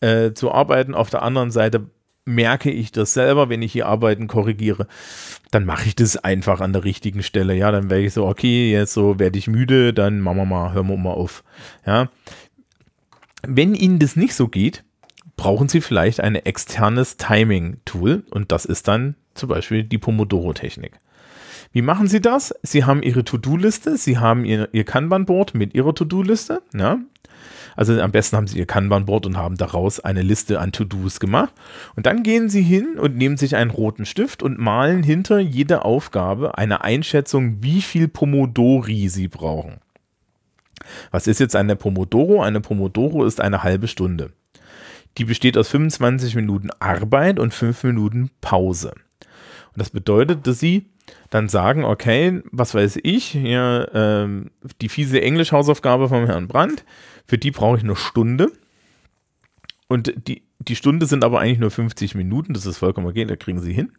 äh, 0.00 0.32
zu 0.32 0.52
arbeiten. 0.52 0.94
Auf 0.94 1.10
der 1.10 1.22
anderen 1.22 1.50
Seite 1.50 1.86
merke 2.26 2.70
ich 2.70 2.92
das 2.92 3.14
selber, 3.14 3.48
wenn 3.48 3.62
ich 3.62 3.72
hier 3.72 3.86
Arbeiten 3.86 4.26
korrigiere, 4.26 4.86
dann 5.50 5.64
mache 5.64 5.86
ich 5.86 5.94
das 5.94 6.16
einfach 6.16 6.60
an 6.60 6.72
der 6.72 6.84
richtigen 6.84 7.22
Stelle. 7.22 7.54
Ja, 7.54 7.70
dann 7.70 7.88
werde 7.88 8.04
ich 8.04 8.12
so, 8.12 8.26
okay, 8.26 8.70
jetzt 8.70 8.92
so 8.92 9.18
werde 9.18 9.38
ich 9.38 9.46
müde, 9.46 9.94
dann 9.94 10.20
machen 10.20 10.36
wir 10.36 10.44
mal, 10.44 10.72
hören 10.74 10.88
wir 10.88 10.96
mal 10.96 11.12
auf. 11.12 11.44
Ja. 11.86 12.10
Wenn 13.46 13.74
Ihnen 13.74 14.00
das 14.00 14.16
nicht 14.16 14.34
so 14.34 14.48
geht, 14.48 14.84
brauchen 15.36 15.68
Sie 15.68 15.80
vielleicht 15.80 16.20
ein 16.20 16.34
externes 16.34 17.16
Timing-Tool 17.16 18.24
und 18.30 18.52
das 18.52 18.64
ist 18.64 18.88
dann 18.88 19.14
zum 19.34 19.48
Beispiel 19.48 19.84
die 19.84 19.98
Pomodoro-Technik. 19.98 20.98
Wie 21.72 21.82
machen 21.82 22.08
Sie 22.08 22.20
das? 22.20 22.54
Sie 22.62 22.84
haben 22.84 23.02
Ihre 23.02 23.24
To-Do-Liste, 23.24 23.96
Sie 23.96 24.18
haben 24.18 24.44
Ihr, 24.44 24.68
Ihr 24.72 24.84
Kanban-Board 24.84 25.54
mit 25.54 25.74
Ihrer 25.74 25.94
To-Do-Liste. 25.94 26.62
Ja? 26.74 26.98
Also 27.76 28.00
am 28.00 28.10
besten 28.10 28.36
haben 28.36 28.46
Sie 28.46 28.58
Ihr 28.58 28.66
Kanban-Board 28.66 29.26
und 29.26 29.36
haben 29.36 29.56
daraus 29.56 30.00
eine 30.00 30.22
Liste 30.22 30.60
an 30.60 30.72
To-Dos 30.72 31.20
gemacht. 31.20 31.52
Und 31.94 32.06
dann 32.06 32.22
gehen 32.22 32.48
Sie 32.48 32.62
hin 32.62 32.96
und 32.98 33.16
nehmen 33.16 33.36
sich 33.36 33.54
einen 33.54 33.70
roten 33.70 34.06
Stift 34.06 34.42
und 34.42 34.58
malen 34.58 35.02
hinter 35.02 35.38
jede 35.38 35.84
Aufgabe 35.84 36.56
eine 36.56 36.82
Einschätzung, 36.82 37.62
wie 37.62 37.82
viel 37.82 38.08
Pomodori 38.08 39.08
Sie 39.08 39.28
brauchen. 39.28 39.76
Was 41.10 41.26
ist 41.26 41.40
jetzt 41.40 41.56
eine 41.56 41.76
Pomodoro? 41.76 42.42
Eine 42.42 42.60
Pomodoro 42.60 43.24
ist 43.24 43.40
eine 43.40 43.62
halbe 43.62 43.88
Stunde. 43.88 44.32
Die 45.18 45.24
besteht 45.24 45.56
aus 45.56 45.68
25 45.68 46.34
Minuten 46.34 46.70
Arbeit 46.78 47.38
und 47.38 47.52
5 47.52 47.84
Minuten 47.84 48.30
Pause. 48.40 48.92
Und 49.72 49.80
das 49.80 49.90
bedeutet, 49.90 50.46
dass 50.46 50.60
Sie 50.60 50.86
dann 51.30 51.48
sagen, 51.48 51.84
okay, 51.84 52.42
was 52.50 52.74
weiß 52.74 52.98
ich, 53.02 53.26
hier 53.26 53.90
ähm, 53.94 54.50
die 54.80 54.88
fiese 54.88 55.20
Englisch-Hausaufgabe 55.20 56.08
vom 56.08 56.26
Herrn 56.26 56.48
Brandt, 56.48 56.84
für 57.26 57.38
die 57.38 57.50
brauche 57.50 57.76
ich 57.76 57.84
eine 57.84 57.96
Stunde. 57.96 58.50
Und 59.88 60.12
die, 60.28 60.42
die 60.58 60.76
Stunde 60.76 61.06
sind 61.06 61.24
aber 61.24 61.40
eigentlich 61.40 61.58
nur 61.58 61.70
50 61.70 62.14
Minuten, 62.14 62.54
das 62.54 62.66
ist 62.66 62.78
vollkommen 62.78 63.06
okay, 63.06 63.24
da 63.24 63.36
kriegen 63.36 63.60
Sie 63.60 63.72
hin. 63.72 63.92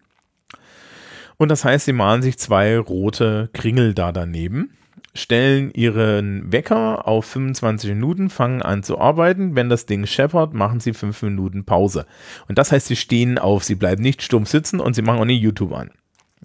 Und 1.38 1.50
das 1.50 1.64
heißt, 1.64 1.86
Sie 1.86 1.94
malen 1.94 2.22
sich 2.22 2.38
zwei 2.38 2.78
rote 2.78 3.50
Kringel 3.54 3.94
da 3.94 4.12
daneben 4.12 4.72
stellen 5.18 5.72
ihren 5.72 6.52
Wecker 6.52 7.08
auf 7.08 7.26
25 7.26 7.90
Minuten, 7.90 8.30
fangen 8.30 8.62
an 8.62 8.84
zu 8.84 9.00
arbeiten. 9.00 9.56
Wenn 9.56 9.70
das 9.70 9.86
Ding 9.86 10.06
scheppert, 10.06 10.54
machen 10.54 10.80
sie 10.80 10.94
5 10.94 11.22
Minuten 11.24 11.66
Pause. 11.66 12.06
Und 12.48 12.58
das 12.58 12.72
heißt, 12.72 12.88
sie 12.88 12.96
stehen 12.96 13.38
auf, 13.38 13.64
sie 13.64 13.76
bleiben 13.76 14.02
nicht 14.02 14.22
stumpf 14.22 14.50
sitzen 14.50 14.80
und 14.80 14.94
sie 14.94 15.02
machen 15.02 15.20
auch 15.20 15.26
nicht 15.26 15.42
YouTube 15.42 15.74
an. 15.74 15.92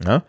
Ja? 0.04 0.24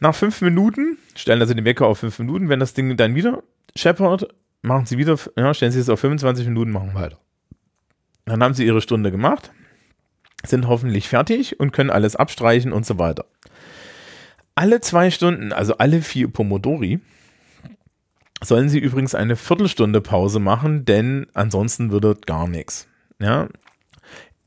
Nach 0.00 0.14
5 0.14 0.40
Minuten 0.42 0.98
stellen 1.14 1.40
also 1.40 1.54
den 1.54 1.64
Wecker 1.64 1.86
auf 1.86 1.98
5 1.98 2.18
Minuten. 2.20 2.48
Wenn 2.48 2.60
das 2.60 2.74
Ding 2.74 2.96
dann 2.96 3.14
wieder 3.14 3.42
scheppert, 3.76 4.28
machen 4.62 4.86
sie 4.86 4.98
wieder, 4.98 5.18
ja, 5.36 5.54
stellen 5.54 5.72
sie 5.72 5.80
es 5.80 5.88
auf 5.88 6.00
25 6.00 6.46
Minuten, 6.46 6.72
machen 6.72 6.94
weiter. 6.94 7.18
Dann 8.24 8.42
haben 8.42 8.54
sie 8.54 8.64
ihre 8.64 8.80
Stunde 8.80 9.10
gemacht, 9.10 9.50
sind 10.44 10.66
hoffentlich 10.66 11.08
fertig 11.08 11.60
und 11.60 11.72
können 11.72 11.90
alles 11.90 12.16
abstreichen 12.16 12.72
und 12.72 12.86
so 12.86 12.98
weiter 12.98 13.26
alle 14.60 14.82
zwei 14.82 15.10
Stunden, 15.10 15.54
also 15.54 15.78
alle 15.78 16.02
vier 16.02 16.28
Pomodori, 16.28 17.00
sollen 18.42 18.68
sie 18.68 18.78
übrigens 18.78 19.14
eine 19.14 19.36
Viertelstunde 19.36 20.02
Pause 20.02 20.38
machen, 20.38 20.84
denn 20.84 21.28
ansonsten 21.32 21.90
würde 21.90 22.14
gar 22.26 22.46
nichts. 22.46 22.86
Ja. 23.18 23.48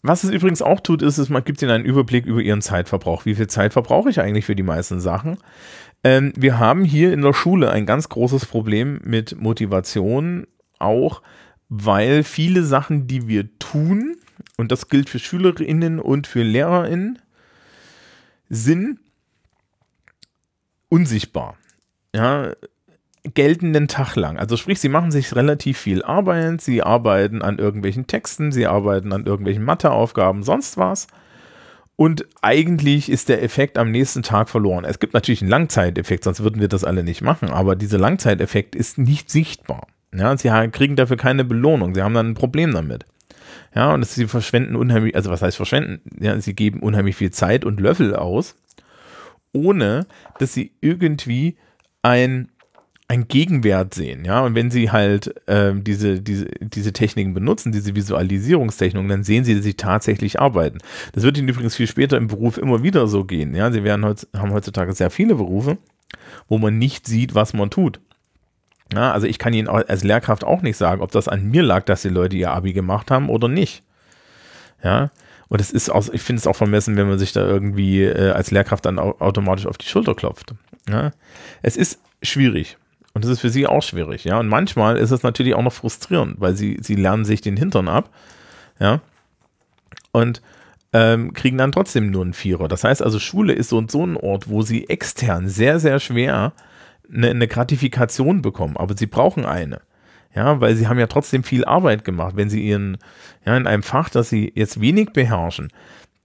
Was 0.06 0.26
es 0.26 0.32
übrigens 0.32 0.62
auch 0.62 0.82
tut, 0.82 1.02
ist, 1.02 1.18
es 1.18 1.30
gibt 1.46 1.62
ihnen 1.62 1.72
einen 1.72 1.86
Überblick 1.86 2.26
über 2.26 2.42
ihren 2.42 2.62
Zeitverbrauch. 2.62 3.26
Wie 3.26 3.36
viel 3.36 3.48
Zeit 3.48 3.72
verbrauche 3.72 4.10
ich 4.10 4.20
eigentlich 4.20 4.46
für 4.46 4.56
die 4.56 4.62
meisten 4.62 5.00
Sachen? 5.00 5.38
Ähm, 6.04 6.34
wir 6.36 6.60
haben 6.60 6.84
hier 6.84 7.14
in 7.14 7.22
der 7.22 7.34
Schule 7.34 7.72
ein 7.72 7.86
ganz 7.86 8.10
großes 8.10 8.46
Problem 8.46 9.00
mit 9.06 9.40
Motivation, 9.40 10.46
auch 10.78 11.22
weil 11.70 12.24
viele 12.24 12.64
Sachen, 12.64 13.08
die 13.08 13.30
wir 13.30 13.58
tun, 13.60 14.18
und 14.58 14.74
das 14.74 14.90
gilt 14.90 15.10
für 15.10 15.20
SchülerInnen 15.20 16.00
und 16.00 16.28
für 16.28 16.44
LehrerInnen, 16.44 17.20
sind 18.50 19.00
unsichtbar. 20.90 21.56
Ja, 22.14 22.52
geltenden 23.24 23.88
Tag 23.88 24.16
lang. 24.16 24.38
Also 24.38 24.58
sprich, 24.58 24.80
sie 24.80 24.90
machen 24.90 25.12
sich 25.12 25.36
relativ 25.36 25.78
viel 25.78 26.04
Arbeit, 26.04 26.62
sie 26.62 26.84
arbeiten 26.84 27.42
an 27.42 27.58
irgendwelchen 27.58 28.08
Texten, 28.08 28.52
sie 28.52 28.68
arbeiten 28.68 29.14
an 29.14 29.26
irgendwelchen 29.26 29.64
Matheaufgaben, 29.64 30.44
sonst 30.44 30.78
was. 30.78 31.08
Und 31.96 32.26
eigentlich 32.42 33.10
ist 33.10 33.30
der 33.30 33.44
Effekt 33.44 33.78
am 33.78 33.92
nächsten 33.92 34.24
Tag 34.24 34.50
verloren. 34.50 34.84
Es 34.84 35.00
gibt 35.00 35.14
natürlich 35.14 35.42
einen 35.42 35.52
Langzeiteffekt, 35.52 36.24
sonst 36.24 36.44
würden 36.44 36.60
wir 36.60 36.68
das 36.68 36.84
alle 36.84 37.04
nicht 37.04 37.22
machen, 37.22 37.50
aber 37.50 37.76
dieser 37.76 38.00
Langzeiteffekt 38.00 38.76
ist 38.76 38.98
nicht 38.98 39.30
sichtbar. 39.30 39.88
Ja, 40.14 40.36
sie 40.38 40.50
kriegen 40.72 40.96
dafür 40.96 41.18
keine 41.18 41.44
Belohnung, 41.46 41.96
sie 41.96 42.02
haben 42.02 42.14
dann 42.14 42.32
ein 42.32 42.36
Problem 42.36 42.74
damit. 42.74 43.06
Ja, 43.76 43.94
und 43.94 44.06
sie 44.06 44.28
verschwenden 44.28 44.76
unheimlich, 44.76 45.16
also 45.16 45.32
was 45.32 45.42
heißt 45.42 45.58
verschwenden? 45.58 46.02
Ja, 46.20 46.40
sie 46.40 46.54
geben 46.54 46.82
unheimlich 46.82 47.16
viel 47.16 47.32
Zeit 47.32 47.66
und 47.66 47.80
Löffel 47.80 48.16
aus 48.16 48.56
ohne 49.54 50.08
dass 50.40 50.54
sie 50.54 50.72
irgendwie 50.82 51.56
ein 52.02 52.50
ein 53.14 53.28
Gegenwert 53.28 53.94
sehen, 53.94 54.26
ja, 54.26 54.42
und 54.42 54.56
wenn 54.56 54.72
sie 54.72 54.92
halt 54.92 55.34
ähm, 55.48 55.84
diese, 55.84 56.20
diese, 56.20 56.46
diese 56.60 56.94
Techniken 56.94 57.34
benutzen, 57.34 57.72
diese 57.72 57.96
Visualisierungstechniken, 57.96 59.08
dann 59.08 59.24
sehen 59.24 59.44
sie, 59.46 59.56
dass 59.56 59.64
sie 59.64 59.76
tatsächlich 59.76 60.40
arbeiten. 60.40 60.80
Das 61.14 61.24
wird 61.24 61.38
ihnen 61.38 61.48
übrigens 61.48 61.76
viel 61.76 61.88
später 61.88 62.18
im 62.18 62.28
Beruf 62.28 62.58
immer 62.58 62.82
wieder 62.82 63.08
so 63.08 63.24
gehen, 63.24 63.56
ja, 63.56 63.72
sie 63.72 63.84
werden 63.84 64.04
heutz, 64.04 64.28
haben 64.36 64.52
heutzutage 64.52 64.94
sehr 64.94 65.12
viele 65.12 65.36
Berufe, 65.36 65.78
wo 66.48 66.58
man 66.58 66.78
nicht 66.78 67.08
sieht, 67.08 67.36
was 67.36 67.54
man 67.54 67.70
tut. 67.70 68.00
Ja, 68.94 69.12
also 69.12 69.26
ich 69.28 69.40
kann 69.40 69.54
Ihnen 69.54 69.70
als 69.70 70.04
Lehrkraft 70.04 70.44
auch 70.44 70.62
nicht 70.62 70.78
sagen, 70.78 71.02
ob 71.02 71.12
das 71.12 71.28
an 71.28 71.50
mir 71.50 71.64
lag, 71.64 71.84
dass 71.86 72.04
die 72.04 72.10
Leute 72.10 72.36
ihr 72.36 72.52
Abi 72.52 72.74
gemacht 72.74 73.10
haben 73.10 73.30
oder 73.30 73.48
nicht. 73.48 73.82
Ja, 74.84 75.10
und 75.54 75.62
es 75.62 75.72
ist 75.72 75.90
auch, 75.90 76.10
ich 76.12 76.22
finde 76.22 76.40
es 76.40 76.48
auch 76.48 76.56
vermessen, 76.56 76.98
wenn 76.98 77.08
man 77.08 77.20
sich 77.20 77.32
da 77.32 77.46
irgendwie 77.46 78.04
äh, 78.04 78.32
als 78.32 78.50
Lehrkraft 78.50 78.86
dann 78.86 78.98
automatisch 78.98 79.68
auf 79.68 79.78
die 79.78 79.86
Schulter 79.86 80.16
klopft. 80.16 80.54
Ja? 80.90 81.12
Es 81.62 81.78
ist 81.78 82.00
schwierig. 82.24 82.78
Und 83.14 83.24
es 83.24 83.30
ist 83.30 83.42
für 83.42 83.50
sie 83.50 83.68
auch 83.68 83.84
schwierig, 83.84 84.24
ja. 84.24 84.40
Und 84.40 84.48
manchmal 84.48 84.98
ist 84.98 85.12
es 85.12 85.24
natürlich 85.24 85.54
auch 85.54 85.62
noch 85.62 85.74
frustrierend, 85.74 86.40
weil 86.40 86.56
sie, 86.56 86.78
sie 86.82 86.96
lernen 86.96 87.26
sich 87.26 87.42
den 87.42 87.58
Hintern 87.58 87.88
ab, 87.88 88.10
ja. 88.80 89.02
Und 90.12 90.42
ähm, 90.94 91.34
kriegen 91.34 91.58
dann 91.58 91.72
trotzdem 91.72 92.12
nur 92.12 92.24
einen 92.24 92.34
Vierer. 92.34 92.68
Das 92.68 92.84
heißt 92.84 93.02
also, 93.02 93.20
Schule 93.20 93.54
ist 93.54 93.70
so 93.70 93.78
und 93.78 93.92
so 93.92 94.06
ein 94.06 94.16
Ort, 94.16 94.48
wo 94.50 94.62
sie 94.62 94.90
extern 94.90 95.50
sehr, 95.50 95.80
sehr 95.80 96.00
schwer 96.00 96.54
eine, 97.12 97.30
eine 97.30 97.48
Gratifikation 97.48 98.42
bekommen. 98.42 98.78
Aber 98.78 98.96
sie 98.96 99.08
brauchen 99.08 99.46
eine. 99.46 99.82
Ja, 100.36 100.62
weil 100.62 100.76
sie 100.76 100.88
haben 100.88 101.00
ja 101.00 101.08
trotzdem 101.08 101.44
viel 101.44 101.66
Arbeit 101.66 102.04
gemacht. 102.04 102.36
Wenn 102.36 102.50
sie 102.50 102.64
ihren, 102.64 102.98
ja, 103.46 103.56
in 103.58 103.68
einem 103.68 103.84
Fach, 103.84 104.10
das 104.10 104.30
sie 104.30 104.52
jetzt 104.56 104.82
wenig 104.82 105.12
beherrschen, 105.14 105.70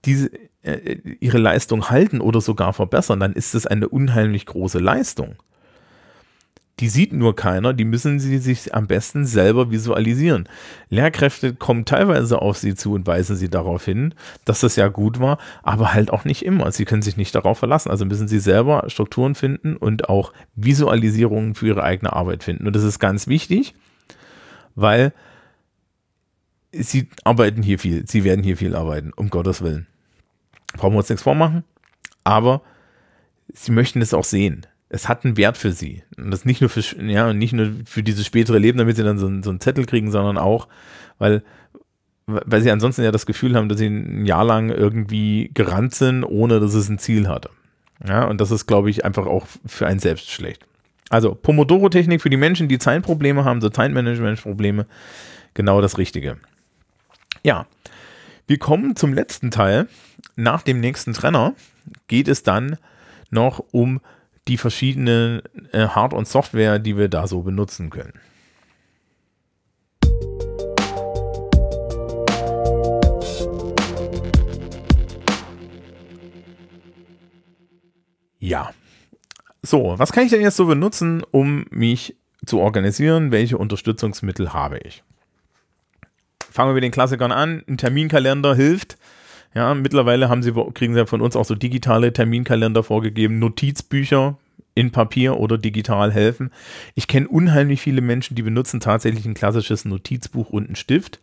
diese, 0.05 0.31
äh, 0.63 0.97
ihre 1.19 1.37
Leistung 1.37 1.89
halten 1.89 2.21
oder 2.21 2.41
sogar 2.41 2.73
verbessern, 2.73 3.19
dann 3.19 3.33
ist 3.33 3.53
es 3.53 3.67
eine 3.67 3.87
unheimlich 3.89 4.45
große 4.45 4.79
Leistung. 4.79 5.35
Die 6.79 6.87
sieht 6.87 7.11
nur 7.13 7.35
keiner, 7.35 7.73
die 7.73 7.85
müssen 7.85 8.19
sie 8.19 8.37
sich 8.37 8.73
am 8.73 8.87
besten 8.87 9.25
selber 9.25 9.69
visualisieren. 9.69 10.47
Lehrkräfte 10.89 11.53
kommen 11.53 11.85
teilweise 11.85 12.41
auf 12.41 12.57
sie 12.57 12.73
zu 12.75 12.93
und 12.93 13.05
weisen 13.05 13.35
sie 13.35 13.49
darauf 13.49 13.83
hin, 13.83 14.13
dass 14.45 14.61
das 14.61 14.77
ja 14.77 14.87
gut 14.87 15.19
war, 15.19 15.37
aber 15.61 15.93
halt 15.93 16.11
auch 16.11 16.23
nicht 16.23 16.45
immer. 16.45 16.71
Sie 16.71 16.85
können 16.85 17.01
sich 17.01 17.17
nicht 17.17 17.35
darauf 17.35 17.59
verlassen. 17.59 17.89
Also 17.89 18.05
müssen 18.05 18.27
sie 18.27 18.39
selber 18.39 18.85
Strukturen 18.87 19.35
finden 19.35 19.75
und 19.75 20.07
auch 20.09 20.31
Visualisierungen 20.55 21.53
für 21.53 21.67
ihre 21.67 21.83
eigene 21.83 22.13
Arbeit 22.13 22.43
finden. 22.43 22.65
Und 22.65 22.75
das 22.75 22.83
ist 22.83 22.99
ganz 22.99 23.27
wichtig 23.27 23.75
weil 24.81 25.13
sie 26.71 27.09
arbeiten 27.23 27.63
hier 27.63 27.79
viel, 27.79 28.07
sie 28.07 28.23
werden 28.23 28.43
hier 28.43 28.57
viel 28.57 28.75
arbeiten, 28.75 29.11
um 29.15 29.29
Gottes 29.29 29.61
Willen. 29.61 29.87
Brauchen 30.73 30.93
wir 30.93 30.99
uns 30.99 31.09
nichts 31.09 31.23
vormachen, 31.23 31.63
aber 32.23 32.61
sie 33.53 33.71
möchten 33.71 34.01
es 34.01 34.13
auch 34.13 34.23
sehen. 34.23 34.65
Es 34.89 35.07
hat 35.07 35.23
einen 35.23 35.37
Wert 35.37 35.57
für 35.57 35.71
sie. 35.71 36.03
Und 36.17 36.31
das 36.31 36.45
nicht 36.45 36.61
nur 36.61 36.69
für, 36.69 36.81
ja, 37.01 37.31
nicht 37.33 37.53
nur 37.53 37.71
für 37.85 38.03
dieses 38.03 38.25
spätere 38.25 38.57
Leben, 38.57 38.77
damit 38.77 38.95
sie 38.95 39.03
dann 39.03 39.19
so, 39.19 39.27
so 39.41 39.49
einen 39.49 39.59
Zettel 39.59 39.85
kriegen, 39.85 40.11
sondern 40.11 40.37
auch, 40.37 40.67
weil, 41.19 41.43
weil 42.25 42.61
sie 42.61 42.71
ansonsten 42.71 43.03
ja 43.03 43.11
das 43.11 43.25
Gefühl 43.25 43.55
haben, 43.55 43.69
dass 43.69 43.77
sie 43.77 43.87
ein 43.87 44.25
Jahr 44.25 44.43
lang 44.43 44.69
irgendwie 44.69 45.51
gerannt 45.53 45.93
sind, 45.93 46.23
ohne 46.23 46.59
dass 46.59 46.73
es 46.73 46.89
ein 46.89 46.97
Ziel 46.97 47.27
hatte. 47.27 47.49
Ja, 48.07 48.25
und 48.25 48.41
das 48.41 48.51
ist, 48.51 48.65
glaube 48.65 48.89
ich, 48.89 49.05
einfach 49.05 49.27
auch 49.27 49.45
für 49.65 49.85
einen 49.85 49.99
selbst 49.99 50.31
schlecht. 50.31 50.65
Also 51.09 51.35
Pomodoro-Technik 51.35 52.21
für 52.21 52.29
die 52.29 52.37
Menschen, 52.37 52.67
die 52.67 52.79
Zeitprobleme 52.79 53.43
haben, 53.43 53.61
so 53.61 53.69
Zeitmanagement-Probleme, 53.69 54.85
genau 55.53 55.81
das 55.81 55.97
Richtige. 55.97 56.37
Ja, 57.43 57.65
wir 58.47 58.57
kommen 58.57 58.95
zum 58.95 59.13
letzten 59.13 59.51
Teil. 59.51 59.87
Nach 60.35 60.61
dem 60.61 60.79
nächsten 60.79 61.13
Trenner 61.13 61.53
geht 62.07 62.27
es 62.27 62.43
dann 62.43 62.77
noch 63.31 63.63
um 63.71 64.01
die 64.49 64.57
verschiedenen 64.57 65.41
äh, 65.71 65.87
Hard- 65.87 66.13
und 66.13 66.27
Software, 66.27 66.79
die 66.79 66.97
wir 66.97 67.07
da 67.07 67.27
so 67.27 67.43
benutzen 67.43 67.89
können. 67.89 68.13
Ja, 78.39 78.71
so, 79.61 79.95
was 79.97 80.11
kann 80.11 80.23
ich 80.23 80.31
denn 80.31 80.41
jetzt 80.41 80.55
so 80.55 80.65
benutzen, 80.65 81.23
um 81.29 81.65
mich 81.69 82.15
zu 82.45 82.59
organisieren? 82.59 83.31
Welche 83.31 83.57
Unterstützungsmittel 83.57 84.53
habe 84.53 84.79
ich? 84.79 85.03
Fangen 86.49 86.69
wir 86.69 86.73
mit 86.73 86.83
den 86.83 86.91
Klassikern 86.91 87.31
an. 87.31 87.63
Ein 87.67 87.77
Terminkalender 87.77 88.55
hilft. 88.55 88.97
Ja, 89.55 89.73
mittlerweile 89.73 90.29
haben 90.29 90.43
sie, 90.43 90.53
kriegen 90.73 90.93
sie 90.93 91.05
von 91.07 91.21
uns 91.21 91.35
auch 91.35 91.45
so 91.45 91.55
digitale 91.55 92.13
Terminkalender 92.13 92.83
vorgegeben. 92.83 93.39
Notizbücher 93.39 94.37
in 94.75 94.91
Papier 94.91 95.37
oder 95.37 95.57
digital 95.57 96.11
helfen. 96.11 96.51
Ich 96.95 97.07
kenne 97.07 97.27
unheimlich 97.27 97.81
viele 97.81 98.01
Menschen, 98.01 98.35
die 98.35 98.43
benutzen 98.43 98.79
tatsächlich 98.79 99.25
ein 99.25 99.33
klassisches 99.33 99.85
Notizbuch 99.85 100.49
und 100.49 100.67
einen 100.67 100.75
Stift. 100.75 101.19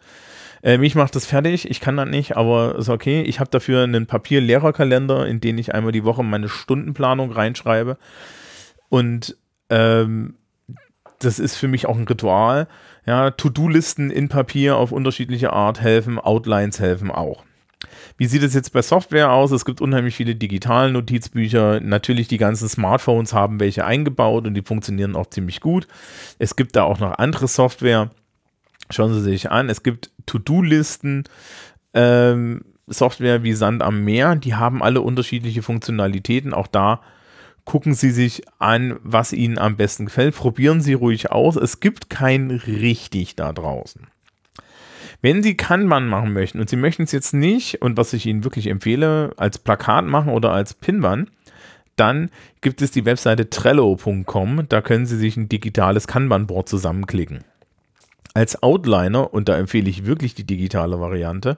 Äh, 0.62 0.78
mich 0.78 0.94
macht 0.94 1.14
das 1.14 1.26
fertig, 1.26 1.70
ich 1.70 1.80
kann 1.80 1.96
das 1.96 2.08
nicht, 2.08 2.36
aber 2.36 2.76
ist 2.76 2.88
okay. 2.88 3.22
Ich 3.22 3.40
habe 3.40 3.50
dafür 3.50 3.84
einen 3.84 4.06
Papier-Lehrerkalender, 4.06 5.26
in 5.26 5.40
den 5.40 5.58
ich 5.58 5.74
einmal 5.74 5.92
die 5.92 6.04
Woche 6.04 6.24
meine 6.24 6.48
Stundenplanung 6.48 7.30
reinschreibe. 7.30 7.98
Und 8.88 9.36
ähm, 9.70 10.34
das 11.20 11.38
ist 11.38 11.56
für 11.56 11.68
mich 11.68 11.86
auch 11.86 11.96
ein 11.96 12.06
Ritual. 12.06 12.68
Ja, 13.06 13.30
To-Do-Listen 13.30 14.10
in 14.10 14.28
Papier 14.28 14.76
auf 14.76 14.92
unterschiedliche 14.92 15.52
Art 15.52 15.80
helfen, 15.80 16.18
Outlines 16.18 16.80
helfen 16.80 17.10
auch. 17.10 17.44
Wie 18.18 18.26
sieht 18.26 18.42
es 18.42 18.54
jetzt 18.54 18.72
bei 18.72 18.82
Software 18.82 19.30
aus? 19.30 19.50
Es 19.50 19.64
gibt 19.64 19.80
unheimlich 19.80 20.14
viele 20.14 20.34
digitale 20.34 20.90
Notizbücher. 20.92 21.80
Natürlich, 21.80 22.28
die 22.28 22.38
ganzen 22.38 22.68
Smartphones 22.68 23.32
haben 23.32 23.60
welche 23.60 23.84
eingebaut 23.84 24.46
und 24.46 24.54
die 24.54 24.62
funktionieren 24.62 25.16
auch 25.16 25.26
ziemlich 25.26 25.60
gut. 25.60 25.86
Es 26.38 26.56
gibt 26.56 26.76
da 26.76 26.84
auch 26.84 26.98
noch 26.98 27.18
andere 27.18 27.46
Software. 27.48 28.10
Schauen 28.88 29.12
Sie 29.12 29.22
sich 29.22 29.50
an. 29.50 29.68
Es 29.68 29.82
gibt 29.82 30.10
To-Do-Listen. 30.26 31.24
Ähm, 31.92 32.62
Software 32.86 33.42
wie 33.42 33.52
Sand 33.52 33.82
am 33.82 34.04
Meer, 34.04 34.36
die 34.36 34.54
haben 34.54 34.82
alle 34.82 35.00
unterschiedliche 35.00 35.62
Funktionalitäten. 35.62 36.54
Auch 36.54 36.68
da 36.68 37.00
gucken 37.64 37.94
Sie 37.94 38.10
sich 38.10 38.42
an, 38.58 38.98
was 39.02 39.32
Ihnen 39.32 39.58
am 39.58 39.76
besten 39.76 40.06
gefällt. 40.06 40.36
Probieren 40.36 40.80
Sie 40.80 40.94
ruhig 40.94 41.32
aus. 41.32 41.56
Es 41.56 41.80
gibt 41.80 42.08
kein 42.10 42.50
richtig 42.50 43.34
da 43.34 43.52
draußen. 43.52 44.06
Wenn 45.22 45.42
Sie 45.42 45.56
Kanban 45.56 46.08
machen 46.08 46.32
möchten 46.32 46.60
und 46.60 46.68
Sie 46.68 46.76
möchten 46.76 47.04
es 47.04 47.12
jetzt 47.12 47.34
nicht, 47.34 47.82
und 47.82 47.96
was 47.96 48.12
ich 48.12 48.26
Ihnen 48.26 48.44
wirklich 48.44 48.66
empfehle, 48.66 49.32
als 49.36 49.58
Plakat 49.58 50.04
machen 50.04 50.32
oder 50.32 50.52
als 50.52 50.74
Pinwand, 50.74 51.30
dann 51.96 52.30
gibt 52.60 52.82
es 52.82 52.90
die 52.90 53.04
Webseite 53.04 53.48
trello.com. 53.50 54.66
Da 54.68 54.80
können 54.82 55.06
Sie 55.06 55.16
sich 55.16 55.36
ein 55.36 55.48
digitales 55.48 56.06
Kanban-Board 56.06 56.68
zusammenklicken. 56.68 57.44
Als 58.34 58.62
Outliner, 58.62 59.32
und 59.32 59.48
da 59.48 59.56
empfehle 59.56 59.88
ich 59.88 60.04
wirklich 60.04 60.34
die 60.34 60.44
digitale 60.44 61.00
Variante, 61.00 61.56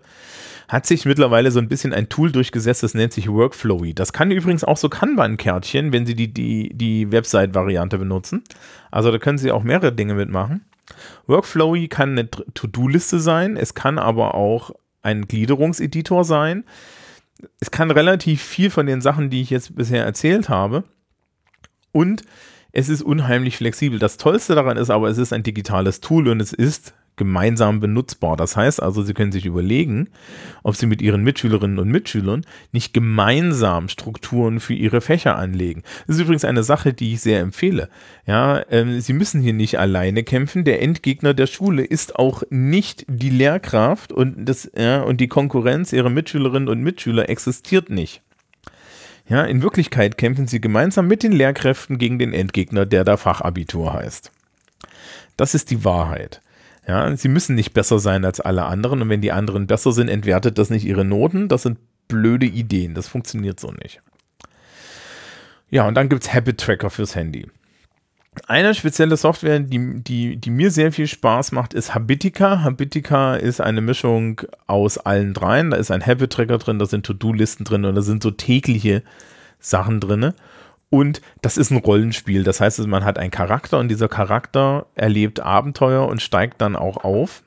hat 0.69 0.87
sich 0.87 1.07
mittlerweile 1.07 1.51
so 1.51 1.59
ein 1.59 1.69
bisschen 1.69 1.93
ein 1.93 2.09
Tool 2.09 2.31
durchgesetzt, 2.31 2.85
das 2.85 2.95
nennt 2.95 3.13
sich 3.13 3.29
Workflowy. 3.29 3.95
Das 3.95 4.13
kann 4.13 4.31
übrigens 4.31 4.63
auch 4.63 4.77
so 4.77 4.89
Kanban-Kärtchen, 4.89 5.93
wenn 5.93 6.07
Sie 6.07 6.15
die, 6.15 6.33
die, 6.33 6.71
die 6.73 7.11
Website-Variante 7.11 7.99
benutzen. 7.99 8.45
Also 8.93 9.11
da 9.11 9.19
können 9.19 9.39
Sie 9.39 9.51
auch 9.51 9.65
mehrere 9.65 9.93
Dinge 9.93 10.15
mitmachen. 10.15 10.65
Workflowy 11.26 11.89
kann 11.89 12.11
eine 12.11 12.30
To-Do-Liste 12.30 13.20
sein, 13.20 13.57
es 13.57 13.74
kann 13.74 13.99
aber 13.99 14.34
auch 14.34 14.72
ein 15.03 15.28
Gliederungseditor 15.28 16.24
sein. 16.24 16.64
Es 17.61 17.70
kann 17.70 17.91
relativ 17.91 18.43
viel 18.43 18.70
von 18.70 18.86
den 18.86 19.01
Sachen, 19.01 19.30
die 19.30 19.43
ich 19.43 19.51
jetzt 19.51 19.76
bisher 19.76 20.05
erzählt 20.05 20.49
habe. 20.49 20.84
Und 21.93 22.22
es 22.72 22.89
ist 22.89 23.03
unheimlich 23.03 23.57
flexibel. 23.57 23.99
Das 23.99 24.16
Tollste 24.16 24.55
daran 24.55 24.76
ist 24.76 24.91
aber, 24.91 25.09
es 25.09 25.18
ist 25.18 25.32
ein 25.32 25.43
digitales 25.43 26.01
Tool 26.01 26.28
und 26.28 26.41
es 26.41 26.53
ist 26.53 26.95
gemeinsam 27.19 27.81
benutzbar. 27.81 28.37
Das 28.37 28.57
heißt 28.57 28.83
also, 28.83 29.03
Sie 29.03 29.12
können 29.12 29.33
sich 29.33 29.45
überlegen, 29.45 30.09
ob 30.62 30.77
Sie 30.77 30.87
mit 30.87 31.03
Ihren 31.03 31.23
Mitschülerinnen 31.23 31.79
und 31.79 31.91
Mitschülern 31.91 32.47
nicht 32.73 32.95
gemeinsam 32.95 33.89
Strukturen 33.89 34.61
für 34.61 34.75
Ihre 34.75 35.01
Fächer 35.01 35.37
anlegen. 35.37 35.83
Das 36.07 36.16
ist 36.16 36.23
übrigens 36.23 36.45
eine 36.47 36.62
Sache, 36.62 36.95
die 36.95 37.12
ich 37.12 37.21
sehr 37.21 37.41
empfehle. 37.41 37.91
Ja, 38.27 38.64
ähm, 38.71 39.01
Sie 39.01 39.12
müssen 39.12 39.43
hier 39.43 39.53
nicht 39.53 39.79
alleine 39.79 40.23
kämpfen. 40.23 40.64
Der 40.64 40.81
Endgegner 40.81 41.35
der 41.35 41.47
Schule 41.47 41.85
ist 41.85 42.16
auch 42.16 42.43
nicht 42.49 43.05
die 43.09 43.31
Lehrkraft 43.31 44.12
und, 44.12 44.47
das, 44.47 44.71
ja, 44.75 45.03
und 45.03 45.21
die 45.21 45.29
Konkurrenz 45.29 45.93
Ihrer 45.93 46.11
Mitschülerinnen 46.11 46.69
und 46.69 46.81
Mitschüler 46.81 47.29
existiert 47.29 47.91
nicht. 47.91 48.23
Ja, 49.29 49.45
in 49.45 49.62
Wirklichkeit 49.62 50.16
kämpfen 50.16 50.47
sie 50.47 50.61
gemeinsam 50.61 51.07
mit 51.07 51.23
den 51.23 51.33
Lehrkräften 51.33 51.99
gegen 51.99 52.19
den 52.19 52.33
Endgegner, 52.33 52.87
der 52.87 53.05
da 53.05 53.19
Fachabitur 53.19 53.93
heißt. 53.93 54.33
Das 55.37 55.55
ist 55.55 55.71
die 55.71 55.85
Wahrheit. 55.85 56.41
Ja, 56.89 57.14
sie 57.14 57.28
müssen 57.28 57.55
nicht 57.55 57.74
besser 57.74 57.99
sein 57.99 58.24
als 58.24 58.41
alle 58.41 58.64
anderen 58.64 59.03
und 59.03 59.11
wenn 59.11 59.20
die 59.20 59.30
anderen 59.30 59.66
besser 59.66 59.93
sind, 59.93 60.09
entwertet 60.09 60.57
das 60.57 60.70
nicht 60.70 60.86
ihre 60.86 61.05
Noten. 61.05 61.49
Das 61.49 61.62
sind 61.62 61.78
blöde 62.09 62.47
Ideen. 62.47 62.95
Das 62.95 63.07
funktioniert 63.07 63.61
so 63.61 63.70
nicht. 63.72 64.01
Ja, 65.68 65.86
und 65.86 65.95
dann 65.95 66.09
gibt 66.09 66.22
es 66.22 66.32
Habit 66.32 66.59
Tracker 66.59 66.89
fürs 66.89 67.14
Handy. 67.14 67.47
Eine 68.47 68.74
spezielle 68.74 69.18
Software, 69.18 69.61
die, 69.61 70.03
die, 70.03 70.36
die 70.36 70.51
mir 70.51 70.70
sehr 70.70 70.91
viel 70.91 71.07
Spaß 71.07 71.53
macht, 71.53 71.74
ist 71.74 71.95
Habitica. 71.95 72.62
Habitica 72.62 73.34
ist 73.34 73.61
eine 73.61 73.82
Mischung 73.82 74.41
aus 74.66 74.97
allen 74.97 75.34
dreien. 75.34 75.70
Da 75.70 75.76
ist 75.76 75.91
ein 75.91 76.07
Habit 76.07 76.32
Tracker 76.32 76.57
drin, 76.57 76.78
da 76.78 76.86
sind 76.86 77.05
To-Do-Listen 77.05 77.64
drin 77.64 77.84
und 77.84 77.97
da 77.97 78.03
sind 78.03 78.22
so 78.22 78.30
tägliche 78.30 79.03
Sachen 79.61 80.01
drin. 80.01 80.32
Und 80.91 81.20
das 81.43 81.59
ist 81.59 81.70
ein 81.70 81.78
Rollenspiel. 81.78 82.45
Das 82.45 82.61
heißt, 82.61 82.86
man 82.86 83.05
hat 83.05 83.18
einen 83.18 83.30
Charakter 83.30 83.78
und 83.78 83.89
dieser 83.89 84.09
Charakter 84.09 84.86
erlebt 84.95 85.41
Abenteuer 85.41 86.09
und 86.09 86.22
steigt 86.22 86.61
dann 86.61 86.76
auch 86.76 86.99
auf, 86.99 87.43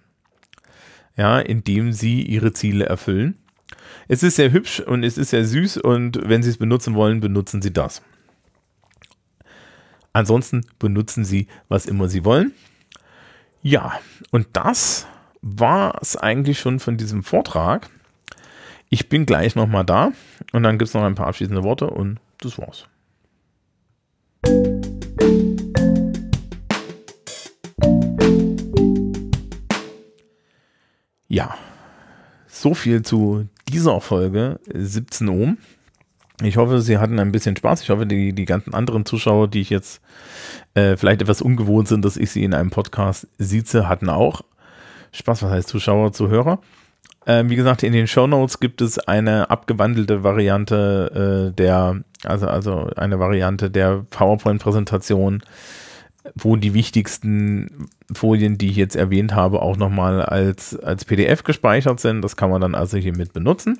ja, 1.17 1.39
indem 1.39 1.91
sie 1.91 2.21
ihre 2.21 2.53
Ziele 2.53 2.85
erfüllen. 2.85 3.37
Es 4.07 4.23
ist 4.23 4.35
sehr 4.35 4.51
hübsch 4.51 4.79
und 4.79 5.03
es 5.03 5.17
ist 5.17 5.29
sehr 5.29 5.45
süß 5.45 5.77
und 5.77 6.19
wenn 6.27 6.43
Sie 6.43 6.49
es 6.49 6.57
benutzen 6.57 6.95
wollen, 6.95 7.19
benutzen 7.21 7.61
Sie 7.61 7.71
das. 7.71 8.01
Ansonsten 10.13 10.65
benutzen 10.79 11.23
Sie, 11.23 11.47
was 11.69 11.85
immer 11.85 12.09
Sie 12.09 12.25
wollen. 12.25 12.53
Ja, 13.61 13.93
und 14.31 14.47
das 14.53 15.07
war 15.41 15.97
es 16.01 16.17
eigentlich 16.17 16.59
schon 16.59 16.79
von 16.79 16.97
diesem 16.97 17.23
Vortrag. 17.23 17.89
Ich 18.89 19.07
bin 19.07 19.25
gleich 19.25 19.55
nochmal 19.55 19.85
da 19.85 20.11
und 20.51 20.63
dann 20.63 20.77
gibt 20.77 20.89
es 20.89 20.93
noch 20.93 21.03
ein 21.03 21.15
paar 21.15 21.27
abschließende 21.27 21.63
Worte 21.63 21.89
und 21.89 22.19
das 22.39 22.57
war's. 22.57 22.87
Ja, 31.27 31.55
so 32.47 32.73
viel 32.73 33.03
zu 33.03 33.47
dieser 33.69 34.01
Folge 34.01 34.59
17 34.73 35.29
Ohm. 35.29 35.57
Ich 36.41 36.57
hoffe, 36.57 36.81
Sie 36.81 36.97
hatten 36.97 37.19
ein 37.19 37.31
bisschen 37.31 37.55
Spaß. 37.55 37.83
Ich 37.83 37.91
hoffe, 37.91 38.07
die, 38.07 38.33
die 38.33 38.45
ganzen 38.45 38.73
anderen 38.73 39.05
Zuschauer, 39.05 39.47
die 39.47 39.61
ich 39.61 39.69
jetzt 39.69 40.01
äh, 40.73 40.97
vielleicht 40.97 41.21
etwas 41.21 41.43
ungewohnt 41.43 41.87
sind, 41.87 42.03
dass 42.03 42.17
ich 42.17 42.31
sie 42.31 42.43
in 42.43 42.55
einem 42.55 42.71
Podcast 42.71 43.27
sieze, 43.37 43.87
hatten 43.87 44.09
auch 44.09 44.41
Spaß. 45.11 45.43
Was 45.43 45.51
heißt 45.51 45.67
Zuschauer, 45.67 46.13
Zuhörer? 46.13 46.59
Ähm, 47.27 47.51
wie 47.51 47.55
gesagt, 47.55 47.83
in 47.83 47.93
den 47.93 48.07
Show 48.07 48.25
Notes 48.25 48.59
gibt 48.59 48.81
es 48.81 48.97
eine 48.97 49.51
abgewandelte 49.51 50.23
Variante 50.23 51.51
äh, 51.51 51.55
der, 51.55 52.03
also, 52.23 52.47
also 52.47 52.89
eine 52.95 53.19
Variante 53.19 53.69
der 53.69 54.05
PowerPoint-Präsentation, 54.09 55.43
wo 56.35 56.55
die 56.55 56.73
wichtigsten 56.73 57.89
Folien, 58.11 58.57
die 58.57 58.69
ich 58.69 58.75
jetzt 58.75 58.95
erwähnt 58.95 59.33
habe, 59.33 59.61
auch 59.61 59.77
nochmal 59.77 60.21
als, 60.21 60.77
als 60.77 61.05
PDF 61.05 61.43
gespeichert 61.43 61.99
sind. 61.99 62.21
Das 62.21 62.35
kann 62.35 62.49
man 62.49 62.61
dann 62.61 62.75
also 62.75 62.97
hiermit 62.97 63.33
benutzen. 63.33 63.79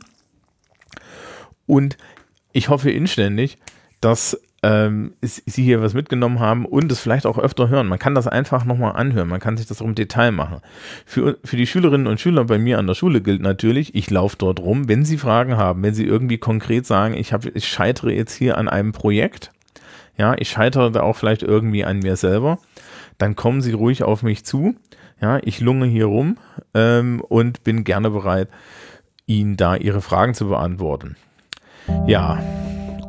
Und 1.67 1.97
ich 2.51 2.69
hoffe 2.69 2.91
inständig, 2.91 3.57
dass 4.01 4.41
ähm, 4.63 5.13
Sie 5.21 5.63
hier 5.63 5.81
was 5.81 5.93
mitgenommen 5.93 6.39
haben 6.39 6.65
und 6.65 6.91
es 6.91 6.99
vielleicht 6.99 7.25
auch 7.25 7.39
öfter 7.39 7.69
hören. 7.69 7.87
Man 7.87 7.97
kann 7.97 8.13
das 8.13 8.27
einfach 8.27 8.63
nochmal 8.63 8.95
anhören, 8.95 9.27
man 9.27 9.39
kann 9.39 9.57
sich 9.57 9.65
das 9.65 9.81
auch 9.81 9.85
im 9.85 9.95
Detail 9.95 10.31
machen. 10.31 10.61
Für, 11.05 11.37
für 11.43 11.57
die 11.57 11.65
Schülerinnen 11.65 12.07
und 12.07 12.19
Schüler 12.19 12.45
bei 12.45 12.59
mir 12.59 12.77
an 12.77 12.87
der 12.87 12.93
Schule 12.93 13.21
gilt 13.21 13.41
natürlich, 13.41 13.95
ich 13.95 14.09
laufe 14.09 14.37
dort 14.37 14.59
rum, 14.59 14.87
wenn 14.87 15.03
Sie 15.03 15.17
Fragen 15.17 15.57
haben, 15.57 15.81
wenn 15.81 15.95
Sie 15.95 16.05
irgendwie 16.05 16.37
konkret 16.37 16.85
sagen, 16.85 17.15
ich, 17.15 17.33
hab, 17.33 17.45
ich 17.45 17.67
scheitere 17.67 18.11
jetzt 18.11 18.35
hier 18.35 18.57
an 18.57 18.69
einem 18.69 18.91
Projekt, 18.91 19.51
ja, 20.17 20.35
ich 20.37 20.49
scheitere 20.49 20.91
da 20.91 21.01
auch 21.01 21.15
vielleicht 21.15 21.41
irgendwie 21.41 21.83
an 21.83 21.99
mir 21.99 22.15
selber, 22.15 22.59
dann 23.17 23.35
kommen 23.35 23.61
Sie 23.61 23.73
ruhig 23.73 24.03
auf 24.03 24.21
mich 24.23 24.45
zu. 24.45 24.75
Ja, 25.19 25.39
ich 25.43 25.59
lunge 25.59 25.85
hier 25.85 26.05
rum 26.05 26.37
ähm, 26.73 27.21
und 27.21 27.63
bin 27.63 27.83
gerne 27.83 28.09
bereit, 28.09 28.49
Ihnen 29.27 29.55
da 29.55 29.75
Ihre 29.75 30.01
Fragen 30.01 30.33
zu 30.33 30.47
beantworten. 30.47 31.15
Ja, 32.07 32.39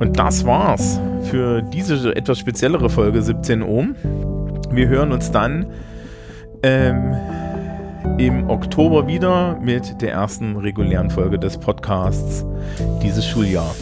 und 0.03 0.19
das 0.19 0.45
war's 0.45 1.01
für 1.31 1.63
diese 1.63 2.15
etwas 2.17 2.39
speziellere 2.41 2.91
Folge 2.91 3.23
17 3.23 3.63
Ohm. 3.63 3.95
Wir 4.71 4.89
hören 4.89 5.13
uns 5.13 5.31
dann 5.31 5.67
ähm, 6.65 7.15
im 8.19 8.51
Oktober 8.51 9.07
wieder 9.07 9.57
mit 9.61 10.03
der 10.03 10.11
ersten 10.11 10.57
regulären 10.57 11.09
Folge 11.09 11.39
des 11.39 11.57
Podcasts 11.57 12.45
dieses 13.01 13.25
Schuljahr. 13.25 13.75